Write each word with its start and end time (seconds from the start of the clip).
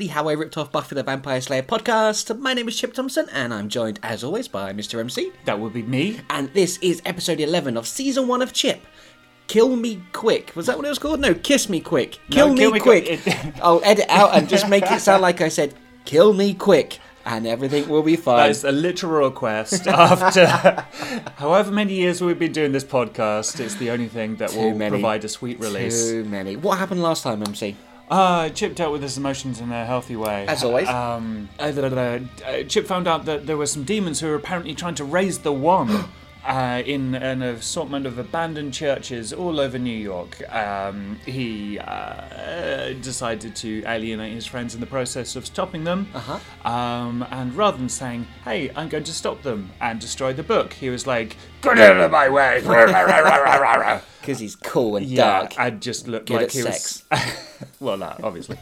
welcome 0.00 0.08
back 0.08 0.14
to 0.14 0.14
the 0.14 0.14
How 0.14 0.28
I 0.28 0.32
Ripped 0.32 0.56
Off 0.56 0.72
Buffy 0.72 0.94
the 0.94 1.02
Vampire 1.02 1.40
Slayer 1.40 1.62
podcast. 1.62 2.38
My 2.38 2.54
name 2.54 2.68
is 2.68 2.78
Chip 2.78 2.94
Thompson, 2.94 3.26
and 3.32 3.52
I'm 3.52 3.68
joined, 3.68 4.00
as 4.02 4.24
always, 4.24 4.48
by 4.48 4.72
Mr. 4.72 4.98
MC. 4.98 5.30
That 5.44 5.60
would 5.60 5.72
be 5.72 5.82
me. 5.82 6.20
And 6.30 6.52
this 6.54 6.78
is 6.78 7.02
episode 7.04 7.38
11 7.40 7.76
of 7.76 7.86
season 7.86 8.26
1 8.26 8.40
of 8.42 8.52
Chip. 8.52 8.80
Kill 9.46 9.76
Me 9.76 10.02
Quick. 10.12 10.52
Was 10.56 10.66
that 10.66 10.76
what 10.78 10.86
it 10.86 10.88
was 10.88 10.98
called? 10.98 11.20
No, 11.20 11.34
Kiss 11.34 11.68
Me 11.68 11.80
Quick. 11.80 12.18
Kill 12.30 12.48
No, 12.48 12.52
Me 12.54 12.58
Kill 12.60 12.70
Me 12.72 12.80
Quick. 12.80 13.22
Quick. 13.22 13.54
I'll 13.62 13.82
edit 13.84 14.06
out 14.08 14.34
and 14.34 14.48
just 14.48 14.68
make 14.68 14.90
it 14.90 15.00
sound 15.00 15.20
like 15.22 15.40
I 15.42 15.48
said, 15.48 15.74
Kill 16.06 16.32
Me 16.32 16.54
Quick, 16.54 16.98
and 17.26 17.46
everything 17.46 17.88
will 17.88 18.02
be 18.02 18.16
fine. 18.16 18.50
is 18.50 18.64
a 18.64 18.72
literal 18.72 19.28
request. 19.28 19.86
After 19.86 20.46
however 21.36 21.70
many 21.70 21.94
years 21.94 22.20
we've 22.22 22.38
been 22.38 22.52
doing 22.52 22.72
this 22.72 22.84
podcast, 22.84 23.60
it's 23.60 23.74
the 23.74 23.90
only 23.90 24.08
thing 24.08 24.36
that 24.36 24.54
will 24.54 24.74
many. 24.74 24.90
provide 24.90 25.24
a 25.24 25.28
sweet 25.28 25.60
release. 25.60 26.08
Too 26.08 26.24
many. 26.24 26.56
What 26.56 26.78
happened 26.78 27.02
last 27.02 27.22
time, 27.22 27.42
MC? 27.42 27.76
Uh, 28.10 28.48
Chip 28.48 28.74
dealt 28.74 28.92
with 28.92 29.02
his 29.02 29.16
emotions 29.16 29.60
in 29.60 29.70
a 29.70 29.86
healthy 29.86 30.16
way. 30.16 30.44
As 30.48 30.64
always. 30.64 30.88
Um, 30.88 31.48
uh, 31.60 31.62
uh, 31.62 32.62
Chip 32.64 32.86
found 32.86 33.06
out 33.06 33.24
that 33.26 33.46
there 33.46 33.56
were 33.56 33.66
some 33.66 33.84
demons 33.84 34.18
who 34.20 34.26
were 34.26 34.34
apparently 34.34 34.74
trying 34.74 34.96
to 34.96 35.04
raise 35.04 35.38
the 35.38 35.52
wand. 35.52 36.04
Uh, 36.44 36.82
in 36.86 37.14
an 37.14 37.42
assortment 37.42 38.06
of 38.06 38.18
abandoned 38.18 38.72
churches 38.72 39.32
all 39.32 39.60
over 39.60 39.78
New 39.78 39.96
York, 39.96 40.42
um, 40.54 41.18
he 41.26 41.78
uh, 41.78 42.94
decided 43.02 43.54
to 43.56 43.82
alienate 43.86 44.32
his 44.32 44.46
friends 44.46 44.74
in 44.74 44.80
the 44.80 44.86
process 44.86 45.36
of 45.36 45.44
stopping 45.44 45.84
them. 45.84 46.08
Uh-huh. 46.14 46.70
Um, 46.70 47.26
and 47.30 47.54
rather 47.54 47.76
than 47.76 47.90
saying, 47.90 48.26
"Hey, 48.44 48.70
I'm 48.74 48.88
going 48.88 49.04
to 49.04 49.12
stop 49.12 49.42
them 49.42 49.70
and 49.82 50.00
destroy 50.00 50.32
the 50.32 50.42
book," 50.42 50.72
he 50.72 50.88
was 50.88 51.06
like, 51.06 51.36
"Get 51.60 51.78
out 51.78 51.98
of 51.98 52.10
my 52.10 52.28
way!" 52.28 52.62
Because 54.20 54.38
he's 54.38 54.56
cool 54.56 54.96
and 54.96 55.06
Yeah, 55.06 55.40
dark. 55.40 55.58
I 55.58 55.70
just 55.70 56.06
looked 56.06 56.28
Good 56.28 56.36
like 56.36 56.50
he 56.52 56.60
sex. 56.60 57.04
was. 57.10 57.70
well, 57.80 57.96
no, 57.96 58.14
obviously. 58.22 58.58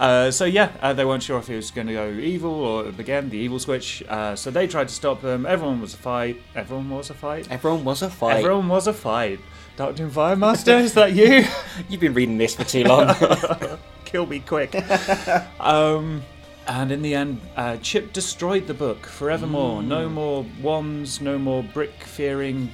Uh, 0.00 0.30
so 0.30 0.46
yeah, 0.46 0.72
uh, 0.80 0.94
they 0.94 1.04
weren't 1.04 1.22
sure 1.22 1.38
if 1.38 1.46
he 1.46 1.54
was 1.54 1.70
going 1.70 1.86
to 1.86 1.92
go 1.92 2.08
evil 2.10 2.54
or 2.54 2.86
again 2.86 3.28
the 3.28 3.36
evil 3.36 3.58
switch. 3.58 4.02
Uh, 4.08 4.34
so 4.34 4.50
they 4.50 4.66
tried 4.66 4.88
to 4.88 4.94
stop 4.94 5.20
him. 5.22 5.44
Everyone 5.44 5.78
was 5.80 5.92
a 5.92 5.98
fight. 5.98 6.40
Everyone 6.56 6.88
was 6.88 7.10
a 7.10 7.14
fight. 7.14 7.46
Everyone 7.50 7.84
was 7.84 8.00
a 8.00 8.08
fight. 8.08 8.38
Everyone 8.38 8.68
was 8.68 8.86
a 8.86 8.94
fight. 8.94 9.40
Doctor 9.76 10.08
Fire 10.08 10.36
Master, 10.36 10.78
is 10.78 10.94
that 10.94 11.12
you? 11.12 11.44
You've 11.90 12.00
been 12.00 12.14
reading 12.14 12.38
this 12.38 12.54
for 12.54 12.64
too 12.64 12.84
long. 12.84 13.14
Kill 14.06 14.24
me 14.26 14.40
quick. 14.40 14.74
um, 15.60 16.22
and 16.66 16.90
in 16.92 17.02
the 17.02 17.14
end, 17.14 17.38
uh, 17.56 17.76
Chip 17.78 18.12
destroyed 18.14 18.66
the 18.66 18.74
book 18.74 19.04
forevermore. 19.06 19.82
No 19.82 20.08
Mm. 20.08 20.12
more 20.12 20.46
wands. 20.62 21.20
No 21.20 21.38
more 21.38 21.62
brick 21.62 21.92
fearing 22.04 22.70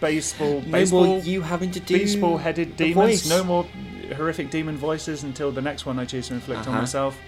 baseball. 0.00 0.62
no 0.66 0.84
more 0.86 1.18
you 1.18 1.42
having 1.42 1.70
to 1.72 1.80
do 1.80 1.98
baseball 1.98 2.38
headed 2.38 2.76
demons. 2.76 2.94
voice. 3.24 3.28
No 3.28 3.44
more 3.44 3.66
horrific 4.14 4.50
demon 4.50 4.76
voices 4.76 5.22
until 5.24 5.50
the 5.52 5.62
next 5.62 5.86
one 5.86 5.98
I 5.98 6.04
choose 6.04 6.28
to 6.28 6.34
inflict 6.34 6.62
Uh-huh. 6.62 6.70
on 6.72 6.78
myself. 6.78 7.18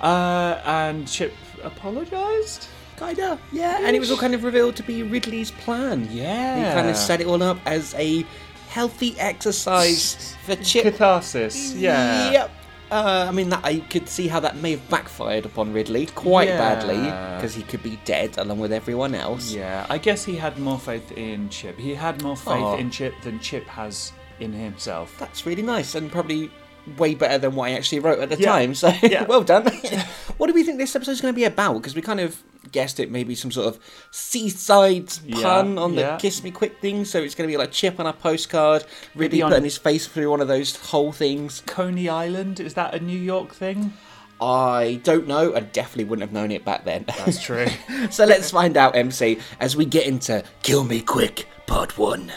Uh, 0.00 0.60
and 0.64 1.06
Chip 1.08 1.32
apologized? 1.62 2.68
Kinda, 2.98 3.38
yeah. 3.52 3.80
And 3.82 3.94
it 3.96 4.00
was 4.00 4.10
all 4.10 4.16
kind 4.18 4.34
of 4.34 4.44
revealed 4.44 4.76
to 4.76 4.82
be 4.82 5.02
Ridley's 5.02 5.50
plan. 5.50 6.08
Yeah. 6.10 6.56
He 6.68 6.74
kind 6.74 6.88
of 6.88 6.96
set 6.96 7.20
it 7.20 7.26
all 7.26 7.42
up 7.42 7.58
as 7.66 7.94
a 7.94 8.24
healthy 8.68 9.14
exercise 9.18 10.34
for 10.44 10.56
Chip. 10.56 10.84
Catharsis, 10.84 11.74
yeah. 11.74 12.30
Yep. 12.32 12.50
Uh, 12.90 13.24
I 13.26 13.32
mean, 13.32 13.48
that 13.48 13.64
I 13.64 13.78
could 13.80 14.06
see 14.06 14.28
how 14.28 14.38
that 14.40 14.56
may 14.56 14.72
have 14.72 14.86
backfired 14.90 15.46
upon 15.46 15.72
Ridley 15.72 16.06
quite 16.06 16.48
Yeah. 16.48 16.58
badly 16.58 17.00
because 17.36 17.54
he 17.54 17.62
could 17.62 17.82
be 17.82 17.98
dead 18.04 18.36
along 18.36 18.58
with 18.58 18.70
everyone 18.72 19.14
else. 19.14 19.50
Yeah, 19.50 19.86
I 19.88 19.96
guess 19.98 20.24
he 20.24 20.36
had 20.36 20.58
more 20.58 20.78
faith 20.78 21.10
in 21.12 21.48
Chip. 21.48 21.78
He 21.78 21.94
had 21.94 22.22
more 22.22 22.36
faith 22.36 22.52
Aw. 22.62 22.76
in 22.76 22.90
Chip 22.90 23.14
than 23.22 23.40
Chip 23.40 23.66
has 23.68 24.12
in 24.42 24.52
himself. 24.52 25.14
That's 25.18 25.46
really 25.46 25.62
nice 25.62 25.94
and 25.94 26.10
probably 26.10 26.50
way 26.98 27.14
better 27.14 27.38
than 27.38 27.54
what 27.54 27.70
I 27.70 27.74
actually 27.74 28.00
wrote 28.00 28.18
at 28.18 28.28
the 28.28 28.38
Yeah. 28.38 28.46
time. 28.52 28.74
So 28.74 28.92
Yeah. 29.02 29.22
well 29.28 29.42
done. 29.44 29.64
what 30.36 30.48
do 30.48 30.52
we 30.52 30.64
think 30.64 30.78
this 30.78 30.94
episode 30.96 31.12
is 31.12 31.20
going 31.20 31.32
to 31.32 31.36
be 31.36 31.44
about? 31.44 31.74
Because 31.74 31.94
we 31.94 32.02
kind 32.02 32.18
of 32.20 32.42
guessed 32.72 32.98
it 33.00 33.10
maybe 33.10 33.34
some 33.34 33.50
sort 33.52 33.66
of 33.68 33.78
seaside 34.10 35.12
Yeah, 35.24 35.42
pun 35.42 35.78
on 35.78 35.94
the 35.94 36.00
yeah. 36.02 36.16
kiss 36.18 36.42
me 36.42 36.50
quick 36.50 36.80
thing. 36.80 37.04
So 37.04 37.20
it's 37.22 37.34
going 37.34 37.48
to 37.48 37.52
be 37.52 37.56
like 37.56 37.70
Chip 37.70 38.00
on 38.00 38.06
a 38.06 38.12
postcard, 38.12 38.82
on- 39.16 39.20
putting 39.28 39.64
his 39.64 39.78
face 39.78 40.06
through 40.06 40.30
one 40.30 40.40
of 40.40 40.48
those 40.48 40.74
whole 40.76 41.12
things. 41.12 41.62
Coney 41.66 42.08
Island, 42.08 42.58
is 42.60 42.74
that 42.74 42.94
a 42.94 43.00
New 43.00 43.18
York 43.18 43.52
thing? 43.54 43.92
I 44.40 45.00
don't 45.04 45.28
know. 45.28 45.54
I 45.54 45.60
definitely 45.60 46.04
wouldn't 46.04 46.26
have 46.28 46.32
known 46.32 46.50
it 46.50 46.64
back 46.64 46.84
then. 46.84 47.04
That's 47.06 47.40
true. 47.40 47.68
so 48.10 48.24
let's 48.24 48.50
find 48.50 48.76
out, 48.76 48.96
MC, 48.96 49.38
as 49.60 49.76
we 49.76 49.84
get 49.84 50.04
into 50.06 50.42
Kill 50.64 50.82
Me 50.82 51.00
Quick 51.00 51.46
Part 51.66 51.96
1. 51.96 52.32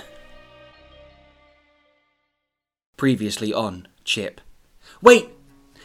Previously 2.97 3.53
on 3.53 3.87
Chip. 4.03 4.39
Wait! 5.01 5.29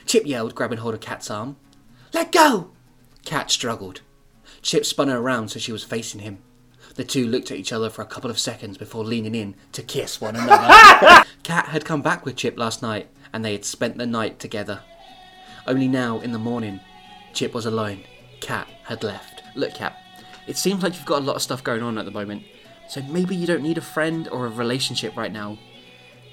Chip 0.06 0.26
yelled, 0.26 0.54
grabbing 0.54 0.78
hold 0.78 0.94
of 0.94 1.00
Cat's 1.00 1.30
arm. 1.30 1.56
Let 2.12 2.30
go! 2.30 2.70
Cat 3.24 3.50
struggled. 3.50 4.00
Chip 4.62 4.84
spun 4.84 5.08
her 5.08 5.18
around 5.18 5.48
so 5.48 5.58
she 5.58 5.72
was 5.72 5.84
facing 5.84 6.20
him. 6.20 6.38
The 6.94 7.04
two 7.04 7.26
looked 7.26 7.50
at 7.50 7.56
each 7.56 7.72
other 7.72 7.90
for 7.90 8.02
a 8.02 8.06
couple 8.06 8.30
of 8.30 8.38
seconds 8.38 8.76
before 8.76 9.04
leaning 9.04 9.34
in 9.34 9.54
to 9.72 9.82
kiss 9.82 10.20
one 10.20 10.36
another. 10.36 11.24
Cat 11.42 11.66
had 11.66 11.84
come 11.84 12.02
back 12.02 12.24
with 12.24 12.36
Chip 12.36 12.58
last 12.58 12.82
night, 12.82 13.08
and 13.32 13.44
they 13.44 13.52
had 13.52 13.64
spent 13.64 13.96
the 13.96 14.06
night 14.06 14.38
together. 14.38 14.80
Only 15.66 15.88
now, 15.88 16.20
in 16.20 16.32
the 16.32 16.38
morning, 16.38 16.80
Chip 17.32 17.54
was 17.54 17.66
alone. 17.66 18.04
Cat 18.40 18.68
had 18.84 19.02
left. 19.02 19.42
Look, 19.54 19.74
Kat, 19.74 19.96
it 20.46 20.56
seems 20.56 20.82
like 20.82 20.94
you've 20.94 21.06
got 21.06 21.22
a 21.22 21.24
lot 21.24 21.36
of 21.36 21.42
stuff 21.42 21.64
going 21.64 21.82
on 21.82 21.98
at 21.98 22.04
the 22.04 22.10
moment, 22.10 22.42
so 22.88 23.02
maybe 23.02 23.36
you 23.36 23.46
don't 23.46 23.62
need 23.62 23.78
a 23.78 23.82
friend 23.82 24.28
or 24.28 24.46
a 24.46 24.50
relationship 24.50 25.16
right 25.16 25.32
now. 25.32 25.58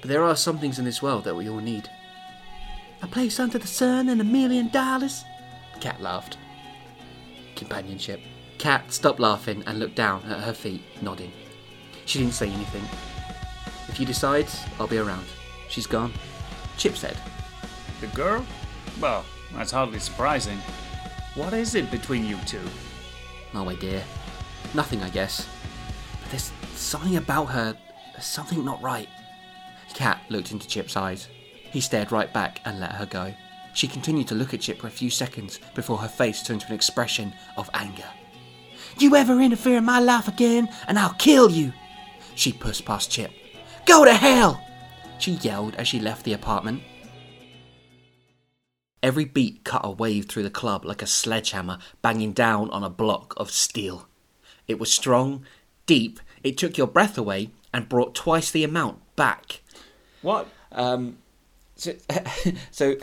But 0.00 0.08
there 0.08 0.22
are 0.22 0.36
some 0.36 0.58
things 0.58 0.78
in 0.78 0.84
this 0.84 1.02
world 1.02 1.24
that 1.24 1.34
we 1.34 1.48
all 1.48 1.60
need. 1.60 1.88
A 3.02 3.06
place 3.06 3.38
under 3.38 3.58
the 3.58 3.66
sun 3.66 4.08
and 4.08 4.20
a 4.20 4.24
million 4.24 4.68
dollars? 4.68 5.24
Cat 5.80 6.00
laughed. 6.00 6.36
Companionship. 7.56 8.20
Cat 8.58 8.92
stopped 8.92 9.20
laughing 9.20 9.62
and 9.66 9.78
looked 9.78 9.94
down 9.94 10.22
at 10.24 10.40
her 10.40 10.52
feet, 10.52 10.82
nodding. 11.00 11.32
She 12.06 12.18
didn't 12.18 12.34
say 12.34 12.48
anything. 12.48 12.82
If 13.88 14.00
you 14.00 14.06
decide, 14.06 14.46
I'll 14.78 14.86
be 14.86 14.98
around. 14.98 15.26
She's 15.68 15.86
gone. 15.86 16.12
Chip 16.76 16.96
said. 16.96 17.16
the 18.00 18.06
girl? 18.08 18.44
Well, 19.00 19.24
that's 19.54 19.70
hardly 19.70 19.98
surprising. 19.98 20.58
What 21.34 21.52
is 21.52 21.74
it 21.74 21.90
between 21.90 22.24
you 22.24 22.36
two? 22.46 22.60
Oh, 23.54 23.64
my 23.64 23.74
dear. 23.76 24.02
Nothing, 24.74 25.02
I 25.02 25.08
guess. 25.10 25.46
But 26.20 26.30
there's 26.30 26.52
something 26.74 27.16
about 27.16 27.46
her. 27.46 27.76
Something 28.20 28.64
not 28.64 28.82
right. 28.82 29.08
Kat 29.98 30.22
looked 30.28 30.52
into 30.52 30.68
Chip's 30.68 30.96
eyes. 30.96 31.26
He 31.72 31.80
stared 31.80 32.12
right 32.12 32.32
back 32.32 32.60
and 32.64 32.78
let 32.78 32.92
her 32.92 33.04
go. 33.04 33.34
She 33.74 33.88
continued 33.88 34.28
to 34.28 34.36
look 34.36 34.54
at 34.54 34.60
Chip 34.60 34.78
for 34.80 34.86
a 34.86 34.90
few 34.90 35.10
seconds 35.10 35.58
before 35.74 35.98
her 35.98 36.06
face 36.06 36.40
turned 36.40 36.60
to 36.60 36.68
an 36.68 36.74
expression 36.74 37.34
of 37.56 37.68
anger. 37.74 38.06
You 39.00 39.16
ever 39.16 39.40
interfere 39.40 39.78
in 39.78 39.84
my 39.84 39.98
life 39.98 40.28
again, 40.28 40.68
and 40.86 41.00
I'll 41.00 41.14
kill 41.14 41.50
you! 41.50 41.72
She 42.36 42.52
pushed 42.52 42.84
past 42.84 43.10
Chip. 43.10 43.32
Go 43.86 44.04
to 44.04 44.14
hell! 44.14 44.64
She 45.18 45.32
yelled 45.32 45.74
as 45.74 45.88
she 45.88 45.98
left 45.98 46.24
the 46.24 46.32
apartment. 46.32 46.80
Every 49.02 49.24
beat 49.24 49.64
cut 49.64 49.80
a 49.82 49.90
wave 49.90 50.26
through 50.26 50.44
the 50.44 50.50
club 50.50 50.84
like 50.84 51.02
a 51.02 51.08
sledgehammer 51.08 51.80
banging 52.02 52.34
down 52.34 52.70
on 52.70 52.84
a 52.84 52.88
block 52.88 53.34
of 53.36 53.50
steel. 53.50 54.06
It 54.68 54.78
was 54.78 54.92
strong, 54.92 55.44
deep, 55.86 56.20
it 56.44 56.56
took 56.56 56.78
your 56.78 56.86
breath 56.86 57.18
away, 57.18 57.50
and 57.74 57.88
brought 57.88 58.14
twice 58.14 58.52
the 58.52 58.62
amount 58.62 59.00
back. 59.16 59.62
What? 60.22 60.48
Um, 60.72 61.18
so, 61.76 61.94
so 62.70 62.96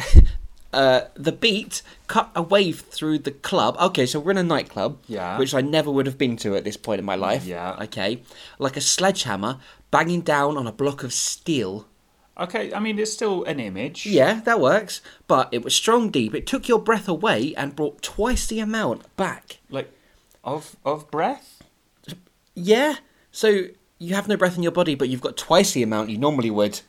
uh, 0.73 1.01
the 1.15 1.31
beat 1.31 1.81
cut 2.07 2.29
a 2.35 2.41
wave 2.41 2.81
through 2.81 3.19
the 3.19 3.31
club. 3.31 3.77
Okay, 3.79 4.05
so 4.05 4.19
we're 4.19 4.31
in 4.31 4.37
a 4.37 4.43
nightclub, 4.43 4.97
Yeah. 5.07 5.37
which 5.37 5.53
I 5.53 5.61
never 5.61 5.89
would 5.91 6.05
have 6.05 6.17
been 6.17 6.35
to 6.37 6.55
at 6.55 6.63
this 6.63 6.77
point 6.77 6.99
in 6.99 7.05
my 7.05 7.15
life. 7.15 7.45
Yeah. 7.45 7.77
Okay, 7.83 8.21
like 8.59 8.75
a 8.77 8.81
sledgehammer 8.81 9.57
banging 9.91 10.21
down 10.21 10.57
on 10.57 10.67
a 10.67 10.71
block 10.71 11.03
of 11.03 11.13
steel. 11.13 11.87
Okay, 12.37 12.73
I 12.73 12.79
mean, 12.81 12.99
it's 12.99 13.13
still 13.13 13.45
an 13.45 13.61
image. 13.61 14.05
Yeah, 14.05 14.41
that 14.41 14.59
works. 14.59 14.99
But 15.25 15.47
it 15.53 15.63
was 15.63 15.73
strong, 15.73 16.09
deep. 16.09 16.35
It 16.35 16.45
took 16.45 16.67
your 16.67 16.79
breath 16.79 17.07
away 17.07 17.55
and 17.55 17.73
brought 17.77 18.01
twice 18.01 18.45
the 18.47 18.59
amount 18.59 19.15
back. 19.15 19.59
Like, 19.69 19.89
of 20.43 20.75
of 20.83 21.09
breath? 21.09 21.63
Yeah. 22.53 22.95
So 23.31 23.67
you 23.99 24.15
have 24.15 24.27
no 24.27 24.35
breath 24.35 24.57
in 24.57 24.63
your 24.63 24.73
body, 24.73 24.95
but 24.95 25.07
you've 25.07 25.21
got 25.21 25.37
twice 25.37 25.71
the 25.71 25.81
amount 25.83 26.09
you 26.09 26.17
normally 26.17 26.51
would. 26.51 26.81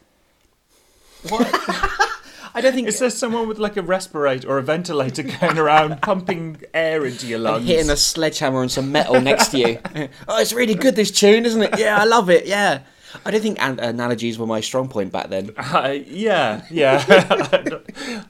What? 1.29 1.49
I 2.55 2.63
don't 2.63 2.73
think 2.73 2.89
Is 2.89 2.99
there 2.99 3.11
someone 3.11 3.49
with 3.49 3.59
like 3.59 3.77
a 3.77 3.83
respirator 3.83 4.49
or 4.49 4.57
a 4.57 4.63
ventilator 4.63 5.23
going 5.41 5.59
around 5.59 6.01
pumping 6.01 6.63
air 6.73 7.05
into 7.05 7.27
your 7.27 7.39
lungs? 7.39 7.67
hitting 7.67 7.91
a 7.91 7.97
sledgehammer 7.97 8.61
on 8.61 8.71
some 8.71 8.91
metal 8.91 9.21
next 9.21 9.49
to 9.49 9.59
you. 9.59 9.79
oh, 10.27 10.41
it's 10.41 10.55
really 10.55 10.75
good 10.75 10.97
this 10.97 11.11
tune, 11.11 11.45
isn't 11.45 11.63
it? 11.63 11.79
Yeah, 11.79 11.99
I 12.01 12.05
love 12.05 12.31
it. 12.31 12.47
Yeah. 12.47 12.81
I 13.27 13.31
don't 13.31 13.43
think 13.43 13.61
an- 13.63 13.79
analogies 13.79 14.39
were 14.39 14.47
my 14.47 14.63
strong 14.63 14.89
point 14.89 15.13
back 15.13 15.29
then. 15.29 15.51
Uh, 15.57 15.99
yeah, 16.07 16.65
yeah. 16.71 18.25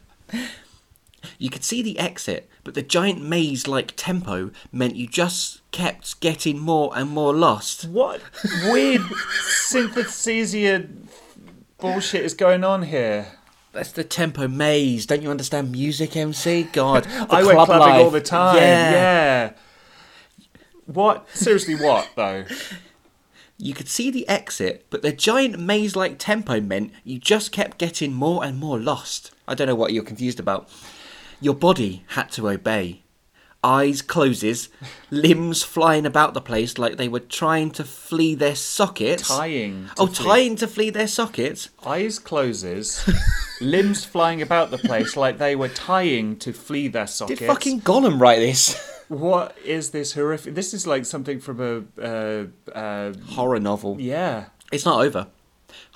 You 1.38 1.50
could 1.50 1.64
see 1.64 1.82
the 1.82 1.98
exit, 1.98 2.48
but 2.64 2.74
the 2.74 2.82
giant 2.82 3.22
maze-like 3.22 3.92
tempo 3.96 4.50
meant 4.72 4.96
you 4.96 5.06
just 5.06 5.60
kept 5.70 6.18
getting 6.20 6.58
more 6.58 6.90
and 6.96 7.10
more 7.10 7.34
lost. 7.34 7.84
what 7.84 8.20
weird 8.64 9.02
synthesia 9.70 10.88
bullshit 11.78 12.24
is 12.24 12.34
going 12.34 12.64
on 12.64 12.82
here? 12.82 13.32
That's 13.72 13.92
the 13.92 14.04
tempo 14.04 14.48
maze. 14.48 15.06
Don't 15.06 15.22
you 15.22 15.30
understand 15.30 15.70
music, 15.70 16.16
MC? 16.16 16.64
God, 16.72 17.06
I 17.30 17.42
went 17.42 17.56
club 17.56 17.66
clubbing 17.66 18.04
all 18.04 18.10
the 18.10 18.20
time. 18.20 18.56
Yeah. 18.56 18.90
yeah. 18.90 19.52
What? 20.86 21.28
Seriously, 21.36 21.74
what 21.74 22.08
though? 22.16 22.44
You 23.58 23.74
could 23.74 23.88
see 23.88 24.10
the 24.10 24.28
exit, 24.28 24.86
but 24.90 25.02
the 25.02 25.12
giant 25.12 25.58
maze-like 25.58 26.18
tempo 26.18 26.60
meant 26.60 26.92
you 27.04 27.18
just 27.18 27.52
kept 27.52 27.78
getting 27.78 28.12
more 28.12 28.44
and 28.44 28.58
more 28.58 28.78
lost. 28.78 29.30
I 29.48 29.54
don't 29.54 29.66
know 29.66 29.74
what 29.74 29.92
you're 29.92 30.04
confused 30.04 30.38
about. 30.38 30.68
Your 31.40 31.54
body 31.54 32.04
had 32.08 32.30
to 32.32 32.48
obey. 32.50 33.02
Eyes 33.66 34.00
closes, 34.00 34.68
limbs 35.10 35.64
flying 35.64 36.06
about 36.06 36.34
the 36.34 36.40
place 36.40 36.78
like 36.78 36.98
they 36.98 37.08
were 37.08 37.18
trying 37.18 37.72
to 37.72 37.82
flee 37.82 38.36
their 38.36 38.54
sockets. 38.54 39.26
Tying. 39.26 39.90
Oh, 39.98 40.06
flee- 40.06 40.24
tying 40.24 40.56
to 40.56 40.68
flee 40.68 40.90
their 40.90 41.08
sockets. 41.08 41.70
Eyes 41.84 42.20
closes, 42.20 43.04
limbs 43.60 44.04
flying 44.04 44.40
about 44.40 44.70
the 44.70 44.78
place 44.78 45.16
like 45.16 45.38
they 45.38 45.56
were 45.56 45.68
tying 45.68 46.36
to 46.38 46.52
flee 46.52 46.86
their 46.86 47.08
sockets. 47.08 47.40
Did 47.40 47.46
fucking 47.48 47.80
Gollum 47.80 48.20
write 48.20 48.38
this? 48.38 48.92
What 49.08 49.56
is 49.64 49.90
this 49.90 50.14
horrific? 50.14 50.56
This 50.56 50.74
is 50.74 50.84
like 50.84 51.04
something 51.04 51.38
from 51.38 51.60
a. 51.60 51.84
Uh, 52.00 52.46
uh, 52.76 53.12
Horror 53.28 53.60
novel. 53.60 54.00
yeah. 54.00 54.46
It's 54.72 54.84
not 54.84 55.00
over. 55.00 55.28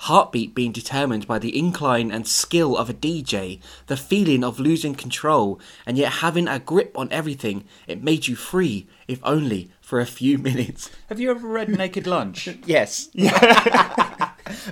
Heartbeat 0.05 0.55
being 0.55 0.71
determined 0.71 1.27
by 1.27 1.37
the 1.37 1.55
incline 1.57 2.09
and 2.11 2.27
skill 2.27 2.75
of 2.75 2.89
a 2.89 2.93
DJ, 2.93 3.59
the 3.85 3.95
feeling 3.95 4.43
of 4.43 4.59
losing 4.59 4.95
control, 4.95 5.59
and 5.85 5.95
yet 5.95 6.13
having 6.13 6.47
a 6.47 6.57
grip 6.57 6.97
on 6.97 7.07
everything, 7.11 7.65
it 7.87 8.01
made 8.01 8.27
you 8.27 8.35
free, 8.35 8.87
if 9.07 9.19
only 9.23 9.69
for 9.79 9.99
a 9.99 10.07
few 10.07 10.37
minutes. 10.49 10.89
Have 11.09 11.19
you 11.19 11.29
ever 11.29 11.47
read 11.47 11.69
Naked 11.69 12.07
Lunch? 12.07 12.49
Yes. 12.65 13.09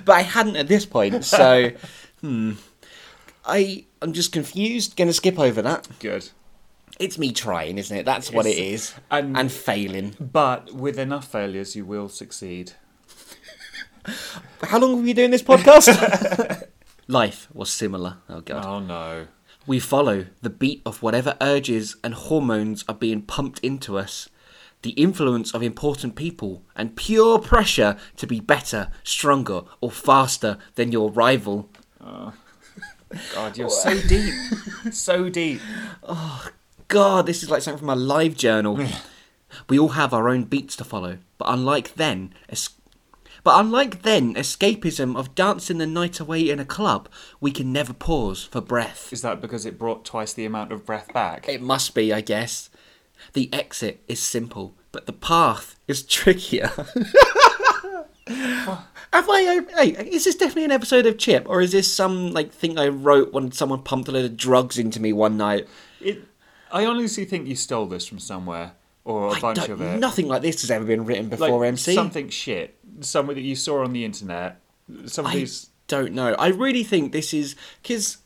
but 0.04 0.12
I 0.12 0.22
hadn't 0.22 0.56
at 0.56 0.66
this 0.66 0.84
point, 0.84 1.24
so 1.24 1.70
hmm. 2.20 2.54
I 3.44 3.84
I'm 4.02 4.12
just 4.12 4.32
confused. 4.32 4.96
Gonna 4.96 5.12
skip 5.12 5.38
over 5.38 5.62
that. 5.62 5.86
Good. 6.00 6.28
It's 6.98 7.18
me 7.18 7.32
trying, 7.32 7.78
isn't 7.78 7.96
it? 7.96 8.04
That's 8.04 8.32
what 8.32 8.46
it 8.46 8.58
It's- 8.58 8.94
and- 9.10 9.36
and 9.36 9.50
failing. 9.52 10.16
But 10.20 10.72
with 10.74 10.98
enough 10.98 11.28
failures, 11.30 11.76
you 11.76 11.84
will 11.86 12.08
succeed. 12.08 12.72
How 14.62 14.78
long 14.78 15.00
were 15.00 15.06
you 15.08 15.14
doing 15.14 15.30
this 15.30 15.42
podcast? 15.42 16.66
Life 17.08 17.48
was 17.52 17.70
similar. 17.70 18.18
Oh 18.28 18.40
god. 18.40 18.64
Oh 18.64 18.78
no. 18.80 19.26
We 19.66 19.78
follow 19.80 20.26
the 20.42 20.50
beat 20.50 20.82
of 20.86 21.02
whatever 21.02 21.36
urges 21.40 21.96
and 22.02 22.14
hormones 22.14 22.84
are 22.88 22.94
being 22.94 23.22
pumped 23.22 23.58
into 23.60 23.98
us, 23.98 24.28
the 24.82 24.90
influence 24.90 25.52
of 25.52 25.62
important 25.62 26.16
people, 26.16 26.62
and 26.74 26.96
pure 26.96 27.38
pressure 27.38 27.96
to 28.16 28.26
be 28.26 28.40
better, 28.40 28.90
stronger, 29.04 29.62
or 29.80 29.90
faster 29.90 30.56
than 30.76 30.92
your 30.92 31.10
rival. 31.10 31.68
Oh. 32.00 32.32
God, 33.34 33.58
you're 33.58 33.70
so 33.70 34.00
deep. 34.08 34.32
so 34.92 35.28
deep. 35.28 35.60
Oh, 36.02 36.48
God, 36.88 37.26
this 37.26 37.42
is 37.42 37.50
like 37.50 37.62
something 37.62 37.80
from 37.80 37.90
a 37.90 37.96
live 37.96 38.36
journal. 38.36 38.78
we 39.68 39.78
all 39.78 39.90
have 39.90 40.14
our 40.14 40.28
own 40.28 40.44
beats 40.44 40.74
to 40.76 40.84
follow, 40.84 41.18
but 41.38 41.48
unlike 41.48 41.94
then, 41.94 42.32
es- 42.48 42.70
but 43.42 43.58
unlike 43.58 44.02
then, 44.02 44.34
escapism 44.34 45.16
of 45.16 45.34
dancing 45.34 45.78
the 45.78 45.86
night 45.86 46.20
away 46.20 46.48
in 46.48 46.58
a 46.58 46.64
club, 46.64 47.08
we 47.40 47.50
can 47.50 47.72
never 47.72 47.92
pause 47.92 48.44
for 48.44 48.60
breath. 48.60 49.12
Is 49.12 49.22
that 49.22 49.40
because 49.40 49.64
it 49.66 49.78
brought 49.78 50.04
twice 50.04 50.32
the 50.32 50.44
amount 50.44 50.72
of 50.72 50.84
breath 50.86 51.12
back? 51.12 51.48
It 51.48 51.62
must 51.62 51.94
be, 51.94 52.12
I 52.12 52.20
guess. 52.20 52.70
The 53.32 53.52
exit 53.52 54.02
is 54.08 54.20
simple, 54.20 54.74
but 54.92 55.06
the 55.06 55.12
path 55.12 55.76
is 55.86 56.02
trickier. 56.06 56.70
Have 58.26 59.28
I? 59.28 59.60
Hey, 59.76 59.88
is 60.06 60.24
this 60.24 60.36
definitely 60.36 60.64
an 60.64 60.70
episode 60.70 61.04
of 61.06 61.18
Chip, 61.18 61.44
or 61.48 61.60
is 61.60 61.72
this 61.72 61.92
some 61.92 62.32
like 62.32 62.52
thing 62.52 62.78
I 62.78 62.88
wrote 62.88 63.32
when 63.32 63.50
someone 63.50 63.82
pumped 63.82 64.08
a 64.08 64.12
load 64.12 64.24
of 64.24 64.36
drugs 64.36 64.78
into 64.78 65.00
me 65.00 65.12
one 65.12 65.36
night? 65.36 65.66
It, 66.00 66.22
I 66.70 66.86
honestly 66.86 67.24
think 67.24 67.48
you 67.48 67.56
stole 67.56 67.86
this 67.86 68.06
from 68.06 68.20
somewhere, 68.20 68.72
or 69.04 69.28
a 69.28 69.30
I 69.32 69.40
bunch 69.40 69.68
of 69.68 69.80
it. 69.80 69.98
Nothing 69.98 70.28
like 70.28 70.42
this 70.42 70.60
has 70.60 70.70
ever 70.70 70.84
been 70.84 71.04
written 71.06 71.28
like 71.28 71.40
before, 71.40 71.64
MC. 71.64 71.92
something 71.94 72.28
shit, 72.28 72.76
somewhere 73.00 73.34
that 73.34 73.42
you 73.42 73.56
saw 73.56 73.84
on 73.84 73.92
the 73.92 74.04
internet. 74.04 74.60
Some 75.06 75.26
of 75.26 75.32
I 75.32 75.36
these. 75.36 75.70
don't 75.88 76.12
know. 76.12 76.34
I 76.34 76.48
really 76.48 76.84
think 76.84 77.12
this 77.12 77.32
is 77.32 77.56
because 77.82 78.18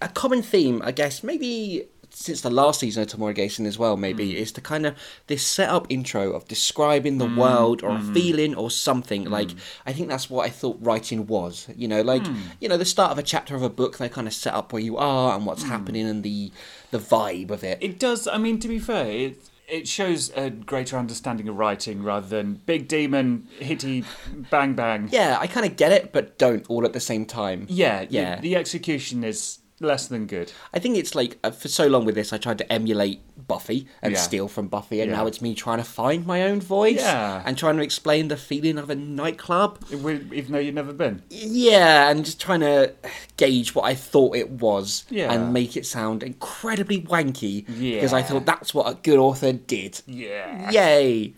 a 0.00 0.08
common 0.08 0.42
theme, 0.42 0.82
I 0.84 0.92
guess, 0.92 1.22
maybe 1.22 1.88
since 2.14 2.42
the 2.42 2.50
last 2.50 2.80
season 2.80 3.02
of 3.02 3.08
Tomorrow 3.08 3.32
Gayson 3.32 3.66
as 3.66 3.78
well, 3.78 3.96
maybe, 3.96 4.32
hmm. 4.32 4.36
is 4.36 4.52
to 4.52 4.60
kind 4.60 4.86
of 4.86 4.94
this 5.26 5.46
setup 5.46 5.86
intro 5.88 6.32
of 6.32 6.46
describing 6.46 7.18
the 7.18 7.26
hmm, 7.26 7.38
world 7.38 7.82
or 7.82 7.96
a 7.96 8.00
feeling 8.00 8.54
or 8.54 8.70
something. 8.70 9.24
Like, 9.24 9.50
I 9.86 9.92
think 9.92 10.08
that's 10.08 10.28
what 10.28 10.46
I 10.46 10.50
thought 10.50 10.78
writing 10.80 11.26
was. 11.26 11.68
You 11.74 11.88
know, 11.88 12.02
like, 12.02 12.24
you 12.60 12.68
know, 12.68 12.76
the 12.76 12.84
start 12.84 13.12
of 13.12 13.18
a 13.18 13.22
chapter 13.22 13.56
of 13.56 13.62
a 13.62 13.70
book, 13.70 13.98
they 13.98 14.08
kind 14.08 14.26
of 14.26 14.34
set 14.34 14.54
up 14.54 14.72
where 14.72 14.82
you 14.82 14.96
are 14.98 15.34
and 15.34 15.46
what's 15.46 15.62
happening 15.62 16.06
and 16.06 16.22
the 16.22 16.52
the 16.90 16.98
vibe 16.98 17.50
of 17.50 17.64
it. 17.64 17.78
It 17.80 17.98
does. 17.98 18.28
I 18.28 18.36
mean, 18.36 18.58
to 18.60 18.68
be 18.68 18.78
fair, 18.78 19.06
it 19.06 19.50
it 19.72 19.88
shows 19.88 20.30
a 20.36 20.50
greater 20.50 20.98
understanding 20.98 21.48
of 21.48 21.56
writing 21.56 22.02
rather 22.02 22.26
than 22.28 22.60
big 22.66 22.88
demon 22.88 23.48
hitty 23.58 24.04
bang 24.50 24.74
bang. 24.74 25.08
yeah, 25.10 25.38
I 25.40 25.46
kind 25.46 25.64
of 25.64 25.76
get 25.76 25.90
it, 25.92 26.12
but 26.12 26.38
don't 26.38 26.64
all 26.68 26.84
at 26.84 26.92
the 26.92 27.00
same 27.00 27.24
time. 27.24 27.66
Yeah, 27.70 28.04
the- 28.04 28.12
Yeah. 28.12 28.40
The, 28.40 28.54
execution 28.56 29.24
is 29.24 29.58
less 29.82 30.06
than 30.06 30.26
good. 30.26 30.52
I 30.72 30.78
think 30.78 30.96
it's 30.96 31.14
like 31.14 31.38
uh, 31.44 31.50
for 31.50 31.68
so 31.68 31.86
long 31.86 32.04
with 32.04 32.14
this, 32.14 32.32
I 32.32 32.38
tried 32.38 32.58
to 32.58 32.72
emulate 32.72 33.20
Buffy 33.48 33.86
and 34.00 34.12
Yeah. 34.12 34.18
steal 34.20 34.48
from 34.48 34.68
Buffy, 34.68 35.00
and 35.00 35.10
Yeah. 35.10 35.16
now 35.18 35.26
it's 35.26 35.42
me 35.42 35.54
trying 35.54 35.78
to 35.78 35.84
find 35.84 36.26
my 36.26 36.42
own 36.42 36.60
voice 36.60 36.96
Yeah. 37.00 37.42
and 37.44 37.58
trying 37.58 37.76
to 37.76 37.82
explain 37.82 38.28
the 38.28 38.36
feeling 38.36 38.78
of 38.78 38.88
a 38.90 38.94
nightclub. 38.94 39.78
Even 39.92 40.46
though 40.52 40.58
you've 40.58 40.74
never 40.74 40.92
been. 40.92 41.22
Yeah, 41.30 42.08
and 42.10 42.24
just 42.24 42.40
trying 42.40 42.60
to 42.60 42.92
gauge 43.36 43.74
what 43.74 43.82
I 43.84 43.94
thought 43.94 44.36
it 44.36 44.50
was 44.50 45.04
Yeah. 45.10 45.32
and 45.32 45.52
make 45.52 45.76
it 45.76 45.86
sound 45.86 46.22
incredibly 46.22 47.00
wanky 47.00 47.66
because 47.66 48.12
I 48.12 48.18
Yeah. 48.20 48.24
thought 48.24 48.46
that's 48.46 48.72
what 48.74 48.90
a 48.90 48.94
good 49.02 49.18
author 49.18 49.52
did. 49.52 50.00
Yeah. 50.06 50.70
Yay! 50.70 51.34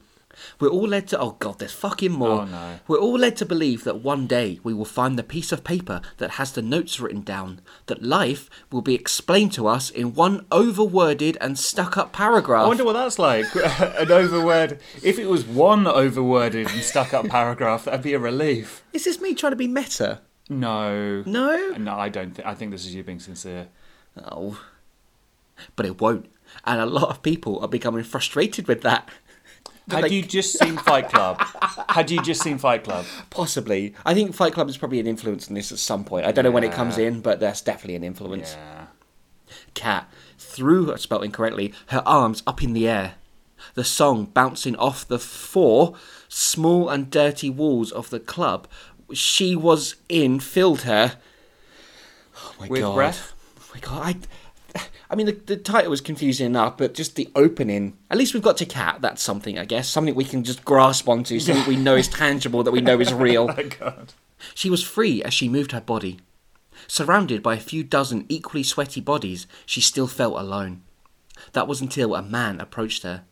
We're 0.60 0.68
all 0.68 0.88
led 0.88 1.08
to 1.08 1.18
oh 1.18 1.36
god, 1.38 1.58
there's 1.58 1.72
fucking 1.72 2.12
more. 2.12 2.42
Oh, 2.42 2.44
no. 2.44 2.80
We're 2.86 2.98
all 2.98 3.18
led 3.18 3.36
to 3.36 3.46
believe 3.46 3.84
that 3.84 4.00
one 4.00 4.26
day 4.26 4.60
we 4.62 4.74
will 4.74 4.84
find 4.84 5.18
the 5.18 5.22
piece 5.22 5.52
of 5.52 5.64
paper 5.64 6.00
that 6.18 6.32
has 6.32 6.52
the 6.52 6.62
notes 6.62 7.00
written 7.00 7.22
down. 7.22 7.60
That 7.86 8.02
life 8.02 8.48
will 8.70 8.82
be 8.82 8.94
explained 8.94 9.52
to 9.54 9.66
us 9.66 9.90
in 9.90 10.14
one 10.14 10.40
overworded 10.46 11.36
and 11.40 11.58
stuck-up 11.58 12.12
paragraph. 12.12 12.64
I 12.64 12.68
wonder 12.68 12.84
what 12.84 12.94
that's 12.94 13.18
like. 13.18 13.46
An 13.54 14.08
overword. 14.08 14.78
If 15.02 15.18
it 15.18 15.26
was 15.26 15.44
one 15.44 15.84
overworded 15.84 16.72
and 16.72 16.82
stuck 16.82 17.14
up 17.14 17.28
paragraph, 17.28 17.84
that'd 17.84 18.02
be 18.02 18.14
a 18.14 18.18
relief. 18.18 18.84
Is 18.92 19.04
this 19.04 19.20
me 19.20 19.34
trying 19.34 19.52
to 19.52 19.56
be 19.56 19.68
meta? 19.68 20.20
No. 20.48 21.22
No. 21.26 21.74
No, 21.78 21.94
I 21.94 22.08
don't. 22.08 22.34
Th- 22.34 22.46
I 22.46 22.54
think 22.54 22.70
this 22.70 22.84
is 22.84 22.94
you 22.94 23.02
being 23.02 23.20
sincere. 23.20 23.68
Oh. 24.22 24.60
But 25.76 25.86
it 25.86 26.00
won't. 26.00 26.26
And 26.64 26.80
a 26.80 26.86
lot 26.86 27.08
of 27.08 27.22
people 27.22 27.58
are 27.60 27.68
becoming 27.68 28.04
frustrated 28.04 28.68
with 28.68 28.82
that. 28.82 29.08
Had 29.90 30.04
like, 30.04 30.12
you 30.12 30.22
just 30.22 30.58
seen 30.58 30.78
Fight 30.78 31.10
Club? 31.10 31.38
Had 31.90 32.10
you 32.10 32.22
just 32.22 32.42
seen 32.42 32.56
Fight 32.58 32.84
Club? 32.84 33.04
Possibly. 33.28 33.94
I 34.04 34.14
think 34.14 34.34
Fight 34.34 34.54
Club 34.54 34.68
is 34.68 34.78
probably 34.78 34.98
an 34.98 35.06
influence 35.06 35.48
in 35.48 35.54
this 35.54 35.72
at 35.72 35.78
some 35.78 36.04
point. 36.04 36.24
I 36.26 36.32
don't 36.32 36.44
know 36.44 36.50
when 36.50 36.64
it 36.64 36.72
comes 36.72 36.96
in, 36.96 37.20
but 37.20 37.38
that's 37.38 37.60
definitely 37.60 37.96
an 37.96 38.04
influence. 38.04 38.56
Yeah. 38.56 38.86
Cat 39.74 40.10
threw, 40.38 40.96
spelled 40.96 41.24
incorrectly, 41.24 41.74
her 41.88 42.02
arms 42.06 42.42
up 42.46 42.62
in 42.62 42.72
the 42.72 42.88
air. 42.88 43.14
The 43.74 43.84
song 43.84 44.26
bouncing 44.26 44.76
off 44.76 45.06
the 45.06 45.18
four 45.18 45.94
small 46.28 46.88
and 46.88 47.10
dirty 47.10 47.50
walls 47.50 47.92
of 47.92 48.10
the 48.10 48.20
club 48.20 48.68
she 49.12 49.54
was 49.54 49.96
in 50.08 50.40
filled 50.40 50.82
her. 50.82 51.18
Oh 52.36 52.54
my 52.60 52.68
With 52.68 52.80
god. 52.80 52.94
breath? 52.94 53.32
Oh 53.58 53.64
my 53.74 53.80
god. 53.80 54.02
I, 54.02 54.16
I 55.14 55.16
mean, 55.16 55.26
the, 55.26 55.40
the 55.46 55.56
title 55.56 55.90
was 55.90 56.00
confusing 56.00 56.44
enough, 56.44 56.76
but 56.76 56.92
just 56.92 57.14
the 57.14 57.30
opening. 57.36 57.96
At 58.10 58.18
least 58.18 58.34
we've 58.34 58.42
got 58.42 58.56
to 58.56 58.66
Cat. 58.66 58.98
That's 59.00 59.22
something, 59.22 59.56
I 59.56 59.64
guess. 59.64 59.88
Something 59.88 60.16
we 60.16 60.24
can 60.24 60.42
just 60.42 60.64
grasp 60.64 61.08
onto. 61.08 61.38
Something 61.38 61.68
we 61.68 61.80
know 61.80 61.94
is 61.94 62.08
tangible, 62.08 62.64
that 62.64 62.72
we 62.72 62.80
know 62.80 62.98
is 62.98 63.14
real. 63.14 63.48
Oh 63.56 63.68
God. 63.78 64.12
She 64.56 64.68
was 64.68 64.82
free 64.82 65.22
as 65.22 65.32
she 65.32 65.48
moved 65.48 65.70
her 65.70 65.80
body. 65.80 66.18
Surrounded 66.88 67.44
by 67.44 67.54
a 67.54 67.60
few 67.60 67.84
dozen 67.84 68.26
equally 68.28 68.64
sweaty 68.64 69.00
bodies, 69.00 69.46
she 69.64 69.80
still 69.80 70.08
felt 70.08 70.36
alone. 70.36 70.82
That 71.52 71.68
was 71.68 71.80
until 71.80 72.16
a 72.16 72.20
man 72.20 72.60
approached 72.60 73.04
her. 73.04 73.22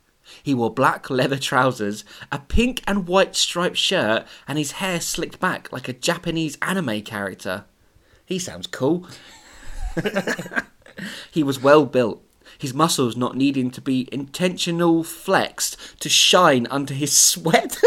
He 0.41 0.55
wore 0.55 0.73
black 0.73 1.11
leather 1.11 1.37
trousers, 1.37 2.05
a 2.31 2.39
pink 2.39 2.85
and 2.87 3.09
white 3.09 3.35
striped 3.35 3.77
shirt, 3.77 4.25
and 4.47 4.57
his 4.57 4.73
hair 4.73 5.01
slicked 5.01 5.41
back 5.41 5.73
like 5.73 5.89
a 5.89 5.93
Japanese 5.93 6.57
anime 6.63 7.03
character. 7.03 7.65
He 8.25 8.39
sounds 8.39 8.69
cool. 8.69 9.09
he 11.31 11.43
was 11.43 11.61
well 11.61 11.87
built, 11.87 12.23
his 12.59 12.75
muscles 12.75 13.17
not 13.17 13.37
needing 13.37 13.71
to 13.73 13.81
be 13.81 14.09
intentional 14.13 15.03
flexed 15.05 15.77
to 16.01 16.09
shine 16.09 16.67
under 16.71 16.95
his 16.95 17.17
sweat. 17.17 17.79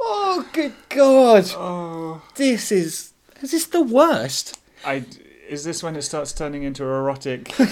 oh, 0.00 0.48
good 0.52 0.74
God. 0.88 1.50
Oh. 1.54 2.22
This 2.36 2.70
is. 2.70 3.12
Is 3.40 3.50
this 3.50 3.66
the 3.66 3.82
worst? 3.82 4.58
I. 4.84 5.04
Is 5.48 5.64
this 5.64 5.82
when 5.82 5.96
it 5.96 6.02
starts 6.02 6.32
turning 6.32 6.62
into 6.64 6.84
erotic? 6.84 7.52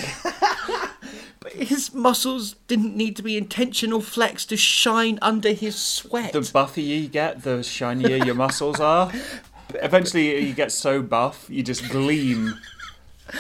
But 1.44 1.52
his 1.52 1.92
muscles 1.92 2.54
didn't 2.68 2.96
need 2.96 3.16
to 3.16 3.22
be 3.22 3.36
intentional 3.36 4.00
flex 4.00 4.46
to 4.46 4.56
shine 4.56 5.18
under 5.20 5.52
his 5.52 5.76
sweat. 5.76 6.32
the 6.32 6.40
buffier 6.40 6.82
you 7.02 7.06
get, 7.06 7.42
the 7.42 7.62
shinier 7.62 8.16
your 8.24 8.34
muscles 8.34 8.80
are. 8.80 9.12
Eventually, 9.82 10.38
you 10.44 10.54
get 10.54 10.72
so 10.72 11.02
buff, 11.02 11.46
you 11.48 11.62
just 11.62 11.88
gleam. 11.90 12.58
Do 13.30 13.36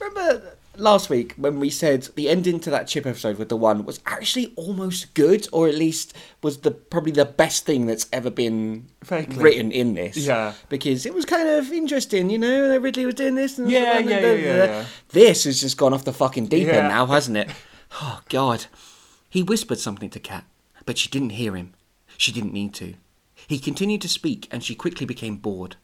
you 0.00 0.06
remember 0.08 0.52
last 0.76 1.10
week 1.10 1.34
when 1.36 1.58
we 1.58 1.68
said 1.70 2.08
the 2.14 2.28
ending 2.28 2.60
to 2.60 2.70
that 2.70 2.86
chip 2.86 3.04
episode 3.04 3.36
with 3.36 3.48
the 3.48 3.56
one 3.56 3.84
was 3.84 4.00
actually 4.06 4.52
almost 4.56 5.12
good, 5.14 5.46
or 5.52 5.68
at 5.68 5.74
least 5.74 6.14
was 6.42 6.58
the 6.58 6.70
probably 6.70 7.12
the 7.12 7.24
best 7.24 7.66
thing 7.66 7.86
that's 7.86 8.06
ever 8.12 8.30
been 8.30 8.88
written 9.10 9.70
in 9.72 9.94
this? 9.94 10.16
Yeah. 10.16 10.54
because 10.68 11.04
it 11.04 11.14
was 11.14 11.24
kind 11.24 11.48
of 11.48 11.70
interesting, 11.72 12.30
you 12.30 12.38
know. 12.38 12.76
Ridley 12.78 13.06
was 13.06 13.16
doing 13.16 13.34
this, 13.34 13.58
and 13.58 13.70
Yeah, 13.70 13.98
and 13.98 14.08
yeah, 14.08 14.20
yeah, 14.20 14.32
yeah, 14.32 14.64
yeah. 14.64 14.84
This 15.10 15.44
has 15.44 15.60
just 15.60 15.76
gone 15.76 15.92
off 15.92 16.04
the 16.04 16.12
fucking 16.12 16.46
deep 16.46 16.66
Yeah. 16.68 16.74
end 16.76 16.88
now, 16.88 17.06
hasn't 17.06 17.36
it? 17.36 17.50
Oh 18.00 18.20
God! 18.28 18.66
He 19.28 19.42
whispered 19.42 19.78
something 19.78 20.10
to 20.10 20.20
Kat, 20.20 20.44
but 20.86 20.96
she 20.98 21.08
didn't 21.08 21.30
hear 21.30 21.54
him. 21.56 21.74
She 22.16 22.32
didn't 22.32 22.52
need 22.52 22.74
to. 22.74 22.94
He 23.48 23.58
continued 23.58 24.02
to 24.02 24.08
speak, 24.08 24.46
and 24.52 24.62
she 24.62 24.74
quickly 24.74 25.06
became 25.06 25.36
bored. 25.38 25.76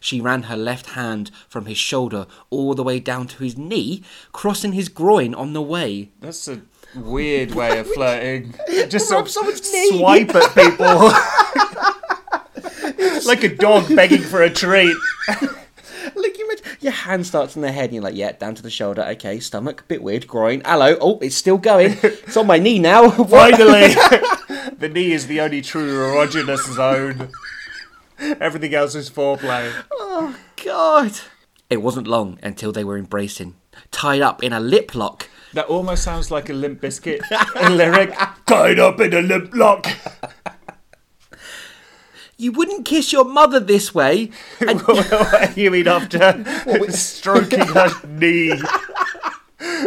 She 0.00 0.20
ran 0.20 0.42
her 0.44 0.56
left 0.56 0.86
hand 0.90 1.30
from 1.48 1.66
his 1.66 1.78
shoulder 1.78 2.26
all 2.50 2.74
the 2.74 2.82
way 2.82 2.98
down 2.98 3.28
to 3.28 3.44
his 3.44 3.56
knee, 3.56 4.02
crossing 4.32 4.72
his 4.72 4.88
groin 4.88 5.32
on 5.32 5.52
the 5.52 5.62
way. 5.62 6.10
That's 6.20 6.48
a 6.48 6.62
weird 6.96 7.54
way 7.54 7.78
of 7.78 7.86
flirting. 7.92 8.54
Just 8.88 9.08
Rub 9.12 9.28
sort 9.28 9.48
of 9.48 9.64
someone's 9.64 9.72
knee. 9.72 9.98
swipe 9.98 10.34
at 10.34 10.52
people. 10.54 11.12
like 13.26 13.44
a 13.44 13.54
dog 13.54 13.94
begging 13.94 14.22
for 14.22 14.42
a 14.42 14.50
treat. 14.50 14.96
Look, 16.16 16.36
you 16.38 16.44
imagine- 16.46 16.66
your 16.80 16.92
hand 16.92 17.24
starts 17.24 17.54
on 17.56 17.62
the 17.62 17.70
head, 17.70 17.84
and 17.84 17.94
you're 17.94 18.02
like, 18.02 18.16
yeah, 18.16 18.32
down 18.32 18.56
to 18.56 18.62
the 18.62 18.70
shoulder. 18.70 19.02
Okay, 19.10 19.38
stomach, 19.38 19.84
bit 19.86 20.02
weird. 20.02 20.26
Groin, 20.26 20.62
hello. 20.64 20.96
Oh, 21.00 21.18
it's 21.20 21.36
still 21.36 21.58
going. 21.58 21.96
It's 22.02 22.36
on 22.36 22.48
my 22.48 22.58
knee 22.58 22.80
now. 22.80 23.08
Finally! 23.10 23.94
The 24.78 24.88
knee 24.88 25.12
is 25.12 25.26
the 25.26 25.40
only 25.40 25.62
true 25.62 25.92
erogenous 25.92 26.72
zone. 26.74 27.30
Everything 28.40 28.74
else 28.74 28.94
is 28.94 29.10
foreplay. 29.10 29.72
Oh, 29.92 30.36
God. 30.64 31.12
It 31.70 31.82
wasn't 31.82 32.06
long 32.06 32.38
until 32.42 32.72
they 32.72 32.84
were 32.84 32.98
embracing, 32.98 33.54
tied 33.90 34.20
up 34.20 34.42
in 34.42 34.52
a 34.52 34.60
lip 34.60 34.94
lock. 34.94 35.28
That 35.54 35.66
almost 35.66 36.02
sounds 36.02 36.30
like 36.30 36.48
a 36.48 36.52
Limp 36.52 36.80
Bizkit 36.80 37.20
lyric. 37.76 38.14
Tied 38.46 38.78
up 38.78 39.00
in 39.00 39.12
a 39.12 39.20
lip 39.20 39.50
lock. 39.54 39.86
You 42.38 42.52
wouldn't 42.52 42.86
kiss 42.86 43.12
your 43.12 43.24
mother 43.24 43.60
this 43.60 43.94
way. 43.94 44.30
And 44.60 45.56
you 45.56 45.70
mean 45.70 45.86
after 45.88 46.42
stroking 46.90 47.60
her 47.60 47.90
knee? 48.06 48.60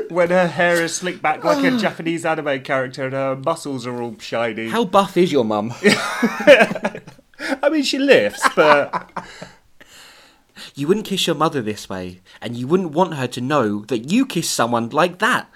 When 0.09 0.29
her 0.29 0.47
hair 0.47 0.83
is 0.83 0.95
slicked 0.95 1.21
back 1.21 1.43
like 1.43 1.63
a 1.63 1.77
Japanese 1.79 2.25
anime 2.25 2.61
character 2.61 3.05
and 3.05 3.13
her 3.13 3.35
muscles 3.35 3.85
are 3.85 4.01
all 4.01 4.17
shiny. 4.19 4.69
how 4.69 4.85
buff 4.85 5.17
is 5.17 5.31
your 5.31 5.45
mum? 5.45 5.73
I 5.83 7.69
mean, 7.69 7.83
she 7.83 7.99
lifts, 7.99 8.47
but 8.55 9.11
You 10.75 10.87
wouldn't 10.87 11.05
kiss 11.05 11.25
your 11.25 11.35
mother 11.35 11.61
this 11.61 11.89
way, 11.89 12.21
and 12.41 12.55
you 12.55 12.67
wouldn't 12.67 12.91
want 12.91 13.13
her 13.13 13.27
to 13.27 13.41
know 13.41 13.85
that 13.85 14.11
you 14.11 14.25
kissed 14.25 14.53
someone 14.53 14.89
like 14.89 15.19
that. 15.19 15.49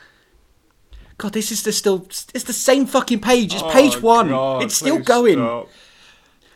God, 1.18 1.34
this 1.34 1.52
is 1.52 1.64
the 1.64 1.74
still. 1.74 2.06
It's 2.08 2.44
the 2.44 2.54
same 2.54 2.86
fucking 2.86 3.20
page. 3.20 3.54
It's 3.54 3.64
page 3.74 3.98
oh, 3.98 4.02
one. 4.02 4.30
God, 4.30 4.64
it's 4.64 4.76
still 4.76 5.00
going. 5.00 5.36
stop. 5.36 5.70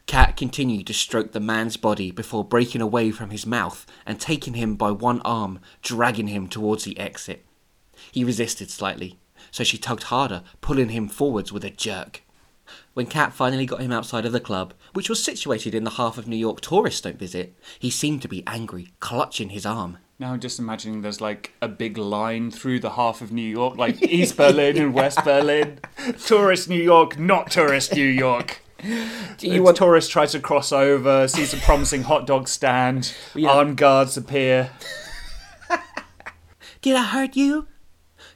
Cat 0.05 0.37
continued 0.37 0.87
to 0.87 0.93
stroke 0.93 1.31
the 1.31 1.39
man's 1.39 1.77
body 1.77 2.11
before 2.11 2.43
breaking 2.43 2.81
away 2.81 3.11
from 3.11 3.29
his 3.29 3.45
mouth 3.45 3.85
and 4.05 4.19
taking 4.19 4.53
him 4.53 4.75
by 4.75 4.91
one 4.91 5.21
arm, 5.21 5.59
dragging 5.81 6.27
him 6.27 6.47
towards 6.47 6.83
the 6.83 6.97
exit. 6.99 7.45
He 8.13 8.23
resisted 8.23 8.69
slightly, 8.69 9.17
so 9.49 9.63
she 9.63 9.79
tugged 9.79 10.03
harder, 10.03 10.43
pulling 10.61 10.89
him 10.89 11.07
forwards 11.09 11.51
with 11.51 11.65
a 11.65 11.71
jerk. 11.71 12.21
When 12.93 13.07
Cat 13.07 13.33
finally 13.33 13.65
got 13.65 13.81
him 13.81 13.91
outside 13.91 14.23
of 14.23 14.31
the 14.33 14.39
club, 14.39 14.75
which 14.93 15.09
was 15.09 15.21
situated 15.23 15.73
in 15.73 15.83
the 15.83 15.89
half 15.97 16.19
of 16.19 16.27
New 16.27 16.35
York 16.35 16.61
tourists 16.61 17.01
don't 17.01 17.17
visit, 17.17 17.57
he 17.79 17.89
seemed 17.89 18.21
to 18.21 18.27
be 18.27 18.43
angry, 18.45 18.93
clutching 18.99 19.49
his 19.49 19.65
arm. 19.65 19.97
Now 20.19 20.33
I'm 20.33 20.39
just 20.39 20.59
imagining 20.59 21.01
there's 21.01 21.21
like 21.21 21.53
a 21.59 21.67
big 21.67 21.97
line 21.97 22.51
through 22.51 22.81
the 22.81 22.91
half 22.91 23.21
of 23.21 23.31
New 23.31 23.41
York, 23.41 23.77
like 23.79 23.99
East 24.03 24.37
Berlin 24.37 24.77
and 24.77 24.93
West 24.93 25.23
Berlin. 25.23 25.79
Tourist 26.23 26.69
New 26.69 26.81
York, 26.81 27.17
not 27.17 27.49
tourist 27.49 27.95
New 27.95 28.05
York. 28.05 28.61
Do 29.39 29.47
You 29.47 29.63
want 29.63 29.77
tourist 29.77 30.11
tries 30.11 30.33
to 30.33 30.39
cross 30.39 30.71
over, 30.71 31.27
sees 31.27 31.51
a 31.51 31.57
promising 31.57 32.03
hot 32.03 32.27
dog 32.27 32.47
stand, 32.47 33.11
Yeah. 33.33 33.49
armed 33.49 33.77
guards 33.77 34.17
appear. 34.17 34.69
Did 36.83 36.95
I 36.95 37.03
hurt 37.03 37.35
you? 37.35 37.67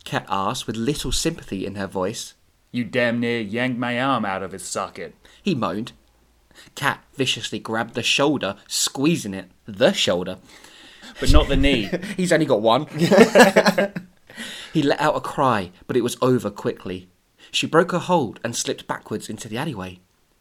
Cat 0.08 0.26
asked 0.30 0.68
with 0.68 0.78
little 0.78 1.12
sympathy 1.12 1.66
in 1.66 1.76
her 1.76 1.86
voice. 1.86 2.34
You 2.72 2.86
damn 2.86 3.20
near 3.20 3.42
yanked 3.42 3.78
my 3.78 4.00
arm 4.00 4.24
out 4.24 4.42
of 4.42 4.54
its 4.54 4.64
socket. 4.64 5.14
He 5.44 5.54
moaned. 5.54 5.92
Cat 6.76 7.04
viciously 7.16 7.60
grabbed 7.60 7.94
the 7.94 8.04
shoulder, 8.04 8.56
squeezing 8.70 9.34
it. 9.34 9.52
The 9.66 9.92
shoulder. 9.92 10.38
But 11.20 11.34
not 11.34 11.50
the 11.50 11.58
knee. 11.58 11.90
He's 12.16 12.32
only 12.32 12.46
got 12.46 12.62
one. 12.62 12.86
he 14.72 14.82
let 14.82 15.02
out 15.02 15.18
a 15.18 15.20
cry, 15.20 15.72
but 15.88 15.98
it 15.98 16.06
was 16.06 16.16
over 16.22 16.50
quickly. 16.50 17.10
She 17.52 17.68
broke 17.68 17.92
her 17.92 18.00
hold 18.00 18.40
and 18.46 18.56
slipped 18.56 18.88
backwards 18.88 19.30
into 19.30 19.50
the 19.50 19.58
alleyway. 19.58 20.00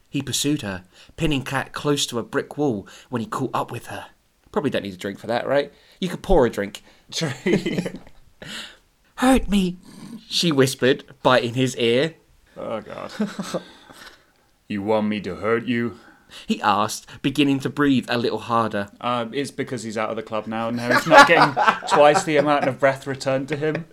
He 0.08 0.22
pursued 0.22 0.62
her, 0.62 0.84
pinning 1.16 1.42
Cat 1.42 1.72
close 1.72 2.06
to 2.06 2.20
a 2.20 2.22
brick 2.22 2.56
wall 2.56 2.86
when 3.08 3.20
he 3.20 3.26
caught 3.26 3.50
up 3.52 3.72
with 3.72 3.86
her. 3.86 4.06
Probably 4.52 4.70
don't 4.70 4.84
need 4.84 4.94
a 4.94 4.96
drink 4.96 5.18
for 5.18 5.26
that, 5.26 5.44
right? 5.44 5.72
You 6.00 6.08
could 6.08 6.22
pour 6.22 6.46
a 6.46 6.50
drink. 6.50 6.84
Hurt 9.16 9.48
me, 9.48 9.76
she 10.28 10.52
whispered, 10.52 11.04
biting 11.22 11.54
his 11.54 11.76
ear. 11.76 12.14
oh 12.56 12.80
god. 12.80 13.12
You 14.68 14.82
want 14.82 15.06
me 15.06 15.20
to 15.20 15.36
hurt 15.36 15.64
you? 15.66 15.96
He 16.48 16.60
asked, 16.60 17.06
beginning 17.22 17.60
to 17.60 17.70
breathe 17.70 18.06
a 18.08 18.18
little 18.18 18.40
harder. 18.40 18.88
Uh, 19.00 19.26
it's 19.30 19.52
because 19.52 19.84
he's 19.84 19.96
out 19.96 20.10
of 20.10 20.16
the 20.16 20.24
club 20.24 20.48
now. 20.48 20.66
And 20.66 20.76
now 20.76 20.92
he's 20.92 21.06
not 21.06 21.28
getting 21.28 21.54
twice 21.88 22.24
the 22.24 22.36
amount 22.36 22.64
of 22.64 22.80
breath 22.80 23.06
returned 23.06 23.46
to 23.50 23.56
him. 23.56 23.84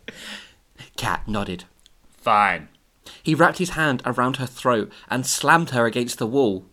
Cat 0.98 1.28
nodded. 1.28 1.66
Fine. 2.18 2.70
He 3.22 3.36
wrapped 3.36 3.60
his 3.60 3.72
hand 3.72 4.02
around 4.04 4.38
her 4.38 4.48
throat 4.48 4.92
and 5.12 5.28
slammed 5.28 5.70
her 5.70 5.86
against 5.86 6.18
the 6.18 6.26
wall. 6.26 6.66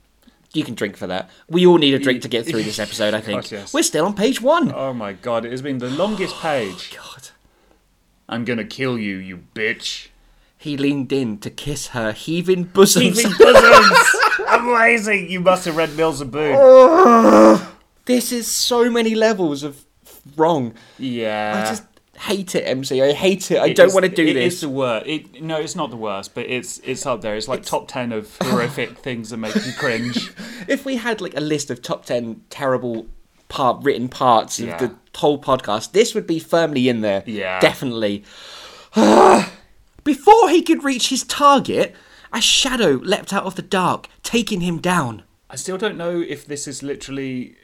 You 0.54 0.64
can 0.64 0.74
drink 0.74 0.96
for 0.96 1.06
that. 1.06 1.28
We 1.46 1.66
all 1.66 1.76
need 1.76 1.92
a 1.92 1.98
drink 1.98 2.22
to 2.22 2.28
get 2.28 2.46
through 2.46 2.62
this 2.62 2.78
episode, 2.78 3.12
I 3.12 3.20
think. 3.20 3.42
God, 3.42 3.50
yes. 3.52 3.74
We're 3.74 3.82
still 3.82 4.06
on 4.06 4.14
page 4.14 4.40
one. 4.40 4.72
Oh 4.74 4.94
my 4.94 5.12
god, 5.12 5.44
it 5.44 5.50
has 5.50 5.60
been 5.60 5.76
the 5.76 5.90
longest 5.90 6.36
page. 6.36 6.96
God. 6.96 7.28
I'm 8.30 8.44
gonna 8.46 8.64
kill 8.64 8.96
you, 8.98 9.16
you 9.16 9.42
bitch. 9.54 10.08
He 10.56 10.76
leaned 10.76 11.12
in 11.12 11.38
to 11.38 11.50
kiss 11.50 11.88
her 11.88 12.12
heaving 12.12 12.64
bosoms. 12.64 13.18
Heaving 13.20 13.32
bosoms! 13.38 13.98
Amazing! 14.48 15.28
You 15.30 15.40
must 15.40 15.64
have 15.64 15.76
read 15.76 15.94
Mills 15.96 16.20
and 16.20 16.30
Boon. 16.30 17.60
this 18.04 18.30
is 18.32 18.46
so 18.46 18.88
many 18.90 19.14
levels 19.14 19.62
of 19.64 19.84
wrong. 20.36 20.74
Yeah. 20.98 21.64
I 21.64 21.68
just 21.70 21.84
hate 22.18 22.54
it, 22.54 22.60
MC. 22.62 23.02
I 23.02 23.12
hate 23.12 23.50
it. 23.50 23.56
I 23.58 23.68
It 23.68 23.76
don't 23.76 23.88
is- 23.88 23.94
want 23.94 24.06
to 24.06 24.12
do 24.14 24.26
it 24.26 24.34
this. 24.34 24.54
is 24.54 24.60
the 24.60 24.68
worst. 24.68 25.06
It, 25.06 25.42
no, 25.42 25.56
it's 25.58 25.74
not 25.74 25.90
the 25.90 25.96
worst, 25.96 26.34
but 26.34 26.46
it's 26.46 26.78
it's 26.84 27.04
up 27.06 27.22
there. 27.22 27.34
It's 27.36 27.48
like 27.48 27.64
top 27.64 27.88
ten 27.88 28.12
of 28.12 28.36
horrific 28.42 28.98
things 28.98 29.30
that 29.30 29.38
make 29.38 29.54
you 29.56 29.72
cringe. 29.76 30.30
If 30.68 30.84
we 30.84 30.96
had 30.96 31.20
like 31.20 31.36
a 31.36 31.40
list 31.40 31.70
of 31.70 31.82
top 31.82 32.04
10 32.04 32.42
terrible 32.50 33.06
part 33.50 33.82
written 33.84 34.08
parts 34.08 34.58
of 34.58 34.68
Yeah. 34.68 34.78
the 34.78 34.94
whole 35.18 35.38
podcast, 35.38 35.92
this 35.92 36.14
would 36.14 36.26
be 36.26 36.38
firmly 36.38 36.88
in 36.88 37.02
there. 37.02 37.22
Yeah. 37.26 37.60
Definitely. 37.60 38.24
Before 40.04 40.48
he 40.48 40.62
could 40.62 40.82
reach 40.82 41.10
his 41.10 41.24
target, 41.24 41.94
a 42.32 42.40
shadow 42.40 42.92
leapt 43.02 43.32
out 43.34 43.44
of 43.44 43.54
the 43.56 43.62
dark, 43.62 44.08
taking 44.22 44.60
him 44.62 44.78
down. 44.78 45.24
I 45.50 45.56
still 45.56 45.76
don't 45.76 45.96
know 45.98 46.20
if 46.20 46.46
this 46.46 46.66
is 46.66 46.82
literally. 46.82 47.56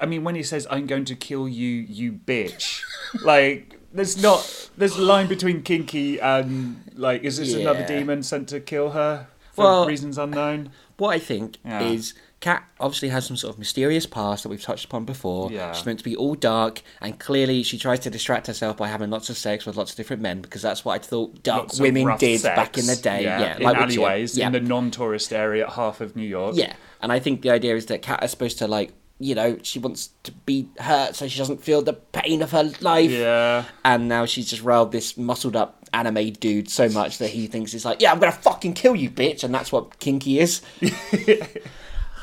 I 0.00 0.06
mean, 0.06 0.22
when 0.22 0.34
he 0.34 0.42
says 0.42 0.66
"I'm 0.70 0.86
going 0.86 1.04
to 1.06 1.14
kill 1.16 1.48
you, 1.48 1.66
you 1.68 2.12
bitch," 2.12 2.82
like 3.24 3.80
there's 3.92 4.20
not 4.22 4.70
there's 4.76 4.96
a 4.96 5.00
line 5.02 5.28
between 5.28 5.62
Kinky 5.62 6.20
and 6.20 6.82
like 6.94 7.22
is 7.24 7.38
this 7.38 7.54
another 7.54 7.86
demon 7.86 8.22
sent 8.22 8.48
to 8.50 8.60
kill 8.60 8.90
her 8.90 9.28
for 9.54 9.64
Well- 9.64 9.86
reasons 9.86 10.18
unknown? 10.18 10.70
What 10.98 11.10
I 11.14 11.18
think 11.20 11.56
Yeah. 11.64 11.80
is 11.80 12.12
Kat 12.40 12.62
obviously 12.78 13.08
has 13.08 13.26
some 13.26 13.36
sort 13.36 13.52
of 13.52 13.58
mysterious 13.58 14.06
past 14.06 14.44
that 14.44 14.48
we've 14.48 14.62
touched 14.62 14.84
upon 14.84 15.04
before. 15.04 15.50
Yeah. 15.50 15.72
She's 15.72 15.84
meant 15.84 15.98
to 15.98 16.04
be 16.04 16.14
all 16.14 16.34
dark, 16.36 16.82
and 17.00 17.18
clearly 17.18 17.64
she 17.64 17.78
tries 17.78 17.98
to 18.00 18.10
distract 18.10 18.46
herself 18.46 18.76
by 18.76 18.86
having 18.86 19.10
lots 19.10 19.28
of 19.28 19.36
sex 19.36 19.66
with 19.66 19.76
lots 19.76 19.90
of 19.90 19.96
different 19.96 20.22
men 20.22 20.40
because 20.40 20.62
that's 20.62 20.84
what 20.84 20.94
I 20.94 21.04
thought 21.04 21.42
dark 21.42 21.62
Lots 21.64 21.80
women 21.80 22.16
did 22.16 22.40
sex, 22.40 22.54
back 22.54 22.78
in 22.78 22.86
the 22.86 22.94
day. 22.94 23.24
Yeah, 23.24 23.56
in 23.56 23.62
like 23.64 23.76
with 23.78 23.90
Jim. 23.90 24.02
alleyways 24.04 24.38
Yeah. 24.38 24.46
in 24.46 24.52
the 24.52 24.60
non-tourist 24.60 25.32
area 25.32 25.66
at 25.66 25.72
half 25.72 26.00
of 26.00 26.14
New 26.14 26.26
York. 26.28 26.54
Yeah, 26.56 26.74
and 27.00 27.10
I 27.10 27.18
think 27.18 27.42
the 27.42 27.50
idea 27.50 27.74
is 27.74 27.86
that 27.86 28.02
Kat 28.02 28.22
is 28.22 28.30
supposed 28.30 28.58
to 28.58 28.68
like, 28.68 28.92
you 29.18 29.34
know, 29.34 29.58
she 29.64 29.80
wants 29.80 30.10
to 30.22 30.30
be 30.30 30.68
hurt 30.78 31.16
so 31.16 31.26
she 31.26 31.38
doesn't 31.38 31.60
feel 31.60 31.82
the 31.82 31.94
pain 31.94 32.40
of 32.40 32.52
her 32.52 32.70
life. 32.80 33.10
Yeah. 33.10 33.64
And 33.84 34.06
now 34.08 34.26
she's 34.26 34.48
just 34.48 34.62
riled 34.62 34.92
this 34.92 35.16
muscled 35.16 35.56
up 35.56 35.88
anime 35.92 36.30
dude 36.34 36.70
so 36.70 36.88
much 36.90 37.18
that 37.18 37.30
he 37.30 37.48
thinks 37.48 37.74
it's 37.74 37.84
like, 37.84 38.00
yeah, 38.00 38.12
I'm 38.12 38.20
gonna 38.20 38.30
fucking 38.30 38.74
kill 38.74 38.94
you, 38.94 39.10
bitch, 39.10 39.42
and 39.42 39.52
that's 39.52 39.72
what 39.72 39.98
kinky 39.98 40.38
is. 40.38 40.62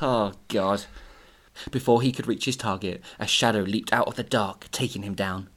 oh 0.01 0.33
god. 0.47 0.85
Before 1.71 2.01
he 2.01 2.11
could 2.11 2.27
reach 2.27 2.45
his 2.45 2.57
target, 2.57 3.01
a 3.19 3.27
shadow 3.27 3.61
leaped 3.61 3.93
out 3.93 4.07
of 4.07 4.15
the 4.15 4.23
dark, 4.23 4.67
taking 4.71 5.03
him 5.03 5.13
down. 5.13 5.49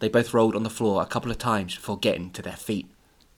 They 0.00 0.08
both 0.08 0.34
rolled 0.34 0.56
on 0.56 0.64
the 0.64 0.70
floor 0.70 1.02
a 1.02 1.06
couple 1.06 1.30
of 1.30 1.38
times 1.38 1.74
before 1.76 1.98
getting 1.98 2.30
to 2.32 2.42
their 2.42 2.56
feet. 2.56 2.88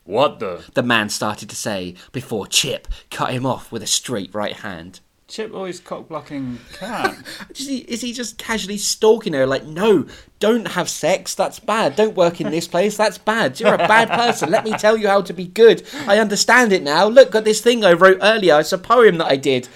What 0.03 0.39
the? 0.39 0.63
The 0.73 0.81
man 0.81 1.09
started 1.09 1.49
to 1.49 1.55
say 1.55 1.93
before 2.11 2.47
Chip 2.47 2.87
cut 3.11 3.31
him 3.31 3.45
off 3.45 3.71
with 3.71 3.83
a 3.83 3.87
straight 3.87 4.33
right 4.33 4.55
hand. 4.55 5.01
Chip 5.27 5.53
always 5.53 5.79
cock 5.79 6.07
blocking 6.07 6.57
cat. 6.73 7.15
Is 7.51 7.67
he, 7.67 7.77
is 7.79 8.01
he 8.01 8.13
just 8.13 8.39
casually 8.39 8.79
stalking 8.79 9.33
her? 9.33 9.45
Like, 9.45 9.63
no, 9.63 10.07
don't 10.39 10.69
have 10.69 10.89
sex. 10.89 11.35
That's 11.35 11.59
bad. 11.59 11.95
Don't 11.95 12.17
work 12.17 12.41
in 12.41 12.49
this 12.49 12.67
place. 12.67 12.97
That's 12.97 13.19
bad. 13.19 13.59
You're 13.59 13.75
a 13.75 13.77
bad 13.77 14.09
person. 14.09 14.49
Let 14.49 14.63
me 14.63 14.71
tell 14.71 14.97
you 14.97 15.07
how 15.07 15.21
to 15.21 15.31
be 15.31 15.45
good. 15.45 15.83
I 16.07 16.17
understand 16.17 16.73
it 16.73 16.81
now. 16.81 17.07
Look 17.07 17.35
at 17.35 17.45
this 17.45 17.61
thing 17.61 17.85
I 17.85 17.93
wrote 17.93 18.17
earlier. 18.23 18.59
It's 18.59 18.73
a 18.73 18.79
poem 18.79 19.19
that 19.19 19.27
I 19.27 19.35
did. 19.35 19.69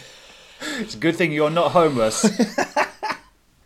It's 0.80 0.96
a 0.96 0.98
good 0.98 1.16
thing 1.16 1.32
you're 1.32 1.50
not 1.50 1.72
homeless. 1.72 2.26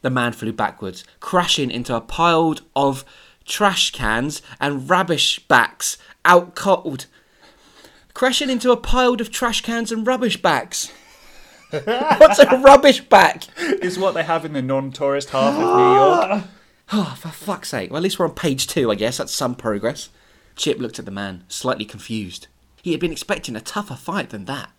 The 0.02 0.10
man 0.12 0.32
flew 0.32 0.54
backwards, 0.54 1.04
crashing 1.20 1.72
into 1.72 1.96
a 1.96 2.02
pile 2.02 2.56
of 2.76 3.04
trash 3.46 3.92
cans 3.92 4.42
and 4.60 4.90
rubbish 4.90 5.40
backs 5.48 5.98
out 6.24 6.56
cold. 6.56 7.08
Crashing 8.14 8.50
into 8.50 8.72
a 8.72 8.78
pile 8.78 9.14
of 9.16 9.32
trash 9.32 9.62
cans 9.62 9.92
and 9.92 10.06
rubbish 10.06 10.42
backs. 10.42 10.92
What's 11.72 12.40
a 12.40 12.58
rubbish 12.58 13.02
back? 13.02 13.46
it's 13.58 13.98
what 13.98 14.14
they 14.14 14.24
have 14.24 14.46
in 14.46 14.54
the 14.54 14.62
non-tourist 14.62 15.32
half 15.32 15.56
of 15.56 15.60
New 15.60 15.94
York. 15.96 16.44
Oh, 16.94 17.16
for 17.20 17.30
fuck's 17.30 17.70
sake. 17.70 17.92
Well, 17.92 17.98
at 17.98 18.04
least 18.04 18.20
we're 18.20 18.28
on 18.28 18.34
page 18.34 18.68
two, 18.68 18.92
I 18.92 18.96
guess. 18.96 19.18
That's 19.18 19.34
some 19.34 19.56
progress. 19.56 20.10
Chip 20.56 20.78
looked 20.80 21.00
at 21.00 21.06
the 21.06 21.12
man, 21.12 21.44
slightly 21.48 21.86
confused. 21.86 22.48
He 22.82 22.92
had 22.92 23.02
been 23.02 23.12
expecting 23.12 23.56
a 23.56 23.62
tougher 23.62 23.96
fight 23.96 24.30
than 24.30 24.46
that. 24.46 24.70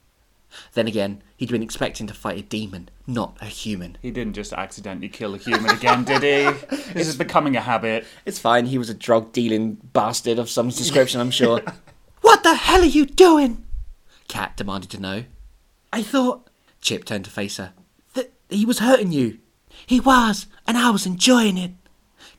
Then 0.74 0.86
again, 0.86 1.22
he'd 1.36 1.50
been 1.50 1.62
expecting 1.62 2.06
to 2.06 2.14
fight 2.14 2.38
a 2.38 2.42
demon, 2.42 2.88
not 3.06 3.36
a 3.40 3.46
human. 3.46 3.98
He 4.02 4.10
didn't 4.10 4.34
just 4.34 4.52
accidentally 4.52 5.08
kill 5.08 5.34
a 5.34 5.38
human 5.38 5.70
again, 5.70 6.04
did 6.04 6.22
he? 6.22 6.76
This 6.92 7.08
is 7.08 7.16
becoming 7.16 7.54
a 7.56 7.60
habit. 7.60 8.06
It's 8.24 8.38
fine, 8.38 8.66
he 8.66 8.78
was 8.78 8.88
a 8.88 8.94
drug 8.94 9.32
dealing 9.32 9.74
bastard 9.92 10.38
of 10.38 10.48
some 10.48 10.68
description, 10.68 11.20
I'm 11.20 11.30
sure. 11.30 11.60
what 12.22 12.42
the 12.42 12.54
hell 12.54 12.80
are 12.80 12.86
you 12.86 13.04
doing? 13.04 13.64
Cat 14.26 14.56
demanded 14.56 14.90
to 14.90 15.00
know. 15.00 15.24
I 15.92 16.02
thought. 16.02 16.48
Chip 16.80 17.04
turned 17.04 17.24
to 17.24 17.30
face 17.30 17.56
her. 17.56 17.72
That 18.14 18.32
he 18.48 18.64
was 18.64 18.78
hurting 18.78 19.12
you. 19.12 19.38
He 19.86 20.00
was, 20.00 20.46
and 20.66 20.76
I 20.76 20.90
was 20.90 21.06
enjoying 21.06 21.58
it. 21.58 21.72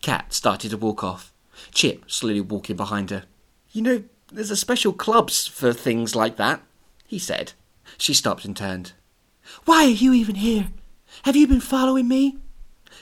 Cat 0.01 0.33
started 0.33 0.71
to 0.71 0.77
walk 0.77 1.03
off. 1.03 1.33
Chip 1.71 2.09
slowly 2.09 2.41
walking 2.41 2.75
behind 2.75 3.09
her. 3.09 3.23
You 3.71 3.81
know, 3.81 4.03
there's 4.31 4.51
a 4.51 4.55
special 4.55 4.93
clubs 4.93 5.47
for 5.47 5.73
things 5.73 6.15
like 6.15 6.37
that, 6.37 6.61
he 7.05 7.19
said. 7.19 7.53
She 7.99 8.13
stopped 8.13 8.45
and 8.45 8.57
turned. 8.57 8.93
Why 9.65 9.83
are 9.83 9.89
you 9.89 10.13
even 10.13 10.35
here? 10.35 10.69
Have 11.23 11.35
you 11.35 11.45
been 11.47 11.59
following 11.59 12.07
me? 12.07 12.37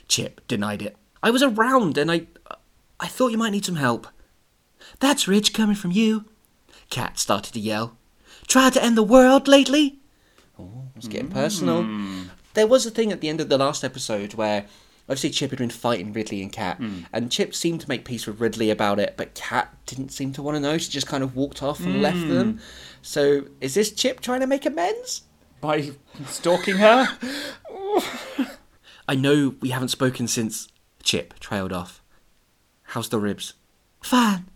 Chip 0.07 0.45
denied 0.47 0.81
it. 0.81 0.97
I 1.23 1.29
was 1.31 1.43
around 1.43 1.97
and 1.97 2.11
I. 2.11 2.27
I 2.99 3.07
thought 3.07 3.31
you 3.31 3.37
might 3.37 3.51
need 3.51 3.65
some 3.65 3.75
help. 3.75 4.07
That's 4.99 5.27
rich 5.27 5.53
coming 5.53 5.75
from 5.75 5.91
you. 5.91 6.25
Cat 6.89 7.19
started 7.19 7.53
to 7.53 7.59
yell. 7.59 7.95
Tried 8.47 8.73
to 8.73 8.83
end 8.83 8.97
the 8.97 9.03
world 9.03 9.47
lately? 9.47 9.99
Oh, 10.59 10.85
it's 10.95 11.07
getting 11.07 11.29
personal. 11.29 11.83
Hmm. 11.83 12.23
There 12.55 12.65
was 12.65 12.87
a 12.87 12.91
thing 12.91 13.11
at 13.11 13.21
the 13.21 13.29
end 13.29 13.39
of 13.39 13.49
the 13.49 13.57
last 13.57 13.83
episode 13.83 14.33
where 14.33 14.65
obviously 15.07 15.29
Chip 15.29 15.51
had 15.51 15.59
been 15.59 15.69
fighting 15.69 16.11
Ridley 16.11 16.41
and 16.41 16.51
Cat, 16.51 16.77
hmm. 16.77 17.01
and 17.13 17.31
Chip 17.31 17.53
seemed 17.53 17.81
to 17.81 17.89
make 17.89 18.03
peace 18.03 18.25
with 18.25 18.39
Ridley 18.39 18.71
about 18.71 18.99
it, 18.99 19.13
but 19.15 19.35
Cat 19.35 19.75
didn't 19.85 20.09
seem 20.09 20.33
to 20.33 20.41
want 20.41 20.55
to 20.55 20.59
know. 20.59 20.77
She 20.79 20.89
just 20.89 21.07
kind 21.07 21.23
of 21.23 21.35
walked 21.35 21.61
off 21.61 21.81
and 21.81 22.01
left 22.01 22.17
hmm. 22.17 22.33
them. 22.33 22.59
So 23.07 23.45
is 23.61 23.73
this 23.73 23.93
Chip 23.93 24.19
trying 24.19 24.41
to 24.41 24.47
make 24.47 24.65
amends? 24.65 25.21
By 25.61 25.91
stalking 26.25 26.75
her? 26.75 27.17
I 29.07 29.15
know 29.15 29.55
we 29.61 29.69
haven't 29.69 29.87
spoken 29.87 30.27
since. 30.27 30.67
Chip 31.03 31.39
trailed 31.39 31.71
off. 31.71 32.03
How's 32.83 33.07
the 33.07 33.17
ribs? 33.17 33.53
Fine. 34.01 34.47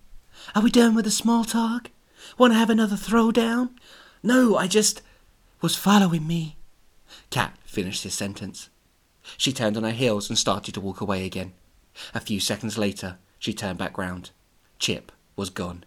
Are 0.54 0.62
we 0.62 0.70
done 0.70 0.96
with 0.96 1.06
the 1.06 1.12
small 1.12 1.46
talk? 1.46 1.92
Want 2.38 2.52
to 2.52 2.60
have 2.60 2.70
another 2.70 2.98
throwdown? 2.98 3.70
No, 4.22 4.58
I 4.58 4.68
just 4.68 5.02
was 5.62 5.78
following 5.78 6.28
me. 6.28 6.58
Cat 7.30 7.58
finished 7.64 8.04
his 8.04 8.16
sentence. 8.16 8.70
She 9.38 9.54
turned 9.54 9.78
on 9.78 9.84
her 9.84 9.92
heels 9.92 10.28
and 10.28 10.38
started 10.38 10.74
to 10.74 10.82
walk 10.82 11.00
away 11.00 11.26
again. 11.26 11.54
A 12.14 12.20
few 12.20 12.42
seconds 12.42 12.78
later, 12.78 13.18
she 13.40 13.54
turned 13.54 13.80
back 13.80 13.98
round. 13.98 14.32
Chip 14.78 15.14
was 15.38 15.50
gone. 15.50 15.86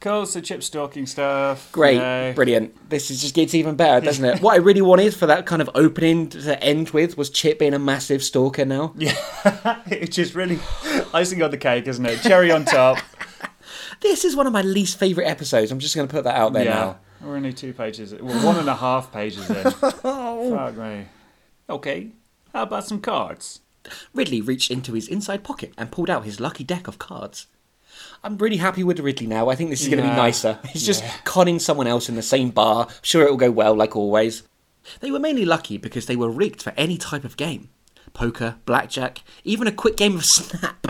Cool, 0.00 0.26
so 0.26 0.40
Chip 0.40 0.62
stalking 0.62 1.06
stuff. 1.06 1.72
Great, 1.72 1.96
Yay. 1.96 2.32
brilliant. 2.32 2.88
This 2.88 3.10
is 3.10 3.20
just 3.20 3.34
gets 3.34 3.52
even 3.52 3.74
better, 3.74 4.04
doesn't 4.04 4.24
it? 4.24 4.40
what 4.42 4.54
I 4.54 4.58
really 4.58 4.80
wanted 4.80 5.12
for 5.12 5.26
that 5.26 5.44
kind 5.44 5.60
of 5.60 5.68
opening 5.74 6.28
to 6.28 6.62
end 6.62 6.90
with 6.90 7.18
was 7.18 7.30
Chip 7.30 7.58
being 7.58 7.74
a 7.74 7.80
massive 7.80 8.22
stalker 8.22 8.64
now. 8.64 8.92
Yeah, 8.96 9.16
it's 9.86 10.14
just 10.14 10.36
really 10.36 10.60
icing 11.12 11.42
on 11.42 11.50
the 11.50 11.58
cake, 11.58 11.88
isn't 11.88 12.06
it? 12.06 12.20
Cherry 12.22 12.50
on 12.50 12.64
top. 12.64 12.98
This 14.00 14.24
is 14.24 14.36
one 14.36 14.46
of 14.46 14.52
my 14.52 14.62
least 14.62 14.96
favourite 14.96 15.26
episodes. 15.26 15.72
I'm 15.72 15.80
just 15.80 15.96
going 15.96 16.06
to 16.06 16.12
put 16.12 16.22
that 16.22 16.36
out 16.36 16.52
there 16.52 16.64
yeah, 16.64 16.70
now. 16.70 16.98
we're 17.20 17.34
only 17.34 17.52
two 17.52 17.72
pages, 17.72 18.14
well, 18.14 18.46
one 18.46 18.56
and 18.56 18.68
a 18.68 18.76
half 18.76 19.12
pages 19.12 19.50
in. 19.50 19.70
Fuck 19.72 20.76
me. 20.76 21.06
Okay, 21.68 22.12
how 22.52 22.62
about 22.62 22.86
some 22.86 23.00
cards? 23.00 23.58
Ridley 24.14 24.40
reached 24.40 24.70
into 24.70 24.92
his 24.92 25.08
inside 25.08 25.42
pocket 25.42 25.72
and 25.76 25.90
pulled 25.90 26.10
out 26.10 26.24
his 26.24 26.38
lucky 26.38 26.62
deck 26.62 26.86
of 26.86 27.00
cards. 27.00 27.48
I'm 28.24 28.36
really 28.38 28.56
happy 28.56 28.82
with 28.84 28.98
Ridley 29.00 29.26
now. 29.26 29.48
I 29.48 29.54
think 29.54 29.70
this 29.70 29.80
is 29.80 29.88
going 29.88 30.02
to 30.02 30.08
be 30.08 30.14
nicer. 30.14 30.58
He's 30.68 30.84
just 30.84 31.02
Yeah. 31.02 31.12
conning 31.24 31.58
someone 31.58 31.86
else 31.86 32.08
in 32.08 32.16
the 32.16 32.22
same 32.22 32.50
bar. 32.50 32.88
Sure, 33.02 33.24
it 33.26 33.30
will 33.30 33.36
go 33.36 33.50
well, 33.50 33.74
like 33.74 33.94
always. 33.96 34.42
They 35.00 35.10
were 35.10 35.18
mainly 35.18 35.44
lucky 35.44 35.76
because 35.76 36.06
they 36.06 36.16
were 36.16 36.30
rigged 36.30 36.62
for 36.62 36.72
any 36.76 36.96
type 36.98 37.24
of 37.24 37.36
game 37.36 37.68
poker, 38.14 38.56
blackjack, 38.64 39.22
even 39.44 39.68
a 39.68 39.72
quick 39.72 39.96
game 39.96 40.16
of 40.16 40.24
Snap. 40.24 40.86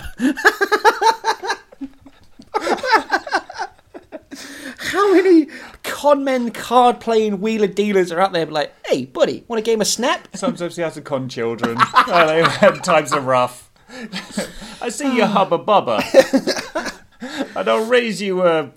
How 4.79 5.13
many 5.13 5.49
con 5.83 6.25
men, 6.25 6.51
card 6.51 7.01
playing 7.01 7.41
wheeler 7.41 7.67
dealers 7.67 8.11
are 8.11 8.21
out 8.21 8.33
there 8.33 8.47
like, 8.47 8.73
hey, 8.87 9.05
buddy, 9.05 9.45
want 9.49 9.61
a 9.61 9.63
game 9.63 9.81
of 9.83 9.87
Snap? 9.87 10.29
Sometimes 10.35 10.77
he 10.77 10.83
has 10.83 10.95
to 10.95 11.03
con 11.03 11.29
children. 11.29 11.77
oh, 11.95 12.27
they, 12.27 12.79
times 12.81 13.13
are 13.13 13.21
rough. 13.21 13.71
I 14.81 14.89
see 14.89 15.15
you 15.17 15.25
ah. 15.25 15.27
hubba 15.27 15.59
bubba. 15.59 16.95
and 17.57 17.69
I'll 17.69 17.85
raise 17.85 18.23
you 18.23 18.43
a 18.43 18.73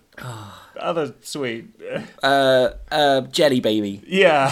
other 0.80 1.14
sweet. 1.22 1.66
Uh, 2.24 2.72
uh, 2.92 3.22
jelly 3.22 3.60
baby. 3.60 4.02
Yeah, 4.06 4.50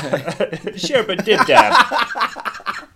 sure, 0.76 1.04
but 1.04 1.26
did 1.26 1.40
that. 1.48 2.88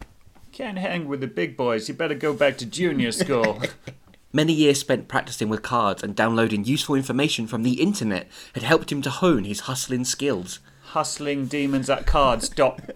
Can't 0.52 0.78
hang 0.78 1.08
with 1.08 1.22
the 1.22 1.28
big 1.28 1.58
boys. 1.58 1.88
You 1.88 1.96
better 1.96 2.14
go 2.16 2.34
back 2.34 2.58
to 2.60 2.66
junior 2.66 3.12
school. 3.12 3.62
Many 4.34 4.54
years 4.54 4.80
spent 4.80 5.08
practicing 5.08 5.50
with 5.50 5.62
cards 5.62 6.02
and 6.02 6.16
downloading 6.16 6.64
useful 6.66 6.96
information 6.96 7.46
from 7.46 7.62
the 7.64 7.82
internet 7.82 8.28
had 8.54 8.64
helped 8.64 8.92
him 8.92 9.02
to 9.04 9.12
hone 9.12 9.44
his 9.44 9.62
hustling 9.62 10.06
skills. 10.06 10.60
Hustling 10.82 11.46
demons 11.46 11.90
at 11.90 12.06
cards.com.biz. 12.08 12.92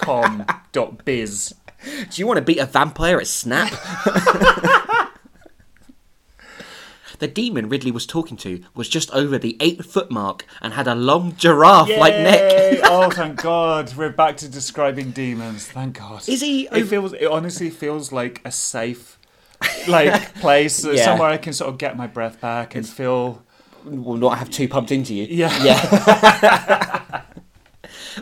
Do 2.09 2.21
you 2.21 2.25
want 2.25 2.37
to 2.37 2.43
beat 2.43 2.57
a 2.57 2.65
vampire 2.65 3.19
at 3.19 3.27
Snap? 3.27 3.71
The 7.19 7.27
demon 7.27 7.69
Ridley 7.69 7.91
was 7.91 8.05
talking 8.05 8.37
to 8.37 8.61
was 8.75 8.87
just 8.89 9.09
over 9.11 9.37
the 9.37 9.57
eight 9.59 9.83
foot 9.85 10.09
mark 10.11 10.45
and 10.61 10.73
had 10.73 10.87
a 10.87 10.95
long 10.95 11.35
giraffe 11.35 11.89
like 11.89 12.13
neck. 12.13 12.79
Oh, 12.89 13.09
thank 13.09 13.41
God. 13.41 13.93
We're 13.95 14.09
back 14.11 14.37
to 14.37 14.47
describing 14.49 15.11
demons. 15.11 15.67
Thank 15.67 15.99
God. 15.99 16.27
Is 16.27 16.41
he 16.41 16.67
It 16.71 16.85
feels. 16.85 17.13
It 17.13 17.25
honestly 17.27 17.69
feels 17.69 18.11
like 18.11 18.41
a 18.45 18.51
safe, 18.51 19.19
like 19.87 20.33
place 20.39 20.83
Yeah. 20.85 21.03
somewhere 21.05 21.29
I 21.29 21.37
can 21.37 21.53
sort 21.53 21.69
of 21.69 21.77
get 21.77 21.97
my 21.97 22.07
breath 22.07 22.39
back 22.41 22.75
and 22.75 22.87
feel. 22.87 23.43
Will 23.85 24.17
not 24.17 24.37
have 24.37 24.49
too 24.49 24.67
pumped 24.67 24.91
into 24.91 25.13
you. 25.13 25.25
Yeah. 25.29 25.63
Yeah. 25.63 26.93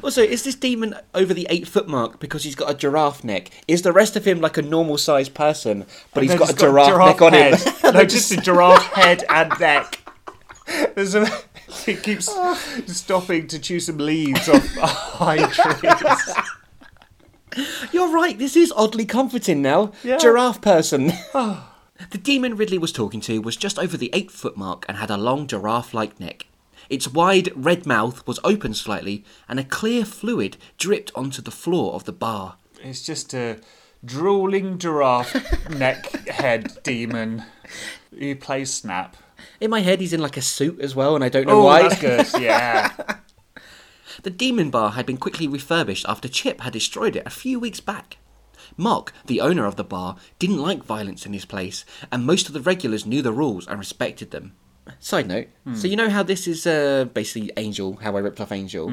also, 0.04 0.22
is 0.22 0.44
this 0.44 0.56
demon 0.56 0.96
over 1.14 1.34
the 1.34 1.48
eight 1.50 1.68
foot 1.68 1.88
mark 1.88 2.20
because 2.20 2.44
he's 2.44 2.56
got 2.56 2.70
a 2.70 2.74
giraffe 2.74 3.24
neck? 3.24 3.52
Is 3.68 3.82
the 3.82 3.92
rest 3.94 4.16
of 4.16 4.26
him 4.26 4.42
like 4.42 4.58
a 4.58 4.62
normal 4.62 4.98
sized 4.98 5.34
person, 5.34 5.86
but 6.14 6.24
he's 6.24 6.36
got 6.36 6.50
a 6.50 6.54
just 6.54 6.60
giraffe, 6.60 7.06
neck 7.06 7.22
on 7.22 7.34
head. 7.34 7.60
him? 7.60 7.94
no, 7.94 8.04
just 8.06 8.32
a 8.32 8.38
giraffe 8.42 8.86
head 8.94 9.24
and 9.30 9.52
neck. 9.60 10.00
There's 10.96 11.16
a. 11.16 11.28
He 11.86 11.96
keeps 11.96 12.30
stopping 12.88 13.48
to 13.48 13.60
chew 13.60 13.80
some 13.80 13.98
leaves 13.98 14.48
off 14.50 14.66
high 14.78 15.46
trees. 15.50 16.36
You're 17.92 18.12
right, 18.12 18.38
this 18.38 18.56
is 18.56 18.74
oddly 18.76 19.06
comforting 19.06 19.62
now. 19.62 19.92
Yeah. 20.04 20.18
Giraffe 20.18 20.62
person. 20.62 21.12
Ah. 21.34 21.74
the 22.12 22.18
demon 22.18 22.56
Ridley 22.58 22.78
was 22.78 22.92
talking 22.92 23.22
to 23.22 23.40
was 23.40 23.56
just 23.56 23.80
over 23.80 23.96
the 23.98 24.10
eight 24.14 24.30
foot 24.32 24.58
mark 24.58 24.86
and 24.90 24.98
had 24.98 25.10
a 25.10 25.18
long 25.18 25.48
giraffe 25.48 25.94
like 25.94 26.20
neck. 26.20 26.46
Its 26.90 27.08
wide 27.08 27.52
red 27.56 27.86
mouth 27.86 28.26
was 28.28 28.40
open 28.44 28.74
slightly, 28.74 29.24
and 29.48 29.60
a 29.60 29.64
clear 29.64 30.06
fluid 30.06 30.58
dripped 30.78 31.12
onto 31.16 31.42
the 31.42 31.52
floor 31.52 31.94
of 31.94 32.04
the 32.06 32.12
bar. 32.14 32.58
It's 32.84 33.04
just 33.06 33.34
a 33.34 33.60
drooling 34.04 34.78
giraffe 34.78 35.70
neck 35.70 36.12
head 36.28 36.78
demon. 36.84 37.44
He 38.18 38.36
plays 38.36 38.72
Snap. 38.74 39.18
In 39.60 39.70
my 39.72 39.82
head, 39.82 40.00
he's 40.02 40.14
in 40.14 40.22
like 40.22 40.38
a 40.38 40.42
suit 40.42 40.80
as 40.80 40.96
well, 40.96 41.16
and 41.16 41.24
I 41.24 41.30
don't 41.30 41.48
know 41.48 41.62
Oh, 41.62 41.66
why. 41.66 41.82
that's 41.88 42.02
good. 42.02 42.42
Yeah. 42.42 42.92
The 44.24 44.30
demon 44.32 44.72
bar 44.72 44.92
had 44.92 45.06
been 45.06 45.18
quickly 45.18 45.48
refurbished 45.48 46.06
after 46.08 46.28
Chip 46.28 46.62
had 46.62 46.74
destroyed 46.74 47.16
it 47.16 47.28
a 47.28 47.30
few 47.30 47.60
weeks 47.60 47.80
back. 47.80 48.18
Mock, 48.78 49.14
the 49.26 49.40
owner 49.42 49.66
of 49.66 49.76
the 49.76 49.84
bar, 49.84 50.16
didn't 50.40 50.62
like 50.62 50.84
violence 50.84 51.26
in 51.28 51.34
his 51.34 51.46
place, 51.46 51.86
and 52.12 52.26
most 52.26 52.48
of 52.48 52.54
the 52.54 52.62
regulars 52.62 53.06
knew 53.06 53.22
the 53.22 53.34
rules 53.34 53.68
and 53.68 53.78
respected 53.78 54.32
them. 54.32 54.54
Side 55.00 55.28
note, 55.28 55.48
so 55.74 55.88
you 55.88 55.96
know 55.96 56.10
how 56.10 56.22
this 56.24 56.48
is 56.48 56.66
uh, 56.68 57.06
basically 57.14 57.52
Angel, 57.58 57.96
how 57.98 58.16
I 58.16 58.20
ripped 58.20 58.40
off 58.40 58.52
Angel? 58.52 58.92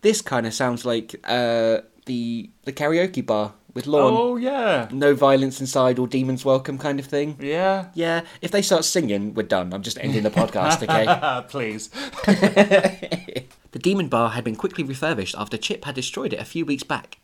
This 0.00 0.20
kind 0.22 0.46
of 0.46 0.54
sounds 0.54 0.84
like 0.84 1.14
uh, 1.24 1.78
the 2.06 2.50
the 2.64 2.72
karaoke 2.72 3.24
bar 3.24 3.52
with 3.74 3.86
Lorne. 3.86 4.14
Oh 4.16 4.36
yeah, 4.36 4.88
No 4.92 5.14
violence 5.14 5.60
inside 5.60 5.98
or 5.98 6.06
demons 6.06 6.44
welcome 6.44 6.78
kind 6.78 6.98
of 7.00 7.06
thing. 7.06 7.36
yeah. 7.40 7.88
Yeah, 7.94 8.22
if 8.40 8.50
they 8.52 8.62
start 8.62 8.84
singing, 8.84 9.34
we're 9.34 9.42
done. 9.42 9.72
I'm 9.74 9.82
just 9.82 9.98
ending 10.00 10.22
the 10.22 10.30
podcast, 10.30 10.82
okay? 10.82 11.44
Please. 11.48 11.90
The 13.74 13.80
Demon 13.80 14.06
Bar 14.08 14.30
had 14.30 14.44
been 14.44 14.54
quickly 14.54 14.84
refurbished 14.84 15.34
after 15.36 15.56
Chip 15.56 15.84
had 15.84 15.96
destroyed 15.96 16.32
it 16.32 16.38
a 16.38 16.44
few 16.44 16.64
weeks 16.64 16.84
back. 16.84 17.18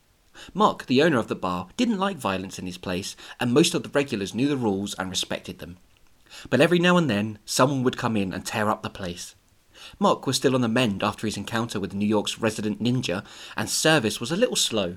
Mark, 0.52 0.86
the 0.86 1.00
owner 1.00 1.18
of 1.18 1.28
the 1.28 1.36
bar, 1.36 1.68
didn't 1.76 1.98
like 2.00 2.16
violence 2.16 2.58
in 2.58 2.66
his 2.66 2.76
place, 2.76 3.14
and 3.38 3.52
most 3.52 3.72
of 3.72 3.84
the 3.84 3.88
regulars 3.90 4.34
knew 4.34 4.48
the 4.48 4.56
rules 4.56 4.94
and 4.94 5.08
respected 5.08 5.60
them. 5.60 5.76
But 6.48 6.60
every 6.60 6.78
now 6.78 6.96
and 6.96 7.10
then, 7.10 7.38
someone 7.44 7.82
would 7.82 7.96
come 7.96 8.16
in 8.16 8.32
and 8.32 8.44
tear 8.46 8.70
up 8.70 8.82
the 8.82 8.90
place. 8.90 9.34
Mark 9.98 10.26
was 10.26 10.36
still 10.36 10.54
on 10.54 10.60
the 10.60 10.68
mend 10.68 11.02
after 11.02 11.26
his 11.26 11.36
encounter 11.36 11.80
with 11.80 11.94
New 11.94 12.06
York's 12.06 12.38
resident 12.38 12.82
ninja, 12.82 13.24
and 13.56 13.68
service 13.68 14.20
was 14.20 14.30
a 14.30 14.36
little 14.36 14.56
slow. 14.56 14.96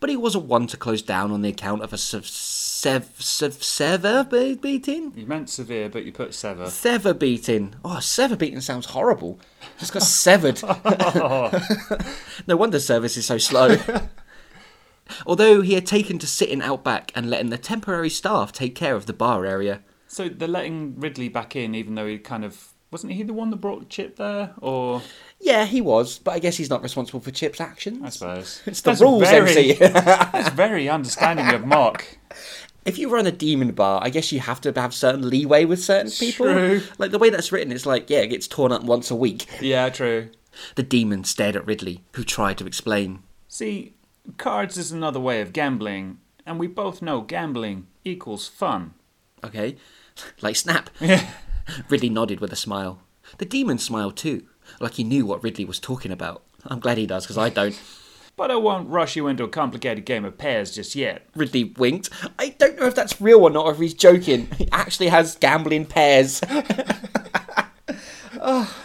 But 0.00 0.10
he 0.10 0.16
wasn't 0.16 0.46
one 0.46 0.66
to 0.68 0.76
close 0.76 1.02
down 1.02 1.30
on 1.30 1.42
the 1.42 1.50
account 1.50 1.82
of 1.82 1.92
a 1.92 1.98
sev- 1.98 2.26
sev- 2.26 3.10
sev- 3.18 3.62
sever 3.62 4.24
beating? 4.24 5.12
You 5.14 5.26
meant 5.26 5.50
severe, 5.50 5.88
but 5.88 6.04
you 6.04 6.12
put 6.12 6.34
sever. 6.34 6.70
Sever 6.70 7.14
beating. 7.14 7.74
Oh, 7.84 8.00
sever 8.00 8.36
beating 8.36 8.60
sounds 8.60 8.86
horrible. 8.86 9.38
Just 9.78 9.92
got 9.92 10.02
severed. 10.02 10.62
no 12.46 12.56
wonder 12.56 12.80
service 12.80 13.16
is 13.16 13.26
so 13.26 13.38
slow. 13.38 13.76
Although 15.26 15.60
he 15.60 15.74
had 15.74 15.86
taken 15.86 16.18
to 16.18 16.26
sitting 16.26 16.62
out 16.62 16.82
back 16.82 17.12
and 17.14 17.30
letting 17.30 17.50
the 17.50 17.58
temporary 17.58 18.10
staff 18.10 18.52
take 18.52 18.74
care 18.74 18.96
of 18.96 19.06
the 19.06 19.12
bar 19.12 19.44
area. 19.44 19.82
So 20.16 20.30
they're 20.30 20.48
letting 20.48 20.98
Ridley 20.98 21.28
back 21.28 21.56
in, 21.56 21.74
even 21.74 21.94
though 21.94 22.06
he 22.06 22.16
kind 22.16 22.42
of 22.42 22.72
wasn't 22.90 23.12
he 23.12 23.22
the 23.22 23.34
one 23.34 23.50
that 23.50 23.56
brought 23.56 23.90
Chip 23.90 24.16
there, 24.16 24.54
or 24.62 25.02
Yeah, 25.40 25.66
he 25.66 25.82
was, 25.82 26.18
but 26.18 26.30
I 26.30 26.38
guess 26.38 26.56
he's 26.56 26.70
not 26.70 26.82
responsible 26.82 27.20
for 27.20 27.30
Chip's 27.30 27.60
actions. 27.60 28.00
I 28.02 28.08
suppose 28.08 28.62
It's 28.66 28.80
the 28.80 28.92
That's 28.92 29.02
rules, 29.02 29.28
very, 29.28 29.50
MC. 29.50 29.72
that's 29.78 30.48
very 30.54 30.88
understanding 30.88 31.50
of 31.50 31.66
Mark. 31.66 32.18
if 32.86 32.96
you 32.96 33.10
run 33.10 33.26
a 33.26 33.30
demon 33.30 33.72
bar, 33.72 34.00
I 34.02 34.08
guess 34.08 34.32
you 34.32 34.40
have 34.40 34.58
to 34.62 34.72
have 34.80 34.94
certain 34.94 35.28
leeway 35.28 35.66
with 35.66 35.84
certain 35.84 36.10
people. 36.10 36.46
True. 36.46 36.80
Like 36.96 37.10
the 37.10 37.18
way 37.18 37.28
that's 37.28 37.52
written, 37.52 37.70
it's 37.70 37.84
like, 37.84 38.08
yeah, 38.08 38.20
it 38.20 38.28
gets 38.28 38.48
torn 38.48 38.72
up 38.72 38.84
once 38.84 39.10
a 39.10 39.14
week. 39.14 39.46
Yeah, 39.60 39.90
true. 39.90 40.30
The 40.76 40.82
demon 40.82 41.24
stared 41.24 41.56
at 41.56 41.66
Ridley, 41.66 42.04
who 42.14 42.24
tried 42.24 42.56
to 42.56 42.66
explain. 42.66 43.22
See, 43.48 43.92
cards 44.38 44.78
is 44.78 44.90
another 44.90 45.20
way 45.20 45.42
of 45.42 45.52
gambling, 45.52 46.20
and 46.46 46.58
we 46.58 46.68
both 46.68 47.02
know 47.02 47.20
gambling 47.20 47.88
equals 48.02 48.48
fun. 48.48 48.94
Okay? 49.44 49.76
Like 50.40 50.56
Snap. 50.56 50.90
Ridley 51.88 52.08
nodded 52.08 52.40
with 52.40 52.52
a 52.52 52.56
smile. 52.56 53.00
The 53.38 53.44
demon 53.44 53.78
smiled 53.78 54.16
too, 54.16 54.46
like 54.80 54.94
he 54.94 55.04
knew 55.04 55.26
what 55.26 55.42
Ridley 55.42 55.64
was 55.64 55.80
talking 55.80 56.12
about. 56.12 56.42
I'm 56.64 56.80
glad 56.80 56.98
he 56.98 57.06
does, 57.06 57.24
because 57.24 57.38
I 57.38 57.48
don't. 57.50 57.80
But 58.36 58.50
I 58.50 58.56
won't 58.56 58.90
rush 58.90 59.16
you 59.16 59.28
into 59.28 59.44
a 59.44 59.48
complicated 59.48 60.04
game 60.04 60.26
of 60.26 60.36
pairs 60.36 60.74
just 60.74 60.94
yet. 60.94 61.26
Ridley 61.34 61.64
winked. 61.64 62.10
I 62.38 62.50
don't 62.50 62.78
know 62.78 62.84
if 62.84 62.94
that's 62.94 63.18
real 63.18 63.40
or 63.40 63.48
not, 63.48 63.64
or 63.64 63.72
if 63.72 63.78
he's 63.78 63.94
joking. 63.94 64.48
He 64.58 64.68
actually 64.70 65.08
has 65.08 65.36
gambling 65.36 65.86
pairs. 65.86 66.42
Ah. 68.38 68.76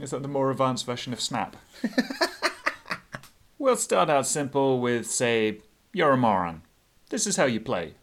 Is 0.00 0.12
that 0.12 0.22
the 0.22 0.28
more 0.28 0.50
advanced 0.50 0.86
version 0.86 1.12
of 1.12 1.20
Snap? 1.20 1.56
we'll 3.58 3.76
start 3.76 4.08
out 4.08 4.26
simple 4.26 4.80
with, 4.80 5.10
say, 5.10 5.58
you're 5.92 6.12
a 6.12 6.16
moron. 6.16 6.62
This 7.10 7.26
is 7.26 7.36
how 7.36 7.44
you 7.44 7.60
play. 7.60 7.94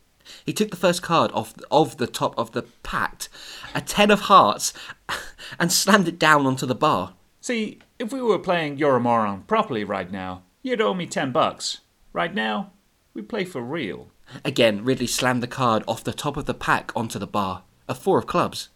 He 0.45 0.53
took 0.53 0.71
the 0.71 0.77
first 0.77 1.01
card 1.01 1.31
off 1.33 1.53
of 1.71 1.97
the 1.97 2.07
top 2.07 2.37
of 2.37 2.51
the 2.51 2.63
pact, 2.83 3.29
a 3.73 3.81
ten 3.81 4.11
of 4.11 4.21
hearts, 4.21 4.73
and 5.59 5.71
slammed 5.71 6.07
it 6.07 6.19
down 6.19 6.45
onto 6.45 6.65
the 6.65 6.75
bar. 6.75 7.13
See, 7.41 7.79
if 7.99 8.11
we 8.11 8.21
were 8.21 8.39
playing 8.39 8.77
You're 8.77 8.97
a 8.97 8.99
Moron 8.99 9.43
properly 9.43 9.83
right 9.83 10.11
now, 10.11 10.43
you'd 10.61 10.81
owe 10.81 10.93
me 10.93 11.05
10 11.05 11.31
bucks. 11.31 11.79
Right 12.11 12.33
now, 12.33 12.71
we 13.13 13.21
play 13.21 13.45
for 13.45 13.61
real. 13.61 14.09
Again, 14.43 14.83
Ridley 14.83 15.07
slammed 15.07 15.41
the 15.41 15.47
card 15.47 15.83
off 15.87 16.03
the 16.03 16.13
top 16.13 16.35
of 16.35 16.45
the 16.45 16.53
pack 16.53 16.91
onto 16.95 17.17
the 17.17 17.27
bar. 17.27 17.63
A 17.87 17.95
four 17.95 18.19
of 18.19 18.27
clubs. 18.27 18.69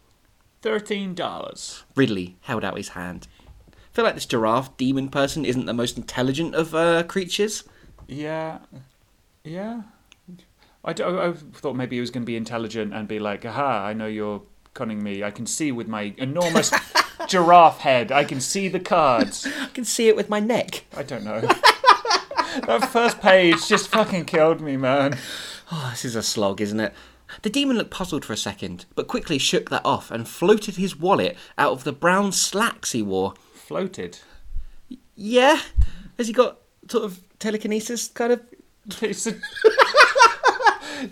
$13. 0.62 1.84
Ridley 1.96 2.38
held 2.42 2.64
out 2.64 2.78
his 2.78 2.90
hand. 2.90 3.28
I 3.70 3.94
feel 3.94 4.06
like 4.06 4.16
this 4.16 4.26
giraffe 4.26 4.78
demon 4.78 5.10
person 5.10 5.44
isn't 5.44 5.66
the 5.66 5.74
most 5.74 5.98
intelligent 5.98 6.56
of 6.56 6.74
uh, 6.74 7.04
creatures. 7.04 7.64
Yeah. 8.08 8.60
Yeah. 9.44 9.82
I, 10.84 10.94
d- 10.94 11.04
I 11.04 11.34
thought 11.54 11.76
maybe 11.76 11.98
he 11.98 12.00
was 12.02 12.10
going 12.12 12.24
to 12.24 12.28
be 12.28 12.36
intelligent 12.36 12.94
and 12.94 13.08
be 13.08 13.20
like, 13.20 13.46
aha, 13.46 13.86
I 13.86 13.94
know 13.94 14.08
you're 14.08 14.42
conning 14.74 15.04
me. 15.04 15.24
I 15.24 15.32
can 15.32 15.46
see 15.46 15.72
with 15.72 15.88
my 15.88 16.14
enormous 16.18 16.74
giraffe 17.28 17.80
head. 17.80 18.12
I 18.12 18.24
can 18.24 18.42
see 18.42 18.68
the 18.68 18.80
cards. 18.80 19.48
I 19.60 19.68
can 19.68 19.86
see 19.86 20.08
it 20.08 20.16
with 20.16 20.30
my 20.30 20.40
neck. 20.40 20.86
I 20.98 21.04
don't 21.04 21.24
know. 21.24 21.42
that 21.42 22.90
first 22.92 23.22
page 23.22 23.68
just 23.68 23.90
fucking 23.90 24.26
killed 24.26 24.62
me, 24.62 24.78
man. 24.78 25.18
Oh, 25.72 25.90
this 25.92 26.04
is 26.04 26.16
a 26.16 26.24
slog, 26.24 26.62
isn't 26.62 26.80
it? 26.80 26.94
The 27.44 27.50
demon 27.50 27.78
looked 27.78 27.92
puzzled 27.92 28.26
for 28.26 28.34
a 28.34 28.38
second, 28.38 28.86
but 28.96 29.08
quickly 29.08 29.38
shook 29.38 29.70
that 29.70 29.86
off 29.86 30.12
and 30.12 30.28
floated 30.28 30.76
his 30.76 30.98
wallet 30.98 31.38
out 31.58 31.72
of 31.72 31.84
the 31.84 31.94
brown 31.94 32.32
slacks 32.32 32.92
he 32.92 33.02
wore. 33.02 33.36
Floated. 33.54 34.20
Yeah? 35.16 35.62
Has 36.18 36.28
he 36.28 36.34
got 36.34 36.60
sort 36.90 37.06
of 37.06 37.22
telekinesis 37.40 38.10
kind 38.10 38.34
of? 38.34 38.42
It's 39.02 39.28
a 39.28 39.34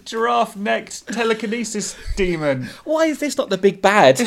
giraffe 0.06 0.56
necked 0.56 1.08
telekinesis 1.08 1.96
demon. 2.16 2.70
Why 2.84 3.06
is 3.06 3.20
this 3.20 3.38
not 3.38 3.50
the 3.50 3.58
big 3.58 3.82
bad? 3.82 4.20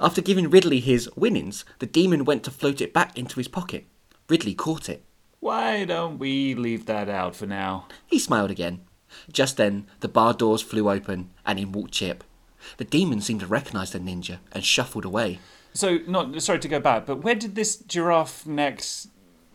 After 0.00 0.20
giving 0.20 0.50
Ridley 0.50 0.80
his 0.80 1.08
winnings, 1.16 1.64
the 1.78 1.86
demon 1.86 2.24
went 2.24 2.44
to 2.44 2.50
float 2.50 2.80
it 2.80 2.92
back 2.92 3.16
into 3.16 3.36
his 3.36 3.48
pocket. 3.48 3.86
Ridley 4.28 4.54
caught 4.54 4.88
it. 4.88 5.04
Why 5.40 5.84
don't 5.84 6.18
we 6.18 6.54
leave 6.54 6.86
that 6.86 7.08
out 7.08 7.36
for 7.36 7.46
now? 7.46 7.86
He 8.06 8.18
smiled 8.18 8.50
again. 8.50 8.80
Just 9.32 9.56
then, 9.56 9.86
the 10.00 10.08
bar 10.08 10.34
doors 10.34 10.60
flew 10.62 10.90
open, 10.90 11.30
and 11.46 11.58
in 11.58 11.72
walked 11.72 11.92
Chip. 11.92 12.24
The 12.76 12.84
demon 12.84 13.20
seemed 13.20 13.40
to 13.40 13.46
recognise 13.46 13.92
the 13.92 13.98
ninja 13.98 14.38
and 14.52 14.64
shuffled 14.64 15.04
away. 15.04 15.38
So, 15.72 16.00
not 16.06 16.40
sorry 16.42 16.58
to 16.58 16.68
go 16.68 16.80
back, 16.80 17.06
but 17.06 17.22
where 17.22 17.34
did 17.34 17.54
this 17.54 17.76
giraffe 17.76 18.46
necked 18.46 19.06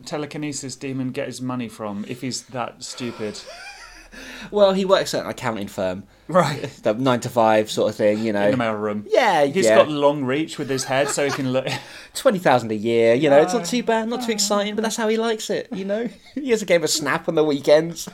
telekinesis 0.06 0.76
demon 0.76 1.12
get 1.12 1.28
his 1.28 1.42
money 1.42 1.68
from? 1.68 2.06
If 2.08 2.22
he's 2.22 2.44
that 2.44 2.84
stupid, 2.84 3.40
Well, 4.52 4.74
he 4.74 4.86
works 4.86 5.14
at 5.14 5.24
an 5.24 5.30
accounting 5.30 5.68
firm, 5.68 6.04
right? 6.28 6.62
the 6.84 6.94
nine 6.94 7.20
to 7.22 7.30
five 7.30 7.72
sort 7.72 7.90
of 7.90 7.96
thing, 7.96 8.20
you 8.20 8.34
know. 8.34 8.46
In 8.46 8.52
the 8.52 8.58
mail 8.58 8.74
room. 8.74 9.06
Yeah, 9.08 9.46
He's 9.46 9.66
yeah. 9.66 9.78
got 9.78 9.90
long 9.90 10.24
reach 10.26 10.58
with 10.58 10.70
his 10.70 10.84
head, 10.84 11.10
so 11.10 11.26
he 11.26 11.32
can 11.32 11.52
look. 11.52 11.68
Twenty 12.14 12.40
thousand 12.40 12.72
a 12.72 12.76
year, 12.76 13.14
you 13.14 13.30
know. 13.30 13.42
It's 13.42 13.54
not 13.54 13.64
uh, 13.64 13.66
too 13.66 13.84
bad, 13.84 14.08
not 14.10 14.22
too 14.22 14.32
uh. 14.32 14.36
exciting, 14.36 14.76
but 14.76 14.82
that's 14.82 14.96
how 14.96 15.08
he 15.08 15.18
likes 15.18 15.50
it, 15.50 15.68
you 15.72 15.86
know. 15.86 16.10
he 16.36 16.50
has 16.52 16.62
a 16.62 16.66
game 16.66 16.84
of 16.84 16.90
Snap 16.90 17.28
on 17.28 17.36
the 17.36 17.44
weekends. 17.44 18.10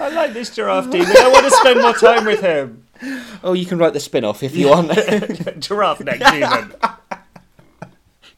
I 0.00 0.10
like 0.10 0.32
this 0.32 0.54
giraffe 0.54 0.90
demon. 0.90 1.08
I 1.08 1.28
want 1.32 1.44
to 1.44 1.50
spend 1.50 1.80
more 1.80 1.92
time 1.92 2.24
with 2.24 2.40
him. 2.40 2.84
Oh, 3.42 3.52
you 3.52 3.66
can 3.66 3.78
write 3.78 3.94
the 3.94 4.00
spin-off 4.00 4.42
if 4.42 4.54
you 4.54 4.68
want. 4.68 4.92
giraffe 5.58 6.00
neck 6.00 6.20
demon. 6.20 6.72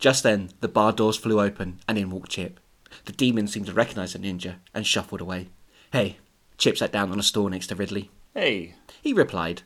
Just 0.01 0.23
then, 0.25 0.51
the 0.61 0.69
bar 0.69 0.93
doors 0.93 1.17
flew 1.17 1.41
open, 1.41 1.79
and 1.87 1.97
in 1.99 2.11
walked 2.11 2.31
Chip. 2.33 2.59
The 3.05 3.13
demon 3.13 3.47
seemed 3.47 3.67
to 3.67 3.73
recognise 3.73 4.15
the 4.15 4.19
ninja 4.19 4.57
and 4.75 4.87
shuffled 4.87 5.21
away. 5.21 5.51
Hey, 5.93 6.17
Chip 6.59 6.77
sat 6.79 6.91
down 6.91 7.13
on 7.13 7.19
a 7.21 7.23
stool 7.23 7.49
next 7.49 7.69
to 7.69 7.75
Ridley. 7.77 8.11
Hey, 8.35 8.75
He 9.03 9.13
replied. 9.13 9.63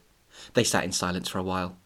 They 0.55 0.65
sat 0.65 0.85
in 0.85 0.93
silence 0.93 1.29
for 1.29 1.39
a 1.39 1.43
while. 1.43 1.77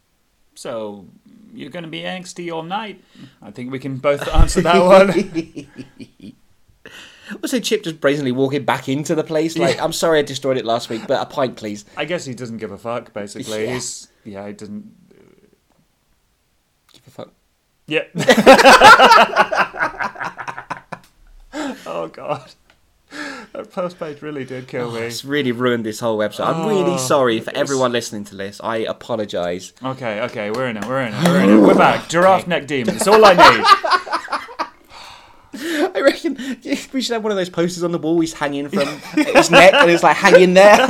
so 0.54 1.06
you're 1.54 1.70
going 1.70 1.84
to 1.84 1.88
be 1.90 2.00
angsty 2.02 2.52
all 2.52 2.62
night? 2.62 3.02
I 3.40 3.50
think 3.50 3.70
we 3.72 3.78
can 3.78 3.96
both 3.98 4.26
answer 4.28 4.60
that 4.62 4.82
one. 4.84 6.32
Also, 7.42 7.60
Chip 7.60 7.82
just 7.82 8.00
brazenly 8.00 8.32
walking 8.32 8.64
back 8.64 8.88
into 8.88 9.14
the 9.14 9.22
place, 9.22 9.58
like, 9.58 9.78
I'm 9.82 9.92
sorry 9.92 10.20
I 10.20 10.22
destroyed 10.22 10.56
it 10.56 10.64
last 10.64 10.88
week, 10.88 11.02
but 11.06 11.20
a 11.20 11.26
pint, 11.26 11.58
please. 11.58 11.84
I 11.94 12.06
guess 12.06 12.24
he 12.24 12.32
doesn't 12.32 12.56
give 12.56 12.72
a 12.72 12.78
fuck. 12.78 13.12
Basically, 13.12 13.64
Yeah. 13.66 13.72
he's 13.74 14.08
yeah, 14.24 14.46
he 14.46 14.54
doesn't. 14.54 14.90
Uh, 15.12 15.20
give 16.94 17.06
a 17.06 17.10
fuck. 17.10 17.32
Yeah. 17.88 18.04
oh 21.86 22.08
god, 22.12 22.52
that 23.54 23.72
post 23.72 23.98
page 23.98 24.20
really 24.20 24.44
did 24.44 24.68
kill 24.68 24.88
oh, 24.88 24.92
me. 24.92 25.00
It's 25.00 25.24
really 25.24 25.52
ruined 25.52 25.86
this 25.86 25.98
whole 26.00 26.22
episode. 26.22 26.44
I'm 26.44 26.68
really 26.68 26.92
Oh, 26.92 26.96
sorry 26.98 27.40
for 27.40 27.50
everyone 27.56 27.92
listening 27.92 28.24
to 28.24 28.36
this. 28.36 28.60
I 28.62 28.76
apologise. 28.78 29.72
Okay, 29.82 30.20
okay, 30.20 30.50
we're 30.50 30.68
in 30.68 30.76
it. 30.76 30.84
We're 30.84 31.00
in 31.00 31.14
it. 31.14 31.24
We're 31.26 31.40
in 31.40 31.48
it. 31.48 31.60
We're 31.62 31.74
back. 31.78 32.10
Giraffe 32.10 32.46
neck 32.46 32.66
demon. 32.66 32.96
It's 32.96 33.08
all 33.08 33.24
I 33.24 33.32
need. 33.32 33.64
I 35.96 36.00
reckon 36.02 36.36
we 36.92 37.00
should 37.00 37.14
have 37.14 37.22
one 37.22 37.32
of 37.32 37.38
those 37.38 37.48
posters 37.48 37.82
on 37.82 37.92
the 37.92 37.98
wall. 37.98 38.20
He's 38.20 38.34
hanging 38.34 38.68
from 38.68 38.86
his 39.34 39.50
neck, 39.50 39.72
and 39.72 39.90
it's 39.90 40.02
like 40.02 40.16
hanging 40.18 40.52
there. 40.52 40.86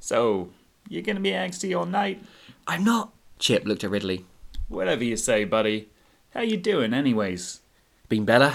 So 0.00 0.48
you're 0.88 1.02
gonna 1.02 1.20
be 1.20 1.32
angsty 1.32 1.78
all 1.78 1.84
night. 1.86 2.22
I'm 2.66 2.84
not. 2.84 3.12
Chip 3.38 3.64
looked 3.64 3.84
at 3.84 3.90
Ridley. 3.90 4.24
Whatever 4.68 5.04
you 5.04 5.16
say, 5.16 5.44
buddy. 5.44 5.88
How 6.32 6.40
you 6.40 6.56
doing, 6.56 6.94
anyways? 6.94 7.60
Been 8.08 8.24
better? 8.24 8.54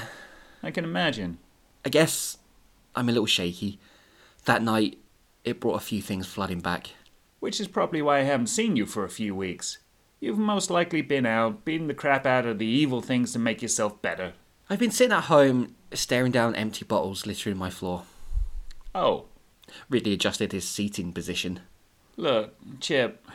I 0.63 0.71
can 0.71 0.83
imagine. 0.83 1.37
I 1.85 1.89
guess 1.89 2.37
I'm 2.95 3.07
a 3.09 3.11
little 3.11 3.25
shaky. 3.25 3.79
That 4.45 4.63
night, 4.63 4.97
it 5.43 5.59
brought 5.59 5.75
a 5.75 5.79
few 5.85 6.01
things 6.01 6.27
flooding 6.27 6.59
back. 6.59 6.91
Which 7.39 7.59
is 7.59 7.67
probably 7.67 8.01
why 8.01 8.19
I 8.19 8.23
haven't 8.23 8.47
seen 8.47 8.75
you 8.75 8.85
for 8.85 9.05
a 9.05 9.09
few 9.09 9.33
weeks. 9.35 9.77
You've 10.19 10.37
most 10.37 10.69
likely 10.69 11.01
been 11.01 11.25
out, 11.25 11.63
beating 11.63 11.87
the 11.87 11.93
crap 11.93 12.25
out 12.25 12.45
of 12.45 12.59
the 12.59 12.65
evil 12.65 13.01
things 13.01 13.31
to 13.33 13.39
make 13.39 13.61
yourself 13.61 14.01
better. 14.01 14.33
I've 14.69 14.79
been 14.79 14.91
sitting 14.91 15.13
at 15.13 15.25
home 15.25 15.75
staring 15.93 16.31
down 16.31 16.55
empty 16.55 16.83
bottles 16.83 17.25
littering 17.25 17.57
my 17.57 17.69
floor. 17.69 18.03
Oh, 18.93 19.25
Ridley 19.89 20.13
adjusted 20.13 20.51
his 20.51 20.67
seating 20.67 21.13
position. 21.13 21.61
look, 22.17 22.55
Chip. 22.81 23.25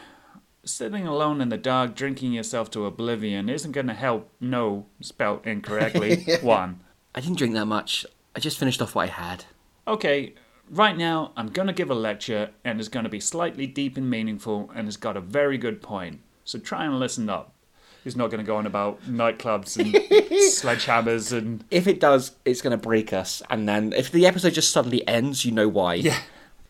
Sitting 0.64 1.07
alone 1.07 1.40
in 1.40 1.50
the 1.50 1.59
dark, 1.59 1.94
drinking 1.94 2.33
yourself 2.33 2.70
to 2.70 2.87
oblivion 2.87 3.48
isn't 3.48 3.72
going 3.72 3.87
to 3.87 3.94
help. 3.94 4.31
No, 4.40 4.87
spelt 5.00 5.46
incorrectly. 5.46 6.24
One. 6.42 6.81
I 7.14 7.20
didn't 7.20 7.38
drink 7.38 7.55
that 7.55 7.66
much. 7.66 8.07
I 8.35 8.40
just 8.40 8.59
finished 8.59 8.81
off 8.81 8.94
what 8.94 9.05
I 9.05 9.12
had. 9.12 9.44
Okay, 9.87 10.35
right 10.70 10.96
now 10.96 11.33
I'm 11.37 11.48
going 11.48 11.68
to 11.68 11.74
give 11.74 11.90
a 11.90 11.94
lecture, 11.94 12.50
and 12.64 12.81
it's 12.81 12.88
going 12.88 13.05
to 13.05 13.11
be 13.11 13.20
slightly 13.20 13.66
deep 13.66 13.96
and 13.96 14.09
meaningful, 14.09 14.70
and 14.74 14.88
it's 14.88 14.96
got 14.96 15.16
a 15.16 15.20
very 15.20 15.59
good 15.59 15.83
point. 15.83 16.20
So 16.44 16.59
try 16.59 16.85
and 16.85 16.98
listen 16.98 17.29
up. 17.29 17.53
He's 18.03 18.16
not 18.16 18.31
going 18.31 18.44
to 18.44 18.46
go 18.46 18.57
on 18.57 18.66
about 18.66 19.03
nightclubs 19.05 19.79
and 19.79 19.94
sledgehammers 20.53 21.37
and. 21.37 21.64
If 21.70 21.87
it 21.87 22.00
does, 22.00 22.33
it's 22.44 22.61
going 22.61 22.72
to 22.72 22.83
break 22.83 23.12
us. 23.12 23.42
And 23.48 23.66
then 23.68 23.92
if 23.94 24.12
the 24.12 24.27
episode 24.27 24.53
just 24.55 24.72
suddenly 24.72 25.07
ends, 25.09 25.44
you 25.44 25.53
know 25.53 25.68
why. 25.68 25.94
Yeah. 25.94 26.18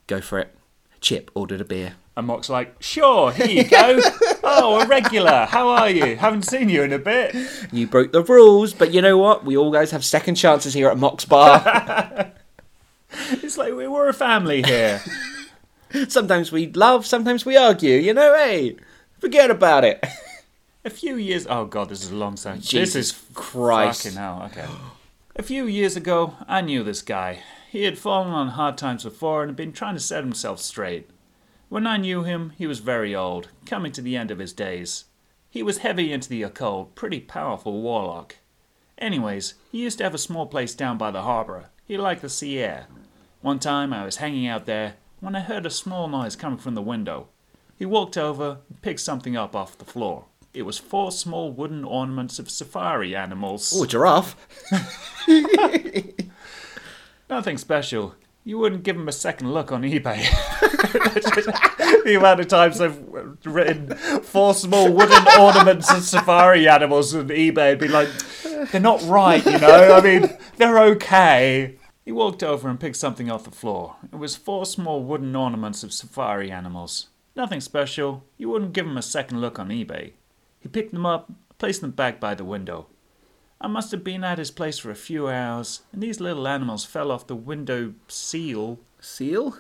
Go 0.07 0.21
for 0.21 0.39
it. 0.39 0.55
Chip 1.01 1.31
ordered 1.35 1.61
a 1.61 1.65
beer. 1.65 1.95
And 2.17 2.29
Mock's 2.29 2.49
like, 2.49 2.77
sure, 2.81 3.33
here 3.33 3.47
you 3.49 3.65
go. 3.65 4.01
oh, 4.45 4.81
a 4.81 4.87
regular. 4.87 5.47
How 5.47 5.69
are 5.69 5.91
you? 5.91 6.17
Haven't 6.17 6.43
seen 6.43 6.69
you 6.69 6.83
in 6.83 6.93
a 6.93 6.99
bit. 6.99 7.35
You 7.73 7.89
broke 7.89 8.13
the 8.13 8.23
rules, 8.23 8.73
but 8.73 8.95
you 8.95 9.03
know 9.03 9.19
what? 9.19 9.45
We 9.45 9.57
all 9.57 9.73
guys 9.73 9.91
have 9.91 10.05
second 10.05 10.37
chances 10.37 10.75
here 10.75 10.89
at 10.89 10.99
Mock's 10.99 11.25
Bar. 11.25 12.33
It's 13.31 13.57
like 13.57 13.75
we 13.75 13.87
were 13.87 14.09
a 14.09 14.13
family 14.13 14.63
here. 14.63 15.01
sometimes 16.09 16.51
we 16.51 16.73
love, 16.73 17.07
sometimes 17.07 17.47
we 17.47 17.57
argue. 17.57 17.97
You 17.97 18.15
know, 18.15 18.35
hey, 18.35 18.77
forget 19.21 19.51
about 19.51 19.85
it. 19.85 20.05
A 20.85 20.91
few 20.91 21.17
years. 21.17 21.47
Oh 21.49 21.65
god, 21.65 21.89
this 21.89 22.03
is 22.03 22.11
a 22.11 22.17
long 22.17 22.37
sentence. 22.37 22.69
Jesus 22.69 22.95
this 22.95 23.13
is 23.13 23.23
Christ. 23.35 24.03
Fucking 24.03 24.19
hell. 24.19 24.43
Okay. 24.47 24.67
A 25.37 25.43
few 25.43 25.67
years 25.67 25.97
ago, 25.97 26.35
I 26.47 26.61
knew 26.61 26.83
this 26.83 27.03
guy. 27.03 27.41
He 27.71 27.85
had 27.85 27.99
fallen 27.99 28.33
on 28.33 28.49
hard 28.49 28.77
times 28.77 29.05
before 29.05 29.43
and 29.43 29.51
had 29.51 29.57
been 29.57 29.73
trying 29.73 29.95
to 29.95 30.01
set 30.01 30.23
himself 30.23 30.61
straight. 30.61 31.09
When 31.75 31.89
I 31.89 31.97
knew 31.97 32.23
him, 32.23 32.53
he 32.57 32.69
was 32.69 32.79
very 32.79 33.17
old, 33.17 33.49
coming 33.67 33.91
to 33.95 34.01
the 34.01 34.17
end 34.17 34.31
of 34.31 34.39
his 34.39 34.53
days. 34.53 35.07
He 35.51 35.61
was 35.61 35.79
heavy 35.79 36.13
into 36.13 36.29
the 36.29 36.45
occult, 36.45 36.95
pretty 36.95 37.19
powerful 37.19 37.83
warlock. 37.83 38.37
Anyways, 38.97 39.55
he 39.73 39.83
used 39.83 39.99
to 39.99 40.05
have 40.05 40.15
a 40.15 40.19
small 40.19 40.47
place 40.47 40.73
down 40.73 40.99
by 40.99 41.11
the 41.11 41.23
harbour. 41.23 41.71
He 41.85 41.99
liked 41.99 42.23
the 42.23 42.29
sea 42.29 42.61
air. 42.61 42.87
One 43.41 43.59
time 43.59 43.93
I 43.93 44.05
was 44.05 44.19
hanging 44.19 44.47
out 44.47 44.67
there 44.67 44.95
when 45.19 45.35
I 45.35 45.41
heard 45.41 45.67
a 45.67 45.71
small 45.71 46.07
noise 46.07 46.37
coming 46.37 46.61
from 46.61 46.77
the 46.77 46.81
window. 46.81 47.27
He 47.77 47.85
walked 47.85 48.17
over 48.17 48.59
and 48.69 48.81
picked 48.81 49.01
something 49.01 49.37
up 49.37 49.57
off 49.57 49.77
the 49.77 49.85
floor. 49.85 50.27
It 50.53 50.63
was 50.63 50.79
four 50.79 51.11
small 51.11 51.51
wooden 51.51 51.83
ornaments 51.83 52.39
of 52.39 52.51
safari 52.51 53.17
animals. 53.17 53.73
Oh, 53.75 53.85
giraffe. 53.85 54.37
Nothing 57.29 57.59
special. 57.59 58.15
You 58.47 58.59
wouldn't 58.59 58.83
give 58.83 58.97
him 58.97 59.09
a 59.09 59.13
second 59.13 59.55
look 59.55 59.73
on 59.73 59.83
eBay. 59.83 60.21
the 62.05 62.15
amount 62.19 62.41
of 62.41 62.49
times 62.49 62.79
I've 62.79 63.03
written 63.45 63.97
four 64.23 64.53
small 64.53 64.93
wooden 64.93 65.25
ornaments 65.41 65.91
of 65.91 66.03
safari 66.03 66.69
animals 66.69 67.15
on 67.15 67.29
eBay 67.29 67.73
and 67.73 67.81
be 67.81 67.89
like, 67.89 68.09
they're 68.71 68.83
not 68.83 69.03
right, 69.05 69.45
you 69.47 69.59
know? 69.59 69.95
I 69.95 70.01
mean, 70.03 70.29
they're 70.59 70.79
okay. 70.79 71.77
He 72.05 72.13
walked 72.13 72.43
over 72.43 72.69
and 72.69 72.79
picked 72.79 72.97
something 72.97 73.31
off 73.31 73.45
the 73.45 73.51
floor. 73.51 73.97
It 74.13 74.17
was 74.17 74.37
four 74.37 74.67
small 74.67 75.03
wooden 75.03 75.35
ornaments 75.35 75.83
of 75.83 75.95
safari 75.95 76.51
animals. 76.51 77.09
Nothing 77.35 77.63
special. 77.63 78.25
You 78.37 78.51
wouldn't 78.51 78.75
give 78.75 78.87
him 78.87 78.99
a 78.99 79.03
second 79.03 79.41
look 79.41 79.59
on 79.59 79.71
eBay. 79.71 80.13
He 80.61 80.69
picked 80.69 80.93
them 80.93 81.07
up, 81.07 81.33
placed 81.59 81.81
them 81.81 81.93
back 81.93 82.21
by 82.21 82.35
the 82.35 82.45
window. 82.45 82.89
I 83.65 83.67
must 83.67 83.93
have 83.93 84.05
been 84.05 84.25
at 84.25 84.37
his 84.37 84.51
place 84.51 84.79
for 84.79 84.91
a 84.91 84.95
few 84.95 85.27
hours, 85.27 85.81
and 85.91 86.03
these 86.03 86.21
little 86.21 86.47
animals 86.47 86.85
fell 86.85 87.11
off 87.11 87.27
the 87.27 87.35
window 87.35 87.95
seal. 88.09 88.79
Seal? 89.01 89.57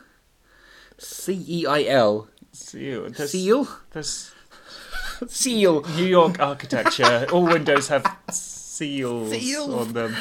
C 0.98 1.42
E 1.48 1.64
I 1.64 1.84
L. 1.84 2.28
Seal. 2.52 3.08
There's, 3.08 3.30
Seal? 3.30 3.66
There's 3.92 4.30
Seal. 5.26 5.80
New 5.96 6.04
York 6.04 6.38
architecture. 6.38 7.26
All 7.32 7.46
windows 7.46 7.88
have 7.88 8.04
seals 8.30 9.30
Seals. 9.30 9.70
on 9.74 9.94
them. 9.94 10.14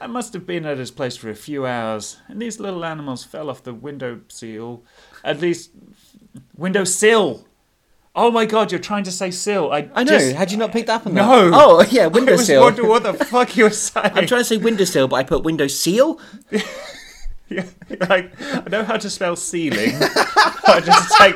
I 0.00 0.06
must 0.06 0.32
have 0.32 0.46
been 0.46 0.64
at 0.64 0.78
his 0.78 0.92
place 0.92 1.16
for 1.16 1.30
a 1.30 1.34
few 1.34 1.66
hours, 1.66 2.18
and 2.28 2.40
these 2.40 2.60
little 2.60 2.84
animals 2.84 3.24
fell 3.24 3.50
off 3.50 3.64
the 3.64 3.74
window 3.74 4.20
seal. 4.28 4.84
At 5.24 5.40
least, 5.40 5.72
window 6.56 6.84
sill. 6.84 7.48
Oh 8.16 8.30
my 8.30 8.44
god, 8.46 8.70
you're 8.70 8.78
trying 8.80 9.02
to 9.04 9.10
say 9.10 9.30
sill. 9.32 9.72
I, 9.72 9.88
I 9.92 10.04
know. 10.04 10.12
Just, 10.18 10.36
Had 10.36 10.52
you 10.52 10.56
not 10.58 10.70
picked 10.70 10.88
up 10.88 11.04
on 11.06 11.14
No. 11.14 11.50
that? 11.50 11.58
Oh, 11.60 11.82
yeah, 11.90 12.04
I 12.04 12.06
was 12.06 12.14
windowsill. 12.14 12.60
wondering 12.62 12.88
what 12.88 13.02
the 13.02 13.12
fuck 13.14 13.56
you 13.56 13.64
were 13.64 13.70
saying. 13.70 14.12
I'm 14.14 14.26
trying 14.26 14.40
to 14.42 14.44
say 14.44 14.56
windowsill, 14.56 15.08
but 15.08 15.16
I 15.16 15.22
put 15.24 15.42
window 15.44 15.66
seal. 15.66 16.20
Yeah, 17.46 17.66
like 18.08 18.32
I 18.40 18.62
know 18.70 18.84
how 18.84 18.96
to 18.96 19.10
spell 19.10 19.36
ceiling. 19.36 19.90
I 20.66 20.80
just 20.82 21.14
take 21.18 21.34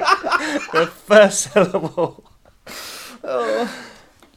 the 0.73 0.87
first 0.87 1.53
syllable. 1.53 2.25
Oh. 3.23 3.85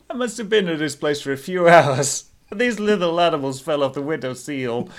I 0.10 0.14
must 0.14 0.38
have 0.38 0.50
been 0.50 0.68
at 0.68 0.80
this 0.80 0.98
place 0.98 1.22
for 1.22 1.32
a 1.32 1.38
few 1.38 1.70
hours. 1.70 2.26
These 2.52 2.82
little 2.82 3.18
animals 3.22 3.62
fell 3.62 3.84
off 3.84 3.94
the 3.94 4.02
window 4.02 4.34
seal 4.34 4.90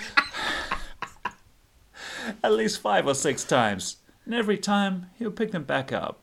at 2.43 2.51
least 2.51 2.79
five 2.81 3.05
or 3.05 3.13
six 3.13 3.43
times, 3.43 3.97
and 4.25 4.33
every 4.33 4.57
time 4.57 5.11
he 5.15 5.25
would 5.25 5.35
pick 5.35 5.51
them 5.51 5.63
back 5.63 5.91
up. 5.93 6.22